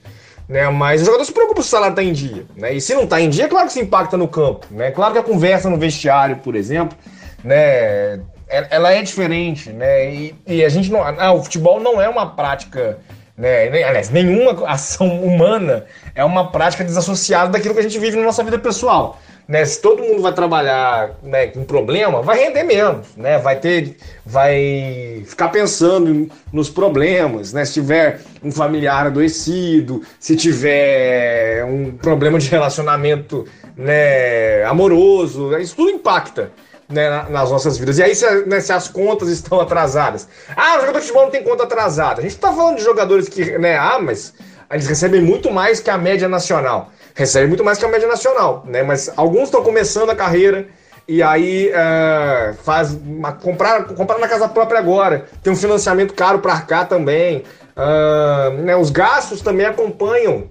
Né, 0.47 0.69
mas 0.69 1.01
o 1.01 1.05
jogador 1.05 1.23
se 1.23 1.31
preocupa 1.31 1.61
se 1.61 1.69
o 1.69 1.71
salário 1.71 1.93
está 1.93 2.03
em 2.03 2.11
dia. 2.11 2.45
Né, 2.55 2.73
e 2.73 2.81
se 2.81 2.93
não 2.93 3.03
está 3.03 3.19
em 3.21 3.29
dia, 3.29 3.45
é 3.45 3.47
claro 3.47 3.67
que 3.67 3.73
se 3.73 3.79
impacta 3.79 4.17
no 4.17 4.27
campo. 4.27 4.67
Né, 4.71 4.91
claro 4.91 5.13
que 5.13 5.19
a 5.19 5.23
conversa 5.23 5.69
no 5.69 5.77
vestiário, 5.77 6.37
por 6.37 6.53
exemplo, 6.53 6.97
né, 7.43 8.19
ela 8.47 8.91
é 8.91 9.01
diferente. 9.01 9.71
Né, 9.71 10.13
e, 10.13 10.35
e 10.45 10.65
a 10.65 10.69
gente 10.69 10.91
não. 10.91 11.01
Ah, 11.01 11.31
o 11.31 11.41
futebol 11.41 11.79
não 11.79 12.01
é 12.01 12.09
uma 12.09 12.35
prática 12.35 12.99
né? 13.37 13.67
Aliás, 13.83 14.09
nenhuma 14.09 14.67
ação 14.67 15.07
humana 15.23 15.85
é 16.13 16.23
uma 16.23 16.51
prática 16.51 16.83
desassociada 16.83 17.51
daquilo 17.51 17.73
que 17.73 17.79
a 17.79 17.83
gente 17.83 17.97
vive 17.97 18.17
na 18.17 18.23
nossa 18.23 18.43
vida 18.43 18.59
pessoal. 18.59 19.19
Né? 19.47 19.65
Se 19.65 19.81
todo 19.81 20.01
mundo 20.01 20.21
vai 20.21 20.33
trabalhar 20.33 21.11
né, 21.21 21.47
com 21.47 21.63
problema, 21.63 22.21
vai 22.21 22.39
render 22.39 22.63
menos, 22.63 23.07
né? 23.17 23.37
Vai 23.37 23.59
ter, 23.59 23.97
vai 24.25 25.23
ficar 25.25 25.49
pensando 25.49 26.29
nos 26.51 26.69
problemas, 26.69 27.51
né? 27.51 27.65
Se 27.65 27.73
tiver 27.73 28.21
um 28.41 28.51
familiar 28.51 29.07
adoecido, 29.07 30.01
se 30.19 30.35
tiver 30.35 31.65
um 31.65 31.91
problema 31.91 32.39
de 32.39 32.47
relacionamento 32.49 33.45
né, 33.75 34.63
amoroso, 34.63 35.57
isso 35.57 35.75
tudo 35.75 35.89
impacta 35.89 36.51
né, 36.87 37.25
nas 37.29 37.51
nossas 37.51 37.77
vidas. 37.77 37.97
E 37.97 38.03
aí, 38.03 38.15
se, 38.15 38.45
né, 38.45 38.59
se, 38.59 38.71
as 38.71 38.87
contas 38.87 39.29
estão 39.29 39.59
atrasadas. 39.59 40.27
Ah, 40.55 40.77
o 40.77 40.81
jogador 40.81 40.99
de 40.99 41.05
futebol 41.05 41.23
não 41.23 41.31
tem 41.31 41.43
conta 41.43 41.63
atrasada. 41.63 42.19
A 42.19 42.21
gente 42.21 42.35
está 42.35 42.53
falando 42.53 42.77
de 42.77 42.83
jogadores 42.83 43.27
que, 43.27 43.57
né, 43.57 43.77
ah, 43.77 43.99
mas 44.01 44.33
eles 44.71 44.87
recebem 44.87 45.21
muito 45.21 45.51
mais 45.51 45.79
que 45.79 45.89
a 45.89 45.97
média 45.97 46.27
nacional. 46.27 46.91
Recebem 47.15 47.47
muito 47.47 47.63
mais 47.63 47.77
que 47.77 47.85
a 47.85 47.87
média 47.87 48.07
nacional, 48.07 48.63
né? 48.65 48.83
Mas 48.83 49.11
alguns 49.15 49.43
estão 49.43 49.63
começando 49.63 50.09
a 50.09 50.15
carreira 50.15 50.67
e 51.07 51.21
aí 51.21 51.69
uh, 51.69 52.53
faz 52.63 52.93
uma, 52.93 53.33
comprar, 53.33 53.83
comprar 53.85 54.17
na 54.17 54.27
casa 54.27 54.47
própria 54.47 54.79
agora. 54.79 55.25
Tem 55.43 55.51
um 55.51 55.55
financiamento 55.55 56.13
caro 56.13 56.39
para 56.39 56.53
arcar 56.53 56.87
também. 56.87 57.43
Uh, 57.75 58.61
né, 58.61 58.75
os 58.75 58.89
gastos 58.89 59.41
também 59.41 59.65
acompanham 59.65 60.49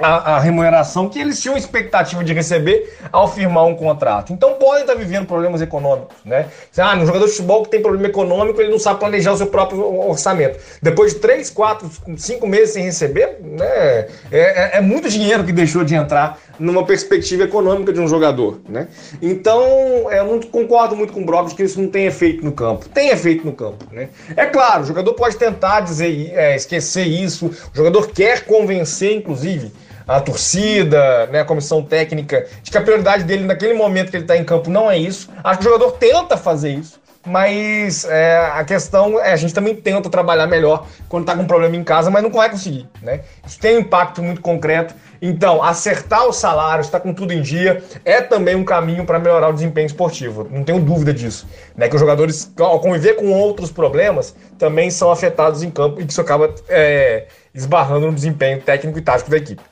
a, 0.00 0.36
a, 0.36 0.40
remuneração 0.40 1.08
que 1.08 1.18
eles 1.18 1.40
tinham 1.40 1.56
expectativa 1.56 2.22
de 2.22 2.32
receber 2.32 2.96
ao 3.10 3.32
firmar 3.32 3.66
um 3.66 3.74
contrato. 3.74 4.32
Então 4.32 4.54
podem 4.54 4.82
estar 4.82 4.94
vivendo 4.94 5.26
problemas 5.26 5.60
econômicos, 5.60 6.16
né? 6.24 6.46
Ah, 6.76 6.96
um 6.96 7.06
jogador 7.06 7.26
de 7.26 7.32
futebol 7.32 7.62
que 7.64 7.70
tem 7.70 7.82
problema 7.82 8.08
econômico, 8.08 8.60
ele 8.60 8.70
não 8.70 8.78
sabe 8.78 9.00
planejar 9.00 9.32
o 9.32 9.36
seu 9.36 9.46
próprio 9.46 9.82
orçamento. 10.08 10.58
Depois 10.82 11.14
de 11.14 11.20
3, 11.20 11.50
4, 11.50 11.90
5 12.16 12.46
meses 12.46 12.70
sem 12.70 12.84
receber, 12.84 13.38
né? 13.42 13.66
É, 13.66 14.08
é, 14.30 14.70
é, 14.74 14.80
muito 14.80 15.08
dinheiro 15.08 15.44
que 15.44 15.52
deixou 15.52 15.84
de 15.84 15.94
entrar 15.94 16.38
numa 16.58 16.84
perspectiva 16.84 17.44
econômica 17.44 17.92
de 17.92 18.00
um 18.00 18.08
jogador, 18.08 18.60
né? 18.68 18.88
Então, 19.22 19.62
eu 20.10 20.24
não 20.24 20.40
concordo 20.40 20.96
muito 20.96 21.12
com 21.12 21.22
o 21.22 21.24
Brock 21.24 21.48
de 21.48 21.54
que 21.54 21.62
isso 21.62 21.80
não 21.80 21.88
tem 21.88 22.06
efeito 22.06 22.44
no 22.44 22.52
campo. 22.52 22.88
Tem 22.88 23.10
efeito 23.10 23.46
no 23.46 23.52
campo, 23.52 23.84
né? 23.92 24.08
É 24.36 24.46
claro, 24.46 24.82
o 24.82 24.86
jogador 24.86 25.14
pode 25.14 25.36
tentar 25.36 25.80
dizer, 25.80 26.32
é, 26.34 26.56
esquecer 26.56 27.06
isso, 27.06 27.46
o 27.46 27.76
jogador 27.76 28.08
quer 28.08 28.44
convencer, 28.44 29.12
inclusive, 29.12 29.72
a 30.08 30.20
torcida, 30.20 31.26
né, 31.26 31.40
a 31.40 31.44
comissão 31.44 31.82
técnica, 31.82 32.46
de 32.62 32.70
que 32.70 32.78
a 32.78 32.80
prioridade 32.80 33.24
dele 33.24 33.44
naquele 33.44 33.74
momento 33.74 34.10
que 34.10 34.16
ele 34.16 34.24
está 34.24 34.36
em 34.36 34.44
campo 34.44 34.70
não 34.70 34.90
é 34.90 34.96
isso. 34.96 35.28
Acho 35.44 35.58
que 35.60 35.66
o 35.66 35.70
jogador 35.70 35.92
tenta 35.92 36.34
fazer 36.38 36.70
isso, 36.70 36.98
mas 37.26 38.06
é, 38.06 38.38
a 38.54 38.64
questão 38.64 39.20
é 39.20 39.32
a 39.32 39.36
gente 39.36 39.52
também 39.52 39.74
tenta 39.74 40.08
trabalhar 40.08 40.46
melhor 40.46 40.86
quando 41.10 41.24
está 41.24 41.36
com 41.36 41.42
um 41.42 41.46
problema 41.46 41.76
em 41.76 41.84
casa, 41.84 42.10
mas 42.10 42.22
não 42.22 42.30
vai 42.30 42.48
conseguir. 42.50 42.88
Né? 43.02 43.20
Isso 43.46 43.58
tem 43.60 43.76
um 43.76 43.80
impacto 43.80 44.22
muito 44.22 44.40
concreto. 44.40 44.94
Então, 45.20 45.62
acertar 45.62 46.26
o 46.26 46.32
salário, 46.32 46.80
estar 46.80 47.00
com 47.00 47.12
tudo 47.12 47.32
em 47.32 47.42
dia, 47.42 47.82
é 48.04 48.22
também 48.22 48.54
um 48.54 48.64
caminho 48.64 49.04
para 49.04 49.18
melhorar 49.18 49.48
o 49.48 49.52
desempenho 49.52 49.86
esportivo. 49.86 50.48
Não 50.50 50.64
tenho 50.64 50.80
dúvida 50.80 51.12
disso. 51.12 51.46
Né? 51.76 51.88
Que 51.88 51.96
os 51.96 52.00
jogadores, 52.00 52.50
ao 52.58 52.80
conviver 52.80 53.14
com 53.14 53.30
outros 53.32 53.70
problemas, 53.70 54.34
também 54.56 54.90
são 54.90 55.10
afetados 55.10 55.62
em 55.62 55.70
campo 55.70 56.00
e 56.00 56.06
que 56.06 56.12
isso 56.12 56.20
acaba 56.20 56.54
é, 56.68 57.26
esbarrando 57.52 58.06
no 58.06 58.12
desempenho 58.14 58.60
técnico 58.62 58.98
e 58.98 59.02
tático 59.02 59.28
da 59.28 59.36
equipe. 59.36 59.62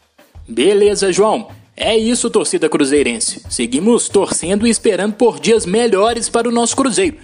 Beleza, 0.49 1.13
João. 1.13 1.49
É 1.77 1.97
isso, 1.97 2.31
torcida 2.31 2.69
cruzeirense. 2.69 3.43
Seguimos 3.51 4.09
torcendo 4.09 4.67
e 4.67 4.71
esperando 4.71 5.15
por 5.15 5.39
dias 5.39 5.67
melhores 5.67 6.29
para 6.29 6.49
o 6.49 6.53
nosso 6.53 6.75
Cruzeiro. 6.75 7.19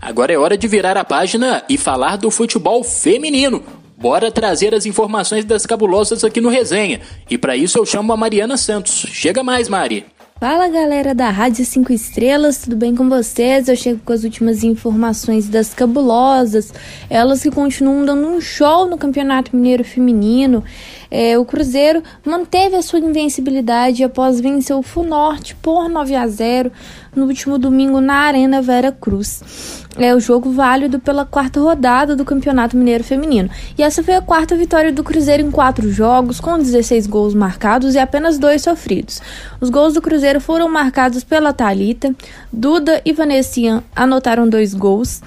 Agora 0.00 0.32
é 0.32 0.38
hora 0.38 0.56
de 0.56 0.66
virar 0.66 0.96
a 0.96 1.04
página 1.04 1.62
e 1.68 1.76
falar 1.76 2.16
do 2.16 2.30
futebol 2.30 2.82
feminino. 2.82 3.62
Bora 3.96 4.30
trazer 4.30 4.74
as 4.74 4.86
informações 4.86 5.44
das 5.44 5.64
cabulosas 5.66 6.24
aqui 6.24 6.40
no 6.40 6.48
Resenha. 6.48 7.00
E 7.30 7.38
para 7.38 7.56
isso 7.56 7.78
eu 7.78 7.86
chamo 7.86 8.12
a 8.12 8.16
Mariana 8.16 8.56
Santos. 8.56 9.06
Chega 9.10 9.42
mais, 9.42 9.68
Mari. 9.68 10.04
Fala 10.44 10.68
galera 10.68 11.14
da 11.14 11.30
Rádio 11.30 11.64
5 11.64 11.90
Estrelas, 11.90 12.58
tudo 12.58 12.76
bem 12.76 12.94
com 12.94 13.08
vocês? 13.08 13.66
Eu 13.66 13.74
chego 13.74 14.00
com 14.04 14.12
as 14.12 14.24
últimas 14.24 14.62
informações 14.62 15.48
das 15.48 15.72
cabulosas, 15.72 16.70
elas 17.08 17.42
que 17.42 17.50
continuam 17.50 18.04
dando 18.04 18.28
um 18.28 18.42
show 18.42 18.86
no 18.86 18.98
Campeonato 18.98 19.56
Mineiro 19.56 19.82
Feminino. 19.82 20.62
É, 21.10 21.38
o 21.38 21.46
Cruzeiro 21.46 22.02
manteve 22.22 22.76
a 22.76 22.82
sua 22.82 22.98
invencibilidade 22.98 24.04
após 24.04 24.38
vencer 24.38 24.76
o 24.76 24.82
Funorte 24.82 25.56
por 25.62 25.88
9 25.88 26.14
a 26.14 26.26
0 26.28 26.70
no 27.14 27.26
último 27.26 27.58
domingo 27.58 28.00
na 28.00 28.14
Arena 28.14 28.60
Vera 28.60 28.92
Cruz. 28.92 29.84
É 29.96 30.14
o 30.14 30.18
jogo 30.18 30.50
válido 30.50 30.98
pela 30.98 31.24
quarta 31.24 31.60
rodada 31.60 32.16
do 32.16 32.24
Campeonato 32.24 32.76
Mineiro 32.76 33.04
Feminino. 33.04 33.48
E 33.78 33.82
essa 33.82 34.02
foi 34.02 34.14
a 34.14 34.22
quarta 34.22 34.56
vitória 34.56 34.92
do 34.92 35.04
Cruzeiro 35.04 35.42
em 35.42 35.50
quatro 35.50 35.90
jogos, 35.90 36.40
com 36.40 36.58
16 36.58 37.06
gols 37.06 37.34
marcados 37.34 37.94
e 37.94 37.98
apenas 37.98 38.38
dois 38.38 38.62
sofridos. 38.62 39.22
Os 39.60 39.70
gols 39.70 39.94
do 39.94 40.02
Cruzeiro 40.02 40.40
foram 40.40 40.68
marcados 40.68 41.22
pela 41.22 41.52
Talita, 41.52 42.14
Duda 42.52 43.00
e 43.04 43.12
Vanessian 43.12 43.82
anotaram 43.94 44.48
dois 44.48 44.74
gols. 44.74 45.22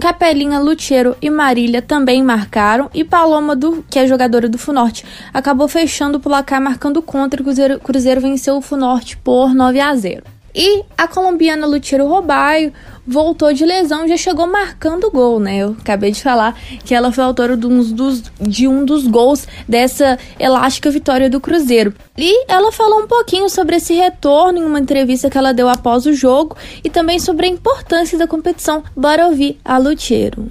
Capelinha, 0.00 0.58
Lutiero 0.58 1.16
e 1.22 1.30
Marília 1.30 1.80
também 1.80 2.22
marcaram 2.22 2.90
e 2.92 3.04
Paloma, 3.04 3.54
do, 3.54 3.84
que 3.88 3.98
é 3.98 4.06
jogadora 4.06 4.48
do 4.48 4.58
Funorte, 4.58 5.04
acabou 5.32 5.68
fechando 5.68 6.18
o 6.18 6.20
placar 6.20 6.60
marcando 6.60 7.00
contra. 7.00 7.40
O 7.40 7.44
Cruzeiro, 7.44 7.80
Cruzeiro 7.80 8.20
venceu 8.20 8.56
o 8.56 8.60
Funorte 8.60 9.16
por 9.16 9.54
9 9.54 9.80
a 9.80 9.94
0. 9.94 10.33
E 10.54 10.84
a 10.96 11.08
colombiana 11.08 11.66
Lutiero 11.66 12.06
Robaio 12.06 12.72
voltou 13.04 13.52
de 13.52 13.66
lesão, 13.66 14.06
já 14.06 14.16
chegou 14.16 14.46
marcando 14.46 15.10
gol, 15.10 15.40
né? 15.40 15.56
Eu 15.56 15.76
acabei 15.80 16.12
de 16.12 16.22
falar 16.22 16.54
que 16.84 16.94
ela 16.94 17.10
foi 17.10 17.24
autora 17.24 17.56
de 17.56 17.66
um 17.66 17.82
dos, 17.92 18.22
de 18.40 18.68
um 18.68 18.84
dos 18.84 19.04
gols 19.06 19.48
dessa 19.68 20.16
elástica 20.38 20.90
vitória 20.90 21.28
do 21.28 21.40
Cruzeiro. 21.40 21.92
E 22.16 22.46
ela 22.48 22.70
falou 22.70 23.00
um 23.00 23.08
pouquinho 23.08 23.48
sobre 23.50 23.76
esse 23.76 23.94
retorno 23.94 24.60
em 24.60 24.64
uma 24.64 24.78
entrevista 24.78 25.28
que 25.28 25.36
ela 25.36 25.52
deu 25.52 25.68
após 25.68 26.06
o 26.06 26.12
jogo 26.12 26.56
e 26.84 26.88
também 26.88 27.18
sobre 27.18 27.46
a 27.46 27.50
importância 27.50 28.16
da 28.16 28.28
competição. 28.28 28.84
Bora 28.96 29.26
ouvir 29.26 29.60
a 29.64 29.76
Lutiero. 29.76 30.48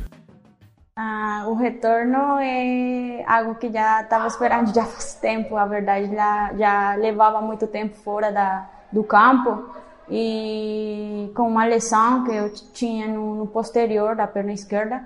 Ah, 0.98 1.46
o 1.48 1.56
retorno 1.56 2.38
é 2.40 3.24
algo 3.26 3.56
que 3.56 3.72
já 3.72 4.02
estava 4.02 4.28
esperando 4.28 4.76
já 4.76 4.84
faz 4.84 5.16
tempo, 5.16 5.56
a 5.56 5.66
verdade, 5.66 6.14
já, 6.14 6.54
já 6.56 6.96
levava 6.96 7.42
muito 7.42 7.66
tempo 7.66 7.96
fora 7.96 8.32
da, 8.32 8.70
do 8.92 9.04
campo 9.04 9.82
e 10.16 11.32
com 11.34 11.48
uma 11.48 11.66
lesão 11.66 12.24
que 12.24 12.32
eu 12.32 12.54
tinha 12.72 13.08
no, 13.08 13.34
no 13.34 13.48
posterior 13.48 14.16
da 14.16 14.28
perna 14.28 14.54
esquerda, 14.54 15.04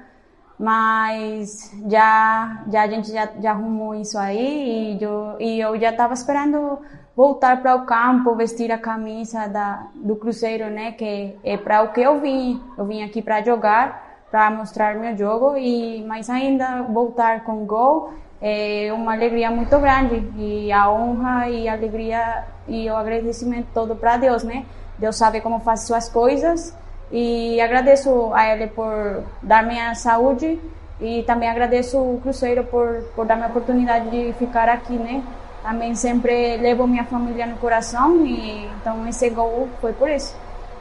mas 0.60 1.74
já, 1.90 2.66
já 2.70 2.82
a 2.82 2.88
gente 2.88 3.10
já, 3.10 3.30
já 3.40 3.52
arrumou 3.52 3.96
isso 3.96 4.18
aí 4.18 4.98
e 5.00 5.02
eu, 5.02 5.38
e 5.40 5.62
eu 5.62 5.80
já 5.80 5.92
estava 5.92 6.14
esperando 6.14 6.80
voltar 7.16 7.62
para 7.62 7.74
o 7.76 7.86
campo, 7.86 8.36
vestir 8.36 8.70
a 8.70 8.78
camisa 8.78 9.48
da, 9.48 9.88
do 9.96 10.18
Cruzeiro, 10.18 10.70
né, 10.70 10.92
que 10.92 11.38
é 11.42 11.56
para 11.56 11.84
o 11.84 11.94
que 11.94 12.02
eu 12.02 12.20
vim. 12.20 12.62
Eu 12.78 12.86
vim 12.86 13.02
aqui 13.02 13.22
para 13.22 13.42
jogar, 13.42 14.26
para 14.30 14.52
mostrar 14.52 14.94
meu 14.96 15.16
jogo 15.16 15.56
e 15.56 16.04
mas 16.06 16.30
ainda 16.30 16.82
voltar 16.82 17.46
com 17.46 17.66
gol 17.66 18.12
é 18.42 18.92
uma 18.92 19.14
alegria 19.14 19.50
muito 19.50 19.80
grande 19.80 20.22
e 20.38 20.70
a 20.70 20.92
honra 20.92 21.50
e 21.50 21.70
a 21.70 21.74
alegria 21.74 22.44
e 22.68 22.90
o 22.90 22.96
agradecimento 22.96 23.68
todo 23.74 23.96
para 23.96 24.18
Deus, 24.18 24.44
né? 24.44 24.66
Deus 24.98 25.16
sabe 25.16 25.42
como 25.42 25.60
faz 25.60 25.82
suas 25.82 26.10
coisas 26.10 26.76
e 27.12 27.60
agradeço 27.62 28.32
a 28.34 28.52
Ele 28.54 28.68
por 28.68 29.24
dar 29.42 29.64
minha 29.64 29.94
saúde 29.96 30.60
e 31.00 31.24
também 31.24 31.50
agradeço 31.50 31.98
o 31.98 32.20
Cruzeiro 32.22 32.64
por, 32.66 33.04
por 33.16 33.26
dar 33.26 33.36
minha 33.36 33.48
oportunidade 33.48 34.10
de 34.10 34.34
ficar 34.34 34.68
aqui, 34.68 34.94
né? 34.94 35.24
Também 35.62 35.94
sempre 35.96 36.58
levo 36.58 36.88
minha 36.88 37.04
família 37.04 37.46
no 37.46 37.58
coração 37.58 38.26
e 38.26 38.66
então 38.82 39.08
esse 39.08 39.30
gol 39.30 39.70
foi 39.80 39.94
por 39.94 40.10
isso. 40.10 40.36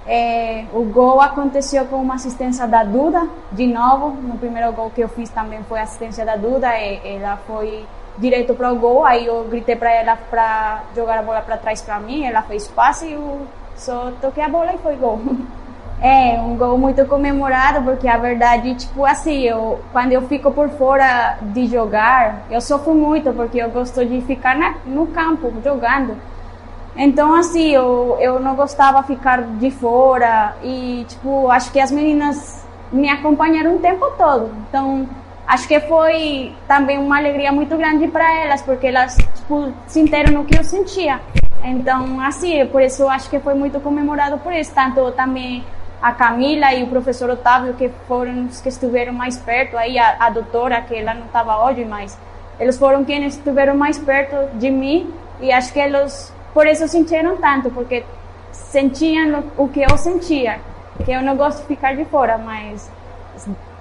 É, 0.08 0.64
o 0.72 0.84
gol 0.84 1.20
aconteceu 1.20 1.84
com 1.86 1.96
uma 1.96 2.14
assistência 2.14 2.66
da 2.66 2.84
Duda, 2.84 3.28
de 3.50 3.66
novo. 3.66 4.10
No 4.10 4.38
primeiro 4.38 4.72
gol 4.72 4.90
que 4.90 5.00
eu 5.00 5.08
fiz 5.08 5.28
também 5.30 5.62
foi 5.64 5.80
assistência 5.80 6.24
da 6.24 6.36
Duda. 6.36 6.68
ela 6.68 7.36
foi 7.46 7.84
direto 8.16 8.54
para 8.54 8.72
o 8.72 8.76
gol. 8.76 9.04
Aí 9.04 9.26
eu 9.26 9.44
gritei 9.44 9.74
para 9.74 9.92
ela 9.92 10.16
para 10.16 10.84
jogar 10.94 11.18
a 11.18 11.22
bola 11.22 11.40
para 11.42 11.56
trás 11.56 11.82
para 11.82 11.98
mim. 11.98 12.24
Ela 12.24 12.42
fez 12.42 12.68
passe 12.68 13.08
e 13.08 13.16
o 13.16 13.40
só 13.76 14.12
toquei 14.20 14.42
a 14.42 14.48
bola 14.48 14.74
e 14.74 14.78
foi 14.78 14.96
gol. 14.96 15.20
É, 15.98 16.38
um 16.38 16.58
gol 16.58 16.76
muito 16.76 17.06
comemorado, 17.06 17.82
porque 17.82 18.06
a 18.06 18.18
verdade, 18.18 18.74
tipo 18.74 19.04
assim, 19.06 19.40
eu, 19.44 19.80
quando 19.92 20.12
eu 20.12 20.20
fico 20.28 20.50
por 20.50 20.68
fora 20.68 21.38
de 21.40 21.66
jogar, 21.66 22.42
eu 22.50 22.60
sofro 22.60 22.94
muito, 22.94 23.32
porque 23.32 23.58
eu 23.58 23.70
gosto 23.70 24.04
de 24.04 24.20
ficar 24.20 24.56
na, 24.56 24.74
no 24.84 25.06
campo 25.06 25.50
jogando. 25.64 26.14
Então, 26.96 27.34
assim, 27.34 27.70
eu, 27.70 28.16
eu 28.20 28.40
não 28.40 28.54
gostava 28.54 29.00
de 29.00 29.06
ficar 29.06 29.42
de 29.42 29.70
fora 29.70 30.54
e, 30.62 31.04
tipo, 31.08 31.48
acho 31.50 31.72
que 31.72 31.80
as 31.80 31.90
meninas 31.90 32.66
me 32.92 33.08
acompanharam 33.08 33.76
o 33.76 33.78
tempo 33.78 34.06
todo. 34.18 34.50
Então, 34.68 35.08
acho 35.46 35.66
que 35.66 35.80
foi 35.80 36.54
também 36.68 36.98
uma 36.98 37.18
alegria 37.18 37.52
muito 37.52 37.76
grande 37.76 38.08
para 38.08 38.44
elas, 38.44 38.62
porque 38.62 38.86
elas, 38.86 39.16
tipo, 39.34 39.72
sentiram 39.86 40.32
no 40.32 40.44
que 40.44 40.58
eu 40.58 40.64
sentia. 40.64 41.20
Então, 41.64 42.20
assim, 42.20 42.64
por 42.66 42.82
isso 42.82 43.08
acho 43.08 43.28
que 43.28 43.40
foi 43.40 43.54
muito 43.54 43.80
comemorado 43.80 44.38
por 44.38 44.52
isso. 44.52 44.72
Tanto 44.74 45.10
também 45.12 45.64
a 46.00 46.12
Camila 46.12 46.72
e 46.74 46.82
o 46.82 46.88
professor 46.88 47.30
Otávio, 47.30 47.74
que 47.74 47.88
foram 48.06 48.46
os 48.46 48.60
que 48.60 48.68
estiveram 48.68 49.12
mais 49.12 49.36
perto, 49.38 49.76
aí 49.76 49.98
a, 49.98 50.16
a 50.20 50.30
doutora, 50.30 50.80
que 50.82 50.94
ela 50.94 51.14
não 51.14 51.26
estava 51.26 51.64
hoje, 51.64 51.84
mas 51.84 52.18
eles 52.60 52.78
foram 52.78 53.04
quem 53.04 53.24
estiveram 53.24 53.76
mais 53.76 53.98
perto 53.98 54.56
de 54.56 54.70
mim 54.70 55.12
e 55.40 55.52
acho 55.52 55.72
que 55.72 55.78
eles 55.78 56.32
por 56.54 56.66
isso 56.66 56.88
sentiram 56.88 57.36
tanto, 57.36 57.70
porque 57.70 58.04
sentiam 58.50 59.44
o 59.58 59.68
que 59.68 59.82
eu 59.82 59.98
sentia, 59.98 60.58
que 61.04 61.12
eu 61.12 61.20
não 61.20 61.36
gosto 61.36 61.60
de 61.60 61.66
ficar 61.66 61.94
de 61.94 62.04
fora, 62.06 62.38
mas 62.38 62.90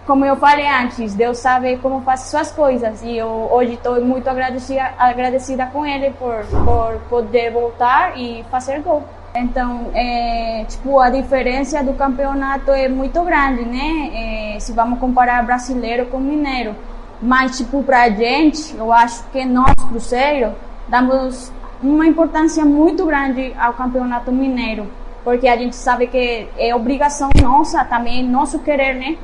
como 0.05 0.23
eu 0.23 0.35
falei 0.35 0.67
antes, 0.67 1.15
Deus 1.15 1.39
sabe 1.39 1.77
como 1.77 2.01
faz 2.01 2.21
suas 2.21 2.51
coisas 2.51 3.01
e 3.01 3.17
eu 3.17 3.49
hoje 3.51 3.73
estou 3.73 3.99
muito 4.05 4.29
agradecida, 4.29 4.93
agradecida 4.99 5.65
com 5.67 5.85
Ele 5.85 6.11
por, 6.11 6.45
por 6.63 6.99
poder 7.09 7.51
voltar 7.51 8.17
e 8.17 8.43
fazer 8.51 8.81
gol. 8.81 9.03
Então, 9.35 9.89
é, 9.93 10.63
tipo, 10.67 10.99
a 10.99 11.09
diferença 11.09 11.83
do 11.83 11.93
campeonato 11.93 12.71
é 12.71 12.87
muito 12.87 13.21
grande, 13.23 13.65
né? 13.65 14.55
É, 14.55 14.59
se 14.59 14.71
vamos 14.71 14.99
comparar 14.99 15.43
brasileiro 15.43 16.05
com 16.05 16.19
mineiro. 16.19 16.73
Mas, 17.21 17.57
tipo, 17.57 17.83
pra 17.83 18.09
gente, 18.09 18.75
eu 18.77 18.93
acho 18.93 19.25
que 19.31 19.43
nós, 19.43 19.73
Cruzeiro, 19.89 20.53
damos 20.87 21.51
uma 21.81 22.05
importância 22.05 22.63
muito 22.63 23.05
grande 23.05 23.53
ao 23.59 23.73
campeonato 23.73 24.31
mineiro, 24.31 24.87
porque 25.23 25.47
a 25.47 25.57
gente 25.57 25.75
sabe 25.75 26.07
que 26.07 26.47
é 26.57 26.73
obrigação 26.73 27.29
nossa, 27.41 27.83
também 27.83 28.23
nosso 28.23 28.59
querer, 28.59 28.95
né? 28.95 29.17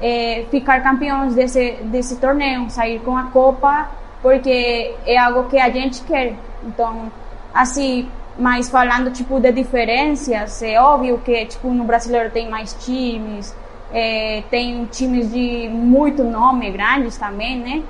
É 0.00 0.44
ficar 0.50 0.82
campeões 0.82 1.34
desse, 1.34 1.78
desse 1.84 2.16
torneio, 2.16 2.68
sair 2.68 3.00
com 3.00 3.16
a 3.16 3.24
Copa, 3.24 3.88
porque 4.20 4.94
é 5.06 5.16
algo 5.16 5.44
que 5.48 5.58
a 5.58 5.70
gente 5.70 6.02
quer. 6.02 6.34
Então, 6.64 7.10
assim, 7.54 8.08
mas 8.38 8.68
falando 8.68 9.10
tipo 9.10 9.40
de 9.40 9.50
diferenças, 9.52 10.62
é 10.62 10.80
óbvio 10.80 11.18
que 11.18 11.46
tipo 11.46 11.68
no 11.68 11.84
brasileiro 11.84 12.30
tem 12.30 12.48
mais 12.50 12.74
times, 12.74 13.54
é, 13.92 14.42
tem 14.50 14.84
times 14.86 15.32
de 15.32 15.68
muito 15.68 16.22
nome, 16.22 16.70
grandes 16.70 17.16
também, 17.16 17.58
né? 17.58 17.82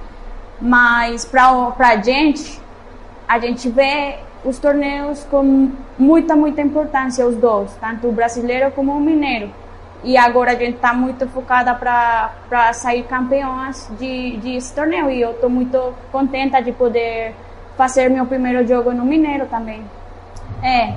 Mas 0.61 1.25
para 1.25 1.75
a 1.79 1.97
gente, 1.97 2.61
a 3.29 3.39
gente 3.39 3.69
vê 3.69 4.19
os 4.45 4.59
torneios 4.59 5.25
com 5.25 5.73
muita, 5.99 6.37
muita 6.37 6.61
importância, 6.61 7.27
os 7.27 7.37
dois, 7.37 7.75
tanto 7.81 8.07
o 8.09 8.13
brasileiro 8.13 8.71
como 8.71 8.93
o 8.93 9.01
mineiro. 9.01 9.51
E 10.05 10.17
agora 10.17 10.53
a 10.53 10.55
gente 10.55 10.77
está 10.77 10.93
muito 10.93 11.27
focada 11.29 11.75
para 11.75 12.73
sair 12.73 13.03
campeões 13.05 13.91
de, 13.99 14.37
de 14.39 14.57
esse 14.57 14.75
torneio. 14.75 15.11
E 15.11 15.21
eu 15.21 15.33
estou 15.33 15.51
muito 15.51 15.95
contenta 16.13 16.61
de 16.61 16.73
poder 16.73 17.35
fazer 17.77 18.09
meu 18.09 18.27
primeiro 18.27 18.67
jogo 18.67 18.93
no 18.93 19.05
Mineiro 19.05 19.47
também. 19.47 19.83
É, 20.63 20.95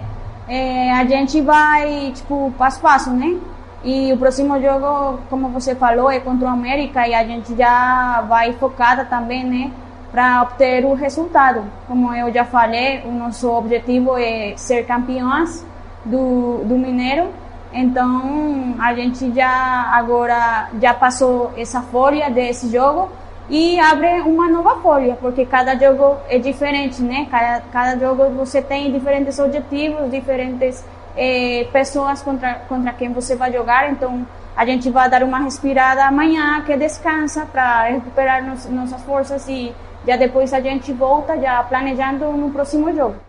é, 0.47 0.91
a 0.93 1.05
gente 1.05 1.41
vai, 1.41 2.11
tipo, 2.15 2.53
passo 2.57 2.79
a 2.79 2.81
passo, 2.81 3.11
né? 3.11 3.37
E 3.83 4.11
o 4.11 4.17
próximo 4.17 4.59
jogo, 4.61 5.19
como 5.29 5.49
você 5.49 5.73
falou, 5.73 6.11
é 6.11 6.19
contra 6.19 6.47
o 6.47 6.51
América 6.51 7.07
e 7.07 7.13
a 7.13 7.23
gente 7.23 7.55
já 7.55 8.21
vai 8.27 8.53
focada 8.53 9.05
também, 9.05 9.43
né? 9.45 9.71
Para 10.11 10.41
obter 10.41 10.83
o 10.85 10.93
resultado. 10.93 11.63
Como 11.87 12.13
eu 12.13 12.33
já 12.33 12.43
falei, 12.43 13.01
o 13.05 13.11
nosso 13.11 13.49
objetivo 13.49 14.17
é 14.17 14.53
ser 14.57 14.85
campeões 14.85 15.65
do, 16.03 16.63
do 16.65 16.77
Mineiro. 16.77 17.29
Então 17.71 18.75
a 18.79 18.93
gente 18.93 19.31
já 19.33 19.91
agora 19.93 20.69
já 20.81 20.93
passou 20.93 21.51
essa 21.55 21.81
folha 21.81 22.29
desse 22.29 22.71
jogo 22.71 23.09
e 23.49 23.79
abre 23.79 24.21
uma 24.21 24.47
nova 24.47 24.79
folha, 24.79 25.17
porque 25.19 25.45
cada 25.45 25.75
jogo 25.75 26.17
é 26.27 26.37
diferente, 26.37 27.01
né? 27.01 27.27
Cada, 27.29 27.61
cada 27.71 27.99
jogo 27.99 28.29
você 28.29 28.61
tem 28.61 28.91
diferentes 28.91 29.39
objetivos, 29.39 30.11
diferentes 30.11 30.85
eh, 31.17 31.67
pessoas 31.71 32.21
contra, 32.21 32.55
contra 32.67 32.93
quem 32.93 33.11
você 33.11 33.35
vai 33.35 33.51
jogar, 33.51 33.91
então 33.91 34.25
a 34.55 34.65
gente 34.65 34.89
vai 34.89 35.09
dar 35.09 35.23
uma 35.23 35.39
respirada 35.39 36.05
amanhã, 36.05 36.61
que 36.65 36.75
descansa, 36.77 37.45
para 37.45 37.83
recuperar 37.83 38.43
nos, 38.43 38.69
nossas 38.69 39.01
forças 39.03 39.47
e 39.47 39.73
já 40.05 40.15
depois 40.15 40.53
a 40.53 40.59
gente 40.59 40.93
volta 40.93 41.39
já 41.39 41.63
planejando 41.63 42.31
no 42.33 42.51
próximo 42.51 42.93
jogo. 42.93 43.28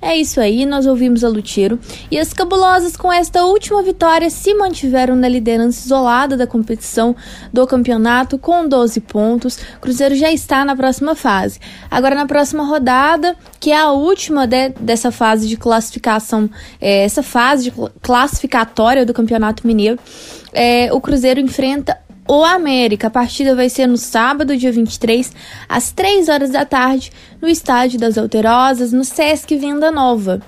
É 0.00 0.16
isso 0.16 0.40
aí, 0.40 0.64
nós 0.64 0.86
ouvimos 0.86 1.24
a 1.24 1.28
Lutiro 1.28 1.76
e 2.08 2.20
as 2.20 2.32
cabulosas 2.32 2.96
com 2.96 3.12
esta 3.12 3.44
última 3.44 3.82
vitória 3.82 4.30
se 4.30 4.54
mantiveram 4.54 5.16
na 5.16 5.28
liderança 5.28 5.84
isolada 5.84 6.36
da 6.36 6.46
competição 6.46 7.16
do 7.52 7.66
campeonato 7.66 8.38
com 8.38 8.68
12 8.68 9.00
pontos. 9.00 9.58
O 9.76 9.80
Cruzeiro 9.80 10.14
já 10.14 10.30
está 10.30 10.64
na 10.64 10.76
próxima 10.76 11.16
fase. 11.16 11.58
Agora 11.90 12.14
na 12.14 12.26
próxima 12.26 12.62
rodada, 12.62 13.36
que 13.58 13.72
é 13.72 13.76
a 13.76 13.90
última 13.90 14.46
de, 14.46 14.68
dessa 14.80 15.10
fase 15.10 15.48
de 15.48 15.56
classificação, 15.56 16.48
é, 16.80 17.02
essa 17.04 17.22
fase 17.22 17.72
classificatória 18.00 19.04
do 19.04 19.12
Campeonato 19.12 19.66
Mineiro, 19.66 19.98
é, 20.52 20.92
o 20.92 21.00
Cruzeiro 21.00 21.40
enfrenta 21.40 21.98
o 22.28 22.44
América. 22.44 23.06
A 23.06 23.10
partida 23.10 23.56
vai 23.56 23.68
ser 23.68 23.86
no 23.86 23.96
sábado, 23.96 24.56
dia 24.56 24.70
23, 24.70 25.32
às 25.68 25.90
3 25.90 26.28
horas 26.28 26.50
da 26.50 26.64
tarde, 26.64 27.10
no 27.40 27.48
Estádio 27.48 27.98
das 27.98 28.18
Alterosas, 28.18 28.92
no 28.92 29.04
Sesc 29.04 29.56
Venda 29.56 29.90
Nova. 29.90 30.40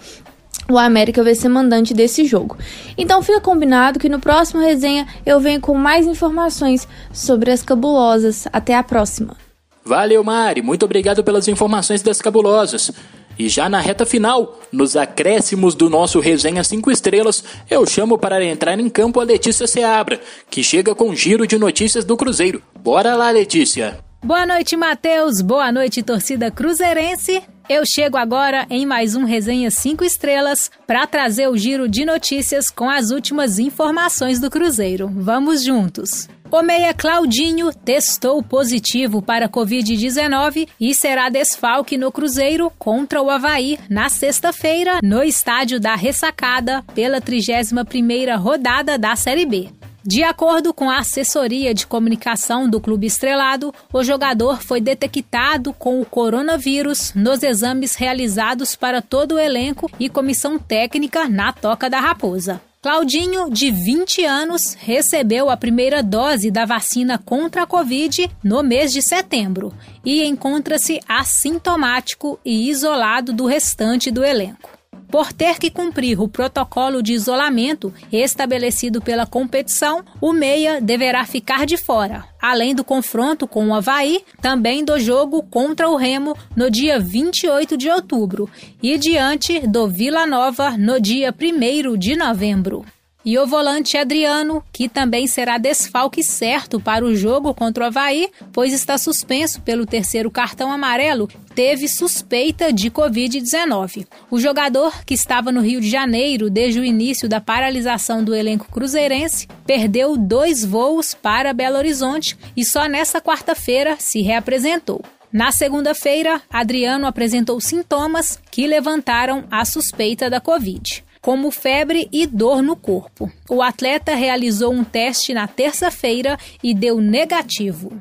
O 0.70 0.78
América 0.78 1.24
vai 1.24 1.34
ser 1.34 1.48
mandante 1.48 1.92
desse 1.92 2.24
jogo. 2.24 2.56
Então 2.96 3.22
fica 3.22 3.40
combinado 3.40 3.98
que 3.98 4.08
no 4.08 4.20
próximo 4.20 4.60
resenha 4.60 5.06
eu 5.26 5.40
venho 5.40 5.60
com 5.60 5.74
mais 5.74 6.06
informações 6.06 6.86
sobre 7.12 7.50
as 7.50 7.62
cabulosas. 7.62 8.46
Até 8.52 8.76
a 8.76 8.82
próxima. 8.82 9.36
Valeu, 9.84 10.22
Mari. 10.22 10.62
Muito 10.62 10.84
obrigado 10.84 11.24
pelas 11.24 11.48
informações 11.48 12.02
das 12.02 12.20
cabulosas. 12.20 12.92
E 13.38 13.48
já 13.48 13.68
na 13.68 13.80
reta 13.80 14.04
final, 14.04 14.60
nos 14.70 14.96
acréscimos 14.96 15.74
do 15.74 15.88
nosso 15.88 16.20
Resenha 16.20 16.62
5 16.62 16.90
Estrelas, 16.90 17.42
eu 17.70 17.86
chamo 17.86 18.18
para 18.18 18.44
entrar 18.44 18.78
em 18.78 18.88
campo 18.88 19.20
a 19.20 19.24
Letícia 19.24 19.66
Seabra, 19.66 20.20
que 20.50 20.62
chega 20.62 20.94
com 20.94 21.10
um 21.10 21.16
giro 21.16 21.46
de 21.46 21.58
notícias 21.58 22.04
do 22.04 22.16
Cruzeiro. 22.16 22.62
Bora 22.78 23.14
lá, 23.14 23.30
Letícia! 23.30 23.98
Boa 24.22 24.44
noite, 24.44 24.76
Matheus. 24.76 25.40
Boa 25.40 25.72
noite, 25.72 26.02
torcida 26.02 26.50
cruzeirense. 26.50 27.42
Eu 27.68 27.84
chego 27.86 28.16
agora 28.16 28.66
em 28.68 28.84
mais 28.84 29.14
um 29.14 29.24
Resenha 29.24 29.70
5 29.70 30.04
Estrelas 30.04 30.70
para 30.86 31.06
trazer 31.06 31.48
o 31.48 31.56
giro 31.56 31.88
de 31.88 32.04
notícias 32.04 32.68
com 32.70 32.88
as 32.88 33.10
últimas 33.10 33.58
informações 33.58 34.40
do 34.40 34.50
Cruzeiro. 34.50 35.08
Vamos 35.12 35.64
juntos! 35.64 36.28
O 36.50 36.62
meia 36.62 36.92
Claudinho 36.92 37.72
testou 37.72 38.42
positivo 38.42 39.22
para 39.22 39.48
Covid-19 39.48 40.68
e 40.80 40.92
será 40.92 41.28
desfalque 41.28 41.96
no 41.96 42.10
Cruzeiro 42.10 42.72
contra 42.76 43.22
o 43.22 43.30
Havaí 43.30 43.78
na 43.88 44.08
sexta-feira 44.08 44.98
no 45.00 45.22
estádio 45.22 45.78
da 45.78 45.94
Ressacada 45.94 46.82
pela 46.92 47.20
31ª 47.20 48.36
rodada 48.36 48.98
da 48.98 49.14
Série 49.14 49.46
B. 49.46 49.79
De 50.02 50.22
acordo 50.22 50.72
com 50.72 50.88
a 50.88 50.98
assessoria 50.98 51.74
de 51.74 51.86
comunicação 51.86 52.68
do 52.68 52.80
Clube 52.80 53.06
Estrelado, 53.06 53.72
o 53.92 54.02
jogador 54.02 54.62
foi 54.62 54.80
detectado 54.80 55.74
com 55.74 56.00
o 56.00 56.06
coronavírus 56.06 57.12
nos 57.14 57.42
exames 57.42 57.94
realizados 57.94 58.74
para 58.74 59.02
todo 59.02 59.34
o 59.34 59.38
elenco 59.38 59.90
e 60.00 60.08
comissão 60.08 60.58
técnica 60.58 61.28
na 61.28 61.52
Toca 61.52 61.90
da 61.90 62.00
Raposa. 62.00 62.62
Claudinho, 62.80 63.50
de 63.50 63.70
20 63.70 64.24
anos, 64.24 64.72
recebeu 64.72 65.50
a 65.50 65.56
primeira 65.56 66.02
dose 66.02 66.50
da 66.50 66.64
vacina 66.64 67.18
contra 67.18 67.64
a 67.64 67.66
Covid 67.66 68.30
no 68.42 68.62
mês 68.62 68.90
de 68.90 69.02
setembro 69.02 69.70
e 70.02 70.24
encontra-se 70.24 70.98
assintomático 71.06 72.40
e 72.42 72.70
isolado 72.70 73.34
do 73.34 73.44
restante 73.44 74.10
do 74.10 74.24
elenco. 74.24 74.79
Por 75.10 75.32
ter 75.32 75.58
que 75.58 75.70
cumprir 75.70 76.20
o 76.20 76.28
protocolo 76.28 77.02
de 77.02 77.12
isolamento 77.12 77.92
estabelecido 78.12 79.00
pela 79.00 79.26
competição, 79.26 80.04
o 80.20 80.32
Meia 80.32 80.80
deverá 80.80 81.24
ficar 81.24 81.66
de 81.66 81.76
fora, 81.76 82.24
além 82.40 82.74
do 82.74 82.84
confronto 82.84 83.46
com 83.46 83.68
o 83.68 83.74
Havaí, 83.74 84.24
também 84.40 84.84
do 84.84 84.98
jogo 85.00 85.42
contra 85.42 85.88
o 85.88 85.96
Remo 85.96 86.36
no 86.56 86.70
dia 86.70 87.00
28 87.00 87.76
de 87.76 87.90
outubro 87.90 88.48
e 88.80 88.96
diante 88.96 89.66
do 89.66 89.88
Vila 89.88 90.26
Nova 90.26 90.78
no 90.78 91.00
dia 91.00 91.34
1 91.36 91.98
de 91.98 92.14
novembro. 92.14 92.84
E 93.22 93.38
o 93.38 93.46
volante 93.46 93.98
Adriano, 93.98 94.64
que 94.72 94.88
também 94.88 95.26
será 95.26 95.58
desfalque 95.58 96.22
certo 96.22 96.80
para 96.80 97.04
o 97.04 97.14
jogo 97.14 97.52
contra 97.52 97.84
o 97.84 97.86
Havaí, 97.86 98.30
pois 98.50 98.72
está 98.72 98.96
suspenso 98.96 99.60
pelo 99.60 99.84
terceiro 99.84 100.30
cartão 100.30 100.72
amarelo, 100.72 101.28
teve 101.54 101.86
suspeita 101.86 102.72
de 102.72 102.90
Covid-19. 102.90 104.06
O 104.30 104.40
jogador, 104.40 105.04
que 105.04 105.12
estava 105.12 105.52
no 105.52 105.60
Rio 105.60 105.82
de 105.82 105.90
Janeiro 105.90 106.48
desde 106.48 106.80
o 106.80 106.84
início 106.84 107.28
da 107.28 107.42
paralisação 107.42 108.24
do 108.24 108.34
elenco 108.34 108.70
cruzeirense, 108.70 109.46
perdeu 109.66 110.16
dois 110.16 110.64
voos 110.64 111.12
para 111.12 111.52
Belo 111.52 111.76
Horizonte 111.76 112.38
e 112.56 112.64
só 112.64 112.86
nesta 112.86 113.20
quarta-feira 113.20 113.96
se 113.98 114.22
reapresentou. 114.22 115.04
Na 115.30 115.52
segunda-feira, 115.52 116.40
Adriano 116.50 117.06
apresentou 117.06 117.60
sintomas 117.60 118.40
que 118.50 118.66
levantaram 118.66 119.44
a 119.50 119.64
suspeita 119.64 120.28
da 120.28 120.40
Covid, 120.40 121.04
como 121.20 121.50
febre 121.50 122.08
e 122.12 122.26
dor 122.26 122.62
no 122.62 122.76
corpo. 122.76 123.30
O 123.48 123.62
atleta 123.62 124.14
realizou 124.14 124.72
um 124.72 124.84
teste 124.84 125.34
na 125.34 125.46
terça-feira 125.46 126.38
e 126.62 126.74
deu 126.74 127.00
negativo. 127.00 128.00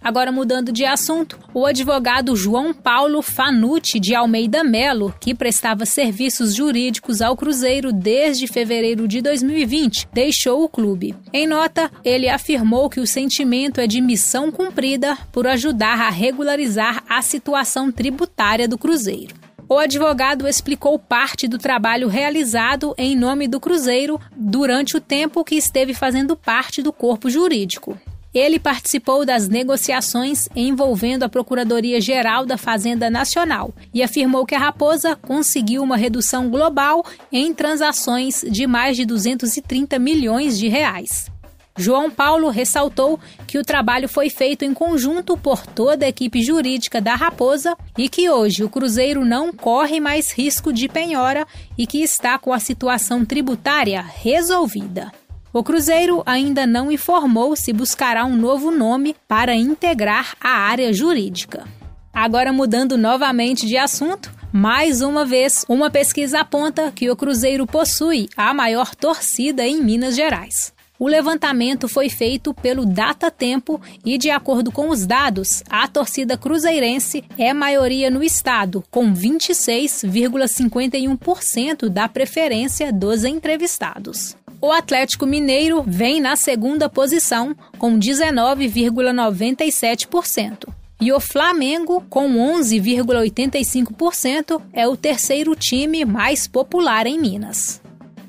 Agora 0.00 0.30
mudando 0.30 0.70
de 0.70 0.84
assunto, 0.84 1.38
o 1.52 1.66
advogado 1.66 2.36
João 2.36 2.72
Paulo 2.72 3.20
Fanucci 3.20 3.98
de 3.98 4.14
Almeida 4.14 4.62
Melo, 4.62 5.12
que 5.20 5.34
prestava 5.34 5.84
serviços 5.84 6.54
jurídicos 6.54 7.20
ao 7.20 7.36
Cruzeiro 7.36 7.92
desde 7.92 8.46
fevereiro 8.46 9.08
de 9.08 9.20
2020, 9.20 10.08
deixou 10.12 10.62
o 10.62 10.68
clube. 10.68 11.16
Em 11.32 11.48
nota, 11.48 11.90
ele 12.04 12.28
afirmou 12.28 12.88
que 12.88 13.00
o 13.00 13.06
sentimento 13.06 13.80
é 13.80 13.86
de 13.88 14.00
missão 14.00 14.52
cumprida 14.52 15.18
por 15.32 15.48
ajudar 15.48 16.00
a 16.00 16.10
regularizar 16.10 17.02
a 17.08 17.20
situação 17.20 17.90
tributária 17.90 18.68
do 18.68 18.78
Cruzeiro. 18.78 19.47
O 19.70 19.76
advogado 19.76 20.48
explicou 20.48 20.98
parte 20.98 21.46
do 21.46 21.58
trabalho 21.58 22.08
realizado 22.08 22.94
em 22.96 23.14
nome 23.14 23.46
do 23.46 23.60
Cruzeiro 23.60 24.18
durante 24.34 24.96
o 24.96 25.00
tempo 25.00 25.44
que 25.44 25.56
esteve 25.56 25.92
fazendo 25.92 26.34
parte 26.34 26.80
do 26.80 26.90
corpo 26.90 27.28
jurídico. 27.28 28.00
Ele 28.32 28.58
participou 28.58 29.26
das 29.26 29.46
negociações 29.46 30.48
envolvendo 30.56 31.24
a 31.24 31.28
Procuradoria-Geral 31.28 32.46
da 32.46 32.56
Fazenda 32.56 33.10
Nacional 33.10 33.74
e 33.92 34.02
afirmou 34.02 34.46
que 34.46 34.54
a 34.54 34.58
Raposa 34.58 35.14
conseguiu 35.16 35.82
uma 35.82 35.98
redução 35.98 36.48
global 36.48 37.04
em 37.30 37.52
transações 37.52 38.42
de 38.48 38.66
mais 38.66 38.96
de 38.96 39.04
230 39.04 39.98
milhões 39.98 40.58
de 40.58 40.68
reais. 40.68 41.30
João 41.78 42.10
Paulo 42.10 42.50
ressaltou 42.50 43.20
que 43.46 43.56
o 43.56 43.62
trabalho 43.62 44.08
foi 44.08 44.28
feito 44.28 44.64
em 44.64 44.74
conjunto 44.74 45.36
por 45.36 45.64
toda 45.64 46.04
a 46.04 46.08
equipe 46.08 46.42
jurídica 46.42 47.00
da 47.00 47.14
Raposa 47.14 47.76
e 47.96 48.08
que 48.08 48.28
hoje 48.28 48.64
o 48.64 48.68
Cruzeiro 48.68 49.24
não 49.24 49.52
corre 49.52 50.00
mais 50.00 50.32
risco 50.32 50.72
de 50.72 50.88
penhora 50.88 51.46
e 51.78 51.86
que 51.86 52.02
está 52.02 52.36
com 52.36 52.52
a 52.52 52.58
situação 52.58 53.24
tributária 53.24 54.02
resolvida. 54.02 55.12
O 55.52 55.62
Cruzeiro 55.62 56.20
ainda 56.26 56.66
não 56.66 56.90
informou 56.90 57.54
se 57.54 57.72
buscará 57.72 58.24
um 58.24 58.36
novo 58.36 58.72
nome 58.72 59.14
para 59.28 59.54
integrar 59.54 60.34
a 60.40 60.50
área 60.50 60.92
jurídica. 60.92 61.64
Agora, 62.12 62.52
mudando 62.52 62.98
novamente 62.98 63.66
de 63.66 63.76
assunto, 63.76 64.32
mais 64.52 65.00
uma 65.00 65.24
vez, 65.24 65.64
uma 65.68 65.90
pesquisa 65.90 66.40
aponta 66.40 66.90
que 66.90 67.08
o 67.08 67.16
Cruzeiro 67.16 67.68
possui 67.68 68.28
a 68.36 68.52
maior 68.52 68.96
torcida 68.96 69.64
em 69.64 69.80
Minas 69.80 70.16
Gerais. 70.16 70.76
O 70.98 71.06
levantamento 71.06 71.86
foi 71.86 72.10
feito 72.10 72.52
pelo 72.52 72.84
Data 72.84 73.30
Tempo 73.30 73.80
e, 74.04 74.18
de 74.18 74.30
acordo 74.30 74.72
com 74.72 74.88
os 74.88 75.06
dados, 75.06 75.62
a 75.70 75.86
torcida 75.86 76.36
cruzeirense 76.36 77.22
é 77.38 77.54
maioria 77.54 78.10
no 78.10 78.20
estado, 78.20 78.82
com 78.90 79.14
26,51% 79.14 81.88
da 81.88 82.08
preferência 82.08 82.92
dos 82.92 83.24
entrevistados. 83.24 84.36
O 84.60 84.72
Atlético 84.72 85.24
Mineiro 85.24 85.84
vem 85.86 86.20
na 86.20 86.34
segunda 86.34 86.88
posição, 86.88 87.54
com 87.78 87.96
19,97%. 87.96 90.66
E 91.00 91.12
o 91.12 91.20
Flamengo, 91.20 92.04
com 92.10 92.28
11,85%, 92.28 94.60
é 94.72 94.88
o 94.88 94.96
terceiro 94.96 95.54
time 95.54 96.04
mais 96.04 96.48
popular 96.48 97.06
em 97.06 97.20
Minas. 97.20 97.80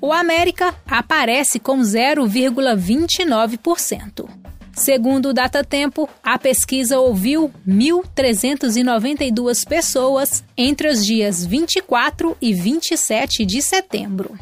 O 0.01 0.13
América 0.13 0.73
aparece 0.87 1.59
com 1.59 1.79
0,29%. 1.79 4.29
Segundo 4.73 5.29
o 5.29 5.33
Datatempo, 5.33 6.09
a 6.23 6.39
pesquisa 6.39 6.99
ouviu 6.99 7.51
1.392 7.67 9.67
pessoas 9.67 10.41
entre 10.55 10.87
os 10.87 11.05
dias 11.05 11.45
24 11.45 12.37
e 12.41 12.53
27 12.53 13.45
de 13.45 13.61
setembro. 13.61 14.39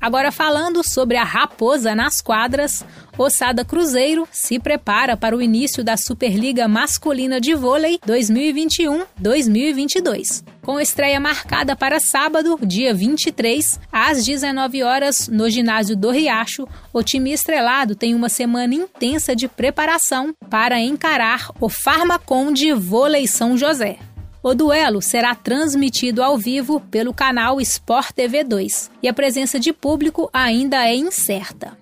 Agora 0.00 0.30
falando 0.30 0.80
sobre 0.82 1.16
a 1.16 1.24
raposa 1.24 1.92
nas 1.94 2.20
quadras, 2.20 2.84
Ossada 3.16 3.64
Cruzeiro 3.64 4.28
se 4.30 4.58
prepara 4.60 5.16
para 5.16 5.34
o 5.36 5.42
início 5.42 5.82
da 5.82 5.96
Superliga 5.96 6.68
Masculina 6.68 7.40
de 7.40 7.54
Vôlei 7.54 7.98
2021-2022. 8.06 10.44
Com 10.62 10.78
estreia 10.78 11.18
marcada 11.18 11.74
para 11.74 11.98
sábado, 11.98 12.56
dia 12.62 12.94
23, 12.94 13.80
às 13.90 14.24
19 14.24 14.84
horas, 14.84 15.26
no 15.26 15.50
ginásio 15.50 15.96
do 15.96 16.10
Riacho, 16.10 16.68
o 16.92 17.02
time 17.02 17.32
estrelado 17.32 17.96
tem 17.96 18.14
uma 18.14 18.28
semana 18.28 18.74
intensa 18.74 19.34
de 19.34 19.48
preparação 19.48 20.32
para 20.48 20.78
encarar 20.78 21.50
o 21.60 21.68
Farmaconde 21.68 22.72
Vôlei 22.72 23.26
São 23.26 23.56
José. 23.56 23.98
O 24.48 24.54
duelo 24.54 25.02
será 25.02 25.34
transmitido 25.34 26.22
ao 26.22 26.38
vivo 26.38 26.80
pelo 26.80 27.12
canal 27.12 27.60
Sport 27.60 28.12
TV 28.12 28.42
2 28.42 28.90
e 29.02 29.06
a 29.06 29.12
presença 29.12 29.60
de 29.60 29.74
público 29.74 30.30
ainda 30.32 30.88
é 30.88 30.96
incerta. 30.96 31.76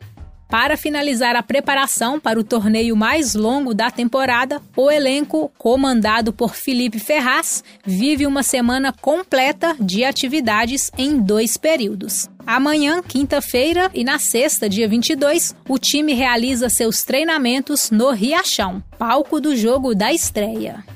Para 0.48 0.76
finalizar 0.76 1.36
a 1.36 1.44
preparação 1.44 2.18
para 2.18 2.40
o 2.40 2.42
torneio 2.42 2.96
mais 2.96 3.36
longo 3.36 3.72
da 3.72 3.88
temporada, 3.88 4.60
o 4.76 4.90
elenco, 4.90 5.48
comandado 5.56 6.32
por 6.32 6.56
Felipe 6.56 6.98
Ferraz, 6.98 7.62
vive 7.84 8.26
uma 8.26 8.42
semana 8.42 8.92
completa 8.92 9.76
de 9.78 10.04
atividades 10.04 10.90
em 10.98 11.20
dois 11.20 11.56
períodos. 11.56 12.28
Amanhã, 12.44 13.00
quinta-feira, 13.00 13.88
e 13.94 14.02
na 14.02 14.18
sexta, 14.18 14.68
dia 14.68 14.88
22, 14.88 15.54
o 15.68 15.78
time 15.78 16.14
realiza 16.14 16.68
seus 16.68 17.04
treinamentos 17.04 17.92
no 17.92 18.10
Riachão, 18.10 18.82
palco 18.98 19.40
do 19.40 19.54
jogo 19.54 19.94
da 19.94 20.12
estreia. 20.12 20.95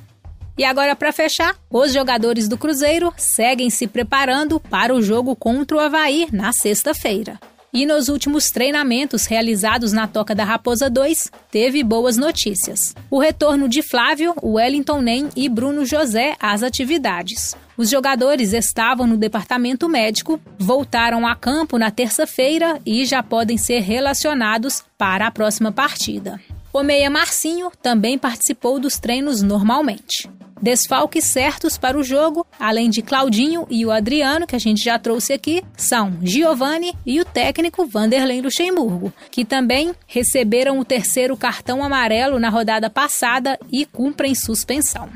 E 0.58 0.64
agora, 0.64 0.94
para 0.94 1.12
fechar, 1.12 1.56
os 1.70 1.92
jogadores 1.92 2.48
do 2.48 2.58
Cruzeiro 2.58 3.12
seguem 3.16 3.70
se 3.70 3.86
preparando 3.86 4.60
para 4.60 4.94
o 4.94 5.02
jogo 5.02 5.34
contra 5.34 5.76
o 5.76 5.80
Havaí 5.80 6.28
na 6.32 6.52
sexta-feira. 6.52 7.38
E 7.72 7.86
nos 7.86 8.08
últimos 8.08 8.50
treinamentos 8.50 9.26
realizados 9.26 9.92
na 9.92 10.08
Toca 10.08 10.34
da 10.34 10.42
Raposa 10.42 10.90
2, 10.90 11.30
teve 11.52 11.84
boas 11.84 12.16
notícias. 12.16 12.96
O 13.08 13.20
retorno 13.20 13.68
de 13.68 13.80
Flávio, 13.80 14.34
Wellington 14.42 15.00
Nem 15.00 15.28
e 15.36 15.48
Bruno 15.48 15.84
José 15.84 16.34
às 16.40 16.64
atividades. 16.64 17.54
Os 17.76 17.88
jogadores 17.88 18.52
estavam 18.52 19.06
no 19.06 19.16
departamento 19.16 19.88
médico, 19.88 20.40
voltaram 20.58 21.26
a 21.26 21.36
campo 21.36 21.78
na 21.78 21.92
terça-feira 21.92 22.80
e 22.84 23.04
já 23.06 23.22
podem 23.22 23.56
ser 23.56 23.80
relacionados 23.80 24.82
para 24.98 25.28
a 25.28 25.30
próxima 25.30 25.70
partida. 25.70 26.40
O 26.72 26.84
meia 26.84 27.10
Marcinho 27.10 27.72
também 27.82 28.16
participou 28.16 28.78
dos 28.78 28.96
treinos 28.98 29.42
normalmente. 29.42 30.30
Desfalques 30.62 31.24
certos 31.24 31.76
para 31.76 31.98
o 31.98 32.02
jogo, 32.02 32.46
além 32.58 32.90
de 32.90 33.02
Claudinho 33.02 33.66
e 33.68 33.84
o 33.84 33.90
Adriano, 33.90 34.46
que 34.46 34.54
a 34.54 34.58
gente 34.58 34.84
já 34.84 34.98
trouxe 34.98 35.32
aqui, 35.32 35.64
são 35.76 36.18
Giovanni 36.22 36.94
e 37.04 37.20
o 37.20 37.24
técnico 37.24 37.86
Vanderlei 37.86 38.40
Luxemburgo, 38.40 39.12
que 39.30 39.44
também 39.44 39.92
receberam 40.06 40.78
o 40.78 40.84
terceiro 40.84 41.36
cartão 41.36 41.82
amarelo 41.82 42.38
na 42.38 42.50
rodada 42.50 42.88
passada 42.88 43.58
e 43.72 43.84
cumprem 43.84 44.34
suspensão. 44.34 45.08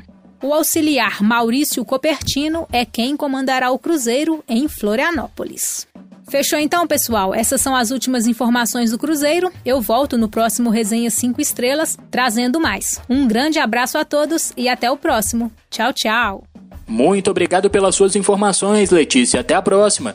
O 0.42 0.52
auxiliar 0.52 1.22
Maurício 1.22 1.84
Copertino 1.84 2.66
é 2.72 2.84
quem 2.84 3.16
comandará 3.16 3.70
o 3.70 3.78
Cruzeiro 3.78 4.42
em 4.48 4.66
Florianópolis. 4.66 5.86
Fechou 6.28 6.58
então, 6.58 6.86
pessoal? 6.86 7.34
Essas 7.34 7.60
são 7.60 7.76
as 7.76 7.90
últimas 7.90 8.26
informações 8.26 8.90
do 8.90 8.98
Cruzeiro. 8.98 9.52
Eu 9.64 9.80
volto 9.80 10.16
no 10.16 10.28
próximo 10.28 10.70
Resenha 10.70 11.10
5 11.10 11.40
Estrelas, 11.40 11.98
trazendo 12.10 12.60
mais. 12.60 13.00
Um 13.08 13.28
grande 13.28 13.58
abraço 13.58 13.98
a 13.98 14.04
todos 14.04 14.52
e 14.56 14.68
até 14.68 14.90
o 14.90 14.96
próximo. 14.96 15.52
Tchau, 15.70 15.92
tchau. 15.92 16.44
Muito 16.86 17.30
obrigado 17.30 17.70
pelas 17.70 17.94
suas 17.94 18.16
informações, 18.16 18.90
Letícia. 18.90 19.40
Até 19.40 19.54
a 19.54 19.62
próxima. 19.62 20.14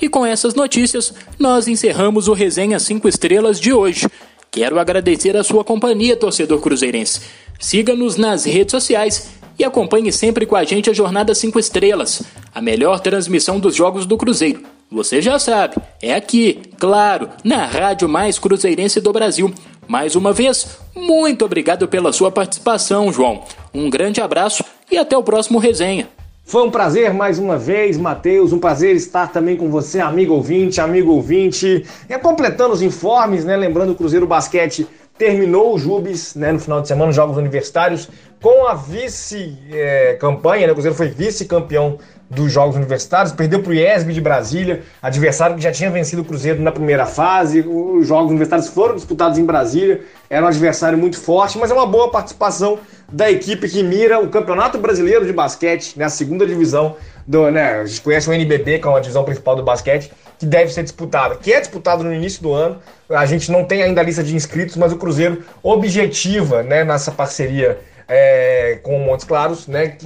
E 0.00 0.08
com 0.08 0.24
essas 0.24 0.54
notícias, 0.54 1.12
nós 1.38 1.66
encerramos 1.66 2.28
o 2.28 2.32
Resenha 2.32 2.78
5 2.78 3.08
Estrelas 3.08 3.60
de 3.60 3.72
hoje. 3.72 4.08
Quero 4.50 4.78
agradecer 4.78 5.36
a 5.36 5.44
sua 5.44 5.64
companhia, 5.64 6.16
torcedor 6.16 6.60
cruzeirense. 6.60 7.20
Siga-nos 7.58 8.16
nas 8.16 8.44
redes 8.44 8.70
sociais 8.70 9.30
e 9.58 9.64
acompanhe 9.64 10.12
sempre 10.12 10.46
com 10.46 10.54
a 10.54 10.64
gente 10.64 10.88
a 10.88 10.92
Jornada 10.92 11.34
5 11.34 11.58
Estrelas, 11.58 12.22
a 12.54 12.62
melhor 12.62 13.00
transmissão 13.00 13.58
dos 13.58 13.74
jogos 13.74 14.06
do 14.06 14.16
Cruzeiro. 14.16 14.77
Você 14.90 15.20
já 15.20 15.38
sabe, 15.38 15.76
é 16.00 16.14
aqui, 16.14 16.62
claro, 16.78 17.28
na 17.44 17.66
rádio 17.66 18.08
mais 18.08 18.38
cruzeirense 18.38 19.02
do 19.02 19.12
Brasil. 19.12 19.52
Mais 19.86 20.16
uma 20.16 20.32
vez, 20.32 20.78
muito 20.96 21.44
obrigado 21.44 21.86
pela 21.86 22.10
sua 22.10 22.30
participação, 22.30 23.12
João. 23.12 23.42
Um 23.74 23.90
grande 23.90 24.22
abraço 24.22 24.64
e 24.90 24.96
até 24.96 25.14
o 25.14 25.22
próximo 25.22 25.58
resenha. 25.58 26.08
Foi 26.42 26.66
um 26.66 26.70
prazer 26.70 27.12
mais 27.12 27.38
uma 27.38 27.58
vez, 27.58 27.98
Matheus. 27.98 28.50
Um 28.50 28.58
prazer 28.58 28.96
estar 28.96 29.30
também 29.30 29.58
com 29.58 29.68
você, 29.68 30.00
amigo 30.00 30.32
ouvinte, 30.32 30.80
amigo 30.80 31.12
ouvinte. 31.12 31.84
E 32.08 32.18
completando 32.18 32.72
os 32.72 32.80
informes, 32.80 33.44
né? 33.44 33.54
Lembrando 33.58 33.92
o 33.92 33.94
Cruzeiro 33.94 34.26
Basquete 34.26 34.86
terminou 35.18 35.74
o 35.74 35.78
Jubes, 35.78 36.36
né, 36.36 36.52
no 36.52 36.60
final 36.60 36.80
de 36.80 36.86
semana, 36.86 37.10
os 37.10 37.16
Jogos 37.16 37.36
Universitários, 37.36 38.08
com 38.40 38.66
a 38.66 38.74
vice-campanha, 38.74 40.66
né? 40.66 40.72
o 40.72 40.74
Cruzeiro 40.74 40.96
foi 40.96 41.08
vice-campeão 41.08 41.98
dos 42.30 42.52
Jogos 42.52 42.76
Universitários, 42.76 43.32
perdeu 43.32 43.62
para 43.62 43.70
o 43.70 43.74
IESB 43.74 44.12
de 44.12 44.20
Brasília, 44.20 44.82
adversário 45.00 45.56
que 45.56 45.62
já 45.62 45.72
tinha 45.72 45.90
vencido 45.90 46.22
o 46.22 46.24
Cruzeiro 46.24 46.60
na 46.60 46.70
primeira 46.70 47.06
fase. 47.06 47.60
Os 47.60 48.06
Jogos 48.06 48.28
Universitários 48.28 48.68
foram 48.68 48.94
disputados 48.94 49.38
em 49.38 49.44
Brasília, 49.44 50.02
era 50.28 50.44
um 50.44 50.48
adversário 50.48 50.98
muito 50.98 51.18
forte, 51.18 51.58
mas 51.58 51.70
é 51.70 51.74
uma 51.74 51.86
boa 51.86 52.10
participação 52.10 52.78
da 53.10 53.30
equipe 53.30 53.66
que 53.68 53.82
mira 53.82 54.20
o 54.20 54.28
Campeonato 54.28 54.76
Brasileiro 54.76 55.24
de 55.24 55.32
Basquete, 55.32 55.98
né, 55.98 56.04
a 56.04 56.10
segunda 56.10 56.46
divisão 56.46 56.96
do, 57.26 57.50
né, 57.50 57.80
a 57.80 57.86
gente 57.86 58.02
conhece 58.02 58.28
o 58.28 58.32
NBB, 58.32 58.78
que 58.78 58.86
é 58.86 58.90
uma 58.90 59.00
divisão 59.00 59.24
principal 59.24 59.56
do 59.56 59.62
basquete, 59.62 60.12
que 60.38 60.44
deve 60.44 60.70
ser 60.70 60.82
disputada, 60.82 61.34
que 61.36 61.50
é 61.50 61.58
disputado 61.58 62.04
no 62.04 62.12
início 62.12 62.42
do 62.42 62.52
ano. 62.52 62.78
A 63.08 63.24
gente 63.24 63.50
não 63.50 63.64
tem 63.64 63.82
ainda 63.82 64.02
a 64.02 64.04
lista 64.04 64.22
de 64.22 64.36
inscritos, 64.36 64.76
mas 64.76 64.92
o 64.92 64.96
Cruzeiro 64.96 65.42
objetiva, 65.62 66.62
né, 66.62 66.84
nessa 66.84 67.10
parceria 67.10 67.78
é, 68.08 68.78
com 68.82 68.96
o 68.96 69.04
Montes 69.04 69.26
Claros, 69.26 69.66
né, 69.66 69.96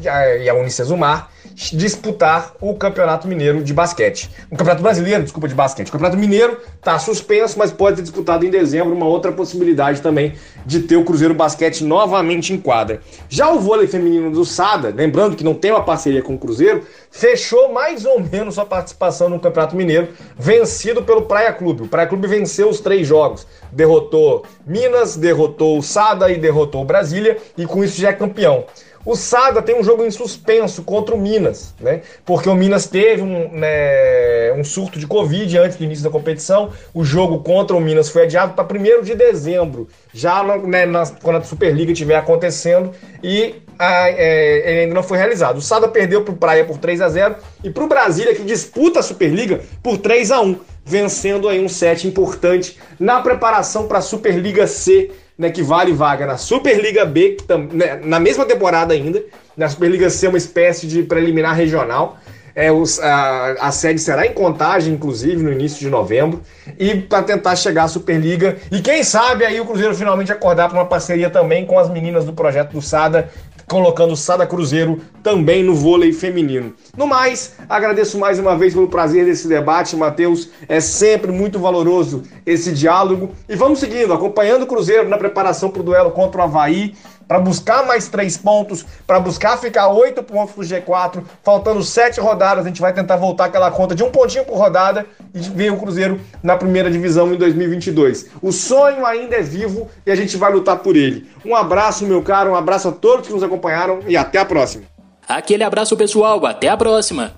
e 0.41 0.49
a 0.49 0.55
Unicesumar, 0.55 1.31
disputar 1.55 2.55
o 2.61 2.74
Campeonato 2.74 3.28
Mineiro 3.28 3.62
de 3.62 3.72
Basquete. 3.72 4.30
O 4.51 4.57
Campeonato 4.57 4.82
Brasileiro, 4.82 5.22
desculpa, 5.22 5.49
de 5.49 5.55
basquete. 5.55 5.88
O 5.88 5.93
Campeonato 5.93 6.18
Mineiro 6.18 6.59
está 6.76 6.99
suspenso, 6.99 7.59
mas 7.59 7.70
pode 7.70 7.97
ser 7.97 8.03
disputado 8.03 8.45
em 8.45 8.51
dezembro, 8.51 8.95
uma 8.95 9.07
outra 9.07 9.32
possibilidade 9.32 10.01
também 10.01 10.34
de 10.64 10.80
ter 10.80 10.97
o 10.97 11.05
Cruzeiro 11.05 11.34
Basquete 11.34 11.84
novamente 11.84 12.53
em 12.53 12.59
quadra. 12.59 13.01
Já 13.28 13.51
o 13.51 13.59
vôlei 13.59 13.86
feminino 13.86 14.30
do 14.30 14.45
Sada, 14.45 14.93
lembrando 14.95 15.36
que 15.36 15.45
não 15.45 15.55
tem 15.55 15.70
uma 15.70 15.82
parceria 15.82 16.22
com 16.22 16.34
o 16.34 16.38
Cruzeiro, 16.38 16.82
fechou 17.11 17.72
mais 17.72 18.05
ou 18.05 18.20
menos 18.20 18.55
sua 18.55 18.66
participação 18.66 19.28
no 19.28 19.38
Campeonato 19.38 19.76
Mineiro, 19.76 20.09
vencido 20.38 21.03
pelo 21.03 21.22
Praia 21.22 21.53
Clube. 21.53 21.82
O 21.82 21.88
Praia 21.88 22.09
Clube 22.09 22.26
venceu 22.26 22.68
os 22.68 22.80
três 22.80 23.07
jogos, 23.07 23.47
derrotou 23.70 24.45
Minas, 24.66 25.16
derrotou 25.16 25.78
o 25.78 25.82
Sada 25.82 26.30
e 26.30 26.38
derrotou 26.38 26.84
Brasília, 26.84 27.36
e 27.57 27.66
com 27.66 27.82
isso 27.84 28.01
já 28.01 28.11
é 28.11 28.12
campeão. 28.12 28.64
O 29.05 29.17
Sada 29.17 29.61
tem 29.61 29.79
um 29.79 29.83
jogo 29.83 30.05
em 30.05 30.11
suspenso 30.11 30.83
contra 30.85 31.15
o 31.15 31.19
Minas, 31.19 31.75
né? 31.81 32.03
Porque 32.25 32.49
o 32.49 32.55
Minas 32.55 32.87
teve 32.87 33.23
um, 33.23 33.51
né, 33.53 34.53
um 34.57 34.63
surto 34.63 34.99
de 34.99 35.07
Covid 35.07 35.59
antes 35.59 35.77
do 35.77 35.85
início 35.85 36.05
da 36.05 36.11
competição. 36.11 36.71
O 36.95 37.05
jogo 37.05 37.41
contra 37.41 37.77
o 37.77 37.81
Minas 37.81 38.09
foi 38.09 38.25
adiado 38.25 38.55
para 38.55 38.67
1 38.79 39.03
de 39.03 39.15
dezembro, 39.15 39.89
já 40.13 40.43
né, 40.59 40.87
na, 40.87 41.05
quando 41.23 41.37
a 41.37 41.43
Superliga 41.43 41.93
estiver 41.93 42.17
acontecendo, 42.17 42.93
e 43.23 43.57
a, 43.79 44.09
é, 44.09 44.71
ele 44.71 44.81
ainda 44.83 44.95
não 44.95 45.03
foi 45.03 45.19
realizado. 45.19 45.57
O 45.57 45.63
Sada 45.63 45.89
perdeu 45.89 46.23
para 46.23 46.35
o 46.35 46.37
Praia 46.37 46.65
por 46.65 46.79
3 46.79 47.01
a 47.01 47.09
0 47.09 47.37
e 47.65 47.71
para 47.71 47.85
o 47.85 47.89
Brasília, 47.89 48.35
que 48.35 48.45
disputa 48.45 49.01
a 49.01 49.03
Superliga, 49.03 49.61
por 49.83 49.99
3 49.99 50.31
a 50.31 50.41
1 50.41 50.73
vencendo 50.85 51.49
aí 51.49 51.65
um 51.65 51.69
set 51.69 52.07
importante 52.07 52.79
na 52.99 53.21
preparação 53.21 53.87
para 53.87 53.99
a 53.99 54.03
Superliga 54.03 54.67
C 54.67 55.11
né, 55.39 55.51
que 55.51 55.62
vale 55.62 55.93
vaga 55.93 56.26
na 56.26 56.37
Superliga 56.37 57.05
B, 57.05 57.37
tam, 57.47 57.68
né, 57.72 58.01
na 58.03 58.20
mesma 58.20 58.45
temporada 58.45 58.95
ainda. 58.95 59.22
Na 59.57 59.68
Superliga 59.68 60.09
C 60.09 60.26
é 60.26 60.28
uma 60.28 60.39
espécie 60.39 60.87
de 60.87 61.03
preliminar 61.03 61.55
regional. 61.55 62.18
É, 62.55 62.70
os, 62.70 63.01
a, 63.01 63.53
a 63.61 63.72
sede 63.72 63.99
será 63.99 64.26
em 64.26 64.33
contagem, 64.33 64.93
inclusive, 64.93 65.43
no 65.43 65.51
início 65.51 65.78
de 65.78 65.89
novembro, 65.89 66.43
e 66.78 66.95
para 66.97 67.22
tentar 67.22 67.57
chegar 67.57 67.85
à 67.85 67.89
Superliga. 67.89 68.59
E 68.70 68.80
quem 68.83 69.03
sabe 69.03 69.45
aí 69.45 69.59
o 69.59 69.64
Cruzeiro 69.64 69.95
finalmente 69.95 70.30
acordar 70.30 70.68
para 70.68 70.78
uma 70.78 70.87
parceria 70.87 71.30
também 71.30 71.64
com 71.64 71.78
as 71.78 71.89
meninas 71.89 72.26
do 72.26 72.33
projeto 72.35 72.72
do 72.72 72.83
Sada, 72.83 73.30
colocando 73.69 74.17
Sada 74.17 74.47
Cruzeiro 74.47 75.01
também 75.23 75.63
no 75.63 75.75
vôlei 75.75 76.13
feminino. 76.13 76.75
No 76.97 77.07
mais, 77.07 77.55
agradeço 77.69 78.19
mais 78.19 78.39
uma 78.39 78.57
vez 78.57 78.75
pelo 78.75 78.89
prazer 78.89 79.25
desse 79.25 79.49
debate, 79.49 79.97
Matheus. 79.97 80.51
É 80.69 80.81
sempre 80.81 81.33
muito 81.33 81.59
valoroso 81.59 82.23
esse 82.45 82.73
diálogo. 82.73 83.31
E 83.49 83.57
vamos 83.57 83.79
seguindo, 83.79 84.13
acompanhando 84.13 84.63
o 84.63 84.67
Cruzeiro 84.67 85.09
na 85.09 85.19
preparação 85.19 85.71
para 85.71 85.81
o 85.81 85.85
duelo 85.85 86.11
contra 86.11 86.41
o 86.41 86.45
Havaí 86.45 86.95
para 87.27 87.39
buscar 87.39 87.87
mais 87.87 88.09
três 88.09 88.37
pontos, 88.37 88.85
para 89.07 89.18
buscar 89.20 89.59
ficar 89.59 89.89
oito 89.89 90.23
pontos 90.23 90.55
pro 90.55 90.64
G4, 90.64 91.23
faltando 91.43 91.83
sete 91.83 92.20
rodadas, 92.20 92.64
a 92.64 92.68
gente 92.68 92.81
vai 92.81 92.93
tentar 92.93 93.16
voltar 93.16 93.47
aquela 93.47 93.70
conta 93.70 93.95
de 93.95 94.03
um 94.03 94.11
pontinho 94.11 94.45
por 94.45 94.57
rodada 94.57 95.07
e 95.35 95.41
ver 95.41 95.73
o 95.73 95.77
Cruzeiro 95.77 96.20
na 96.43 96.57
primeira 96.57 96.91
divisão 96.91 97.33
em 97.33 97.37
2022. 97.37 98.27
O 98.41 98.53
sonho 98.53 99.05
ainda 99.07 99.37
é 99.37 99.43
vivo 99.43 99.89
e 100.07 100.11
a 100.11 100.14
gente 100.14 100.37
vai 100.37 100.53
lutar 100.53 100.79
por 100.79 100.97
ele. 100.97 101.31
Um 101.45 101.55
abraço, 101.55 102.07
meu 102.07 102.23
caro, 102.23 102.51
um 102.51 102.57
abraço 102.57 102.89
a 102.89 102.93
todos 102.93 103.27
que 103.27 103.33
nos 103.33 103.43
acompanharam 103.43 104.01
e 104.07 104.16
até 104.16 104.39
a 104.39 104.45
próxima. 104.45 104.85
Aquele 105.29 105.64
abraço 105.64 105.97
pessoal, 105.97 106.45
até 106.47 106.68
a 106.68 106.77
próxima. 106.77 107.33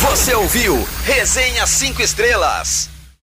Você 0.00 0.34
ouviu 0.34 0.76
Resenha 1.04 1.66
5 1.66 2.02
Estrelas. 2.02 2.91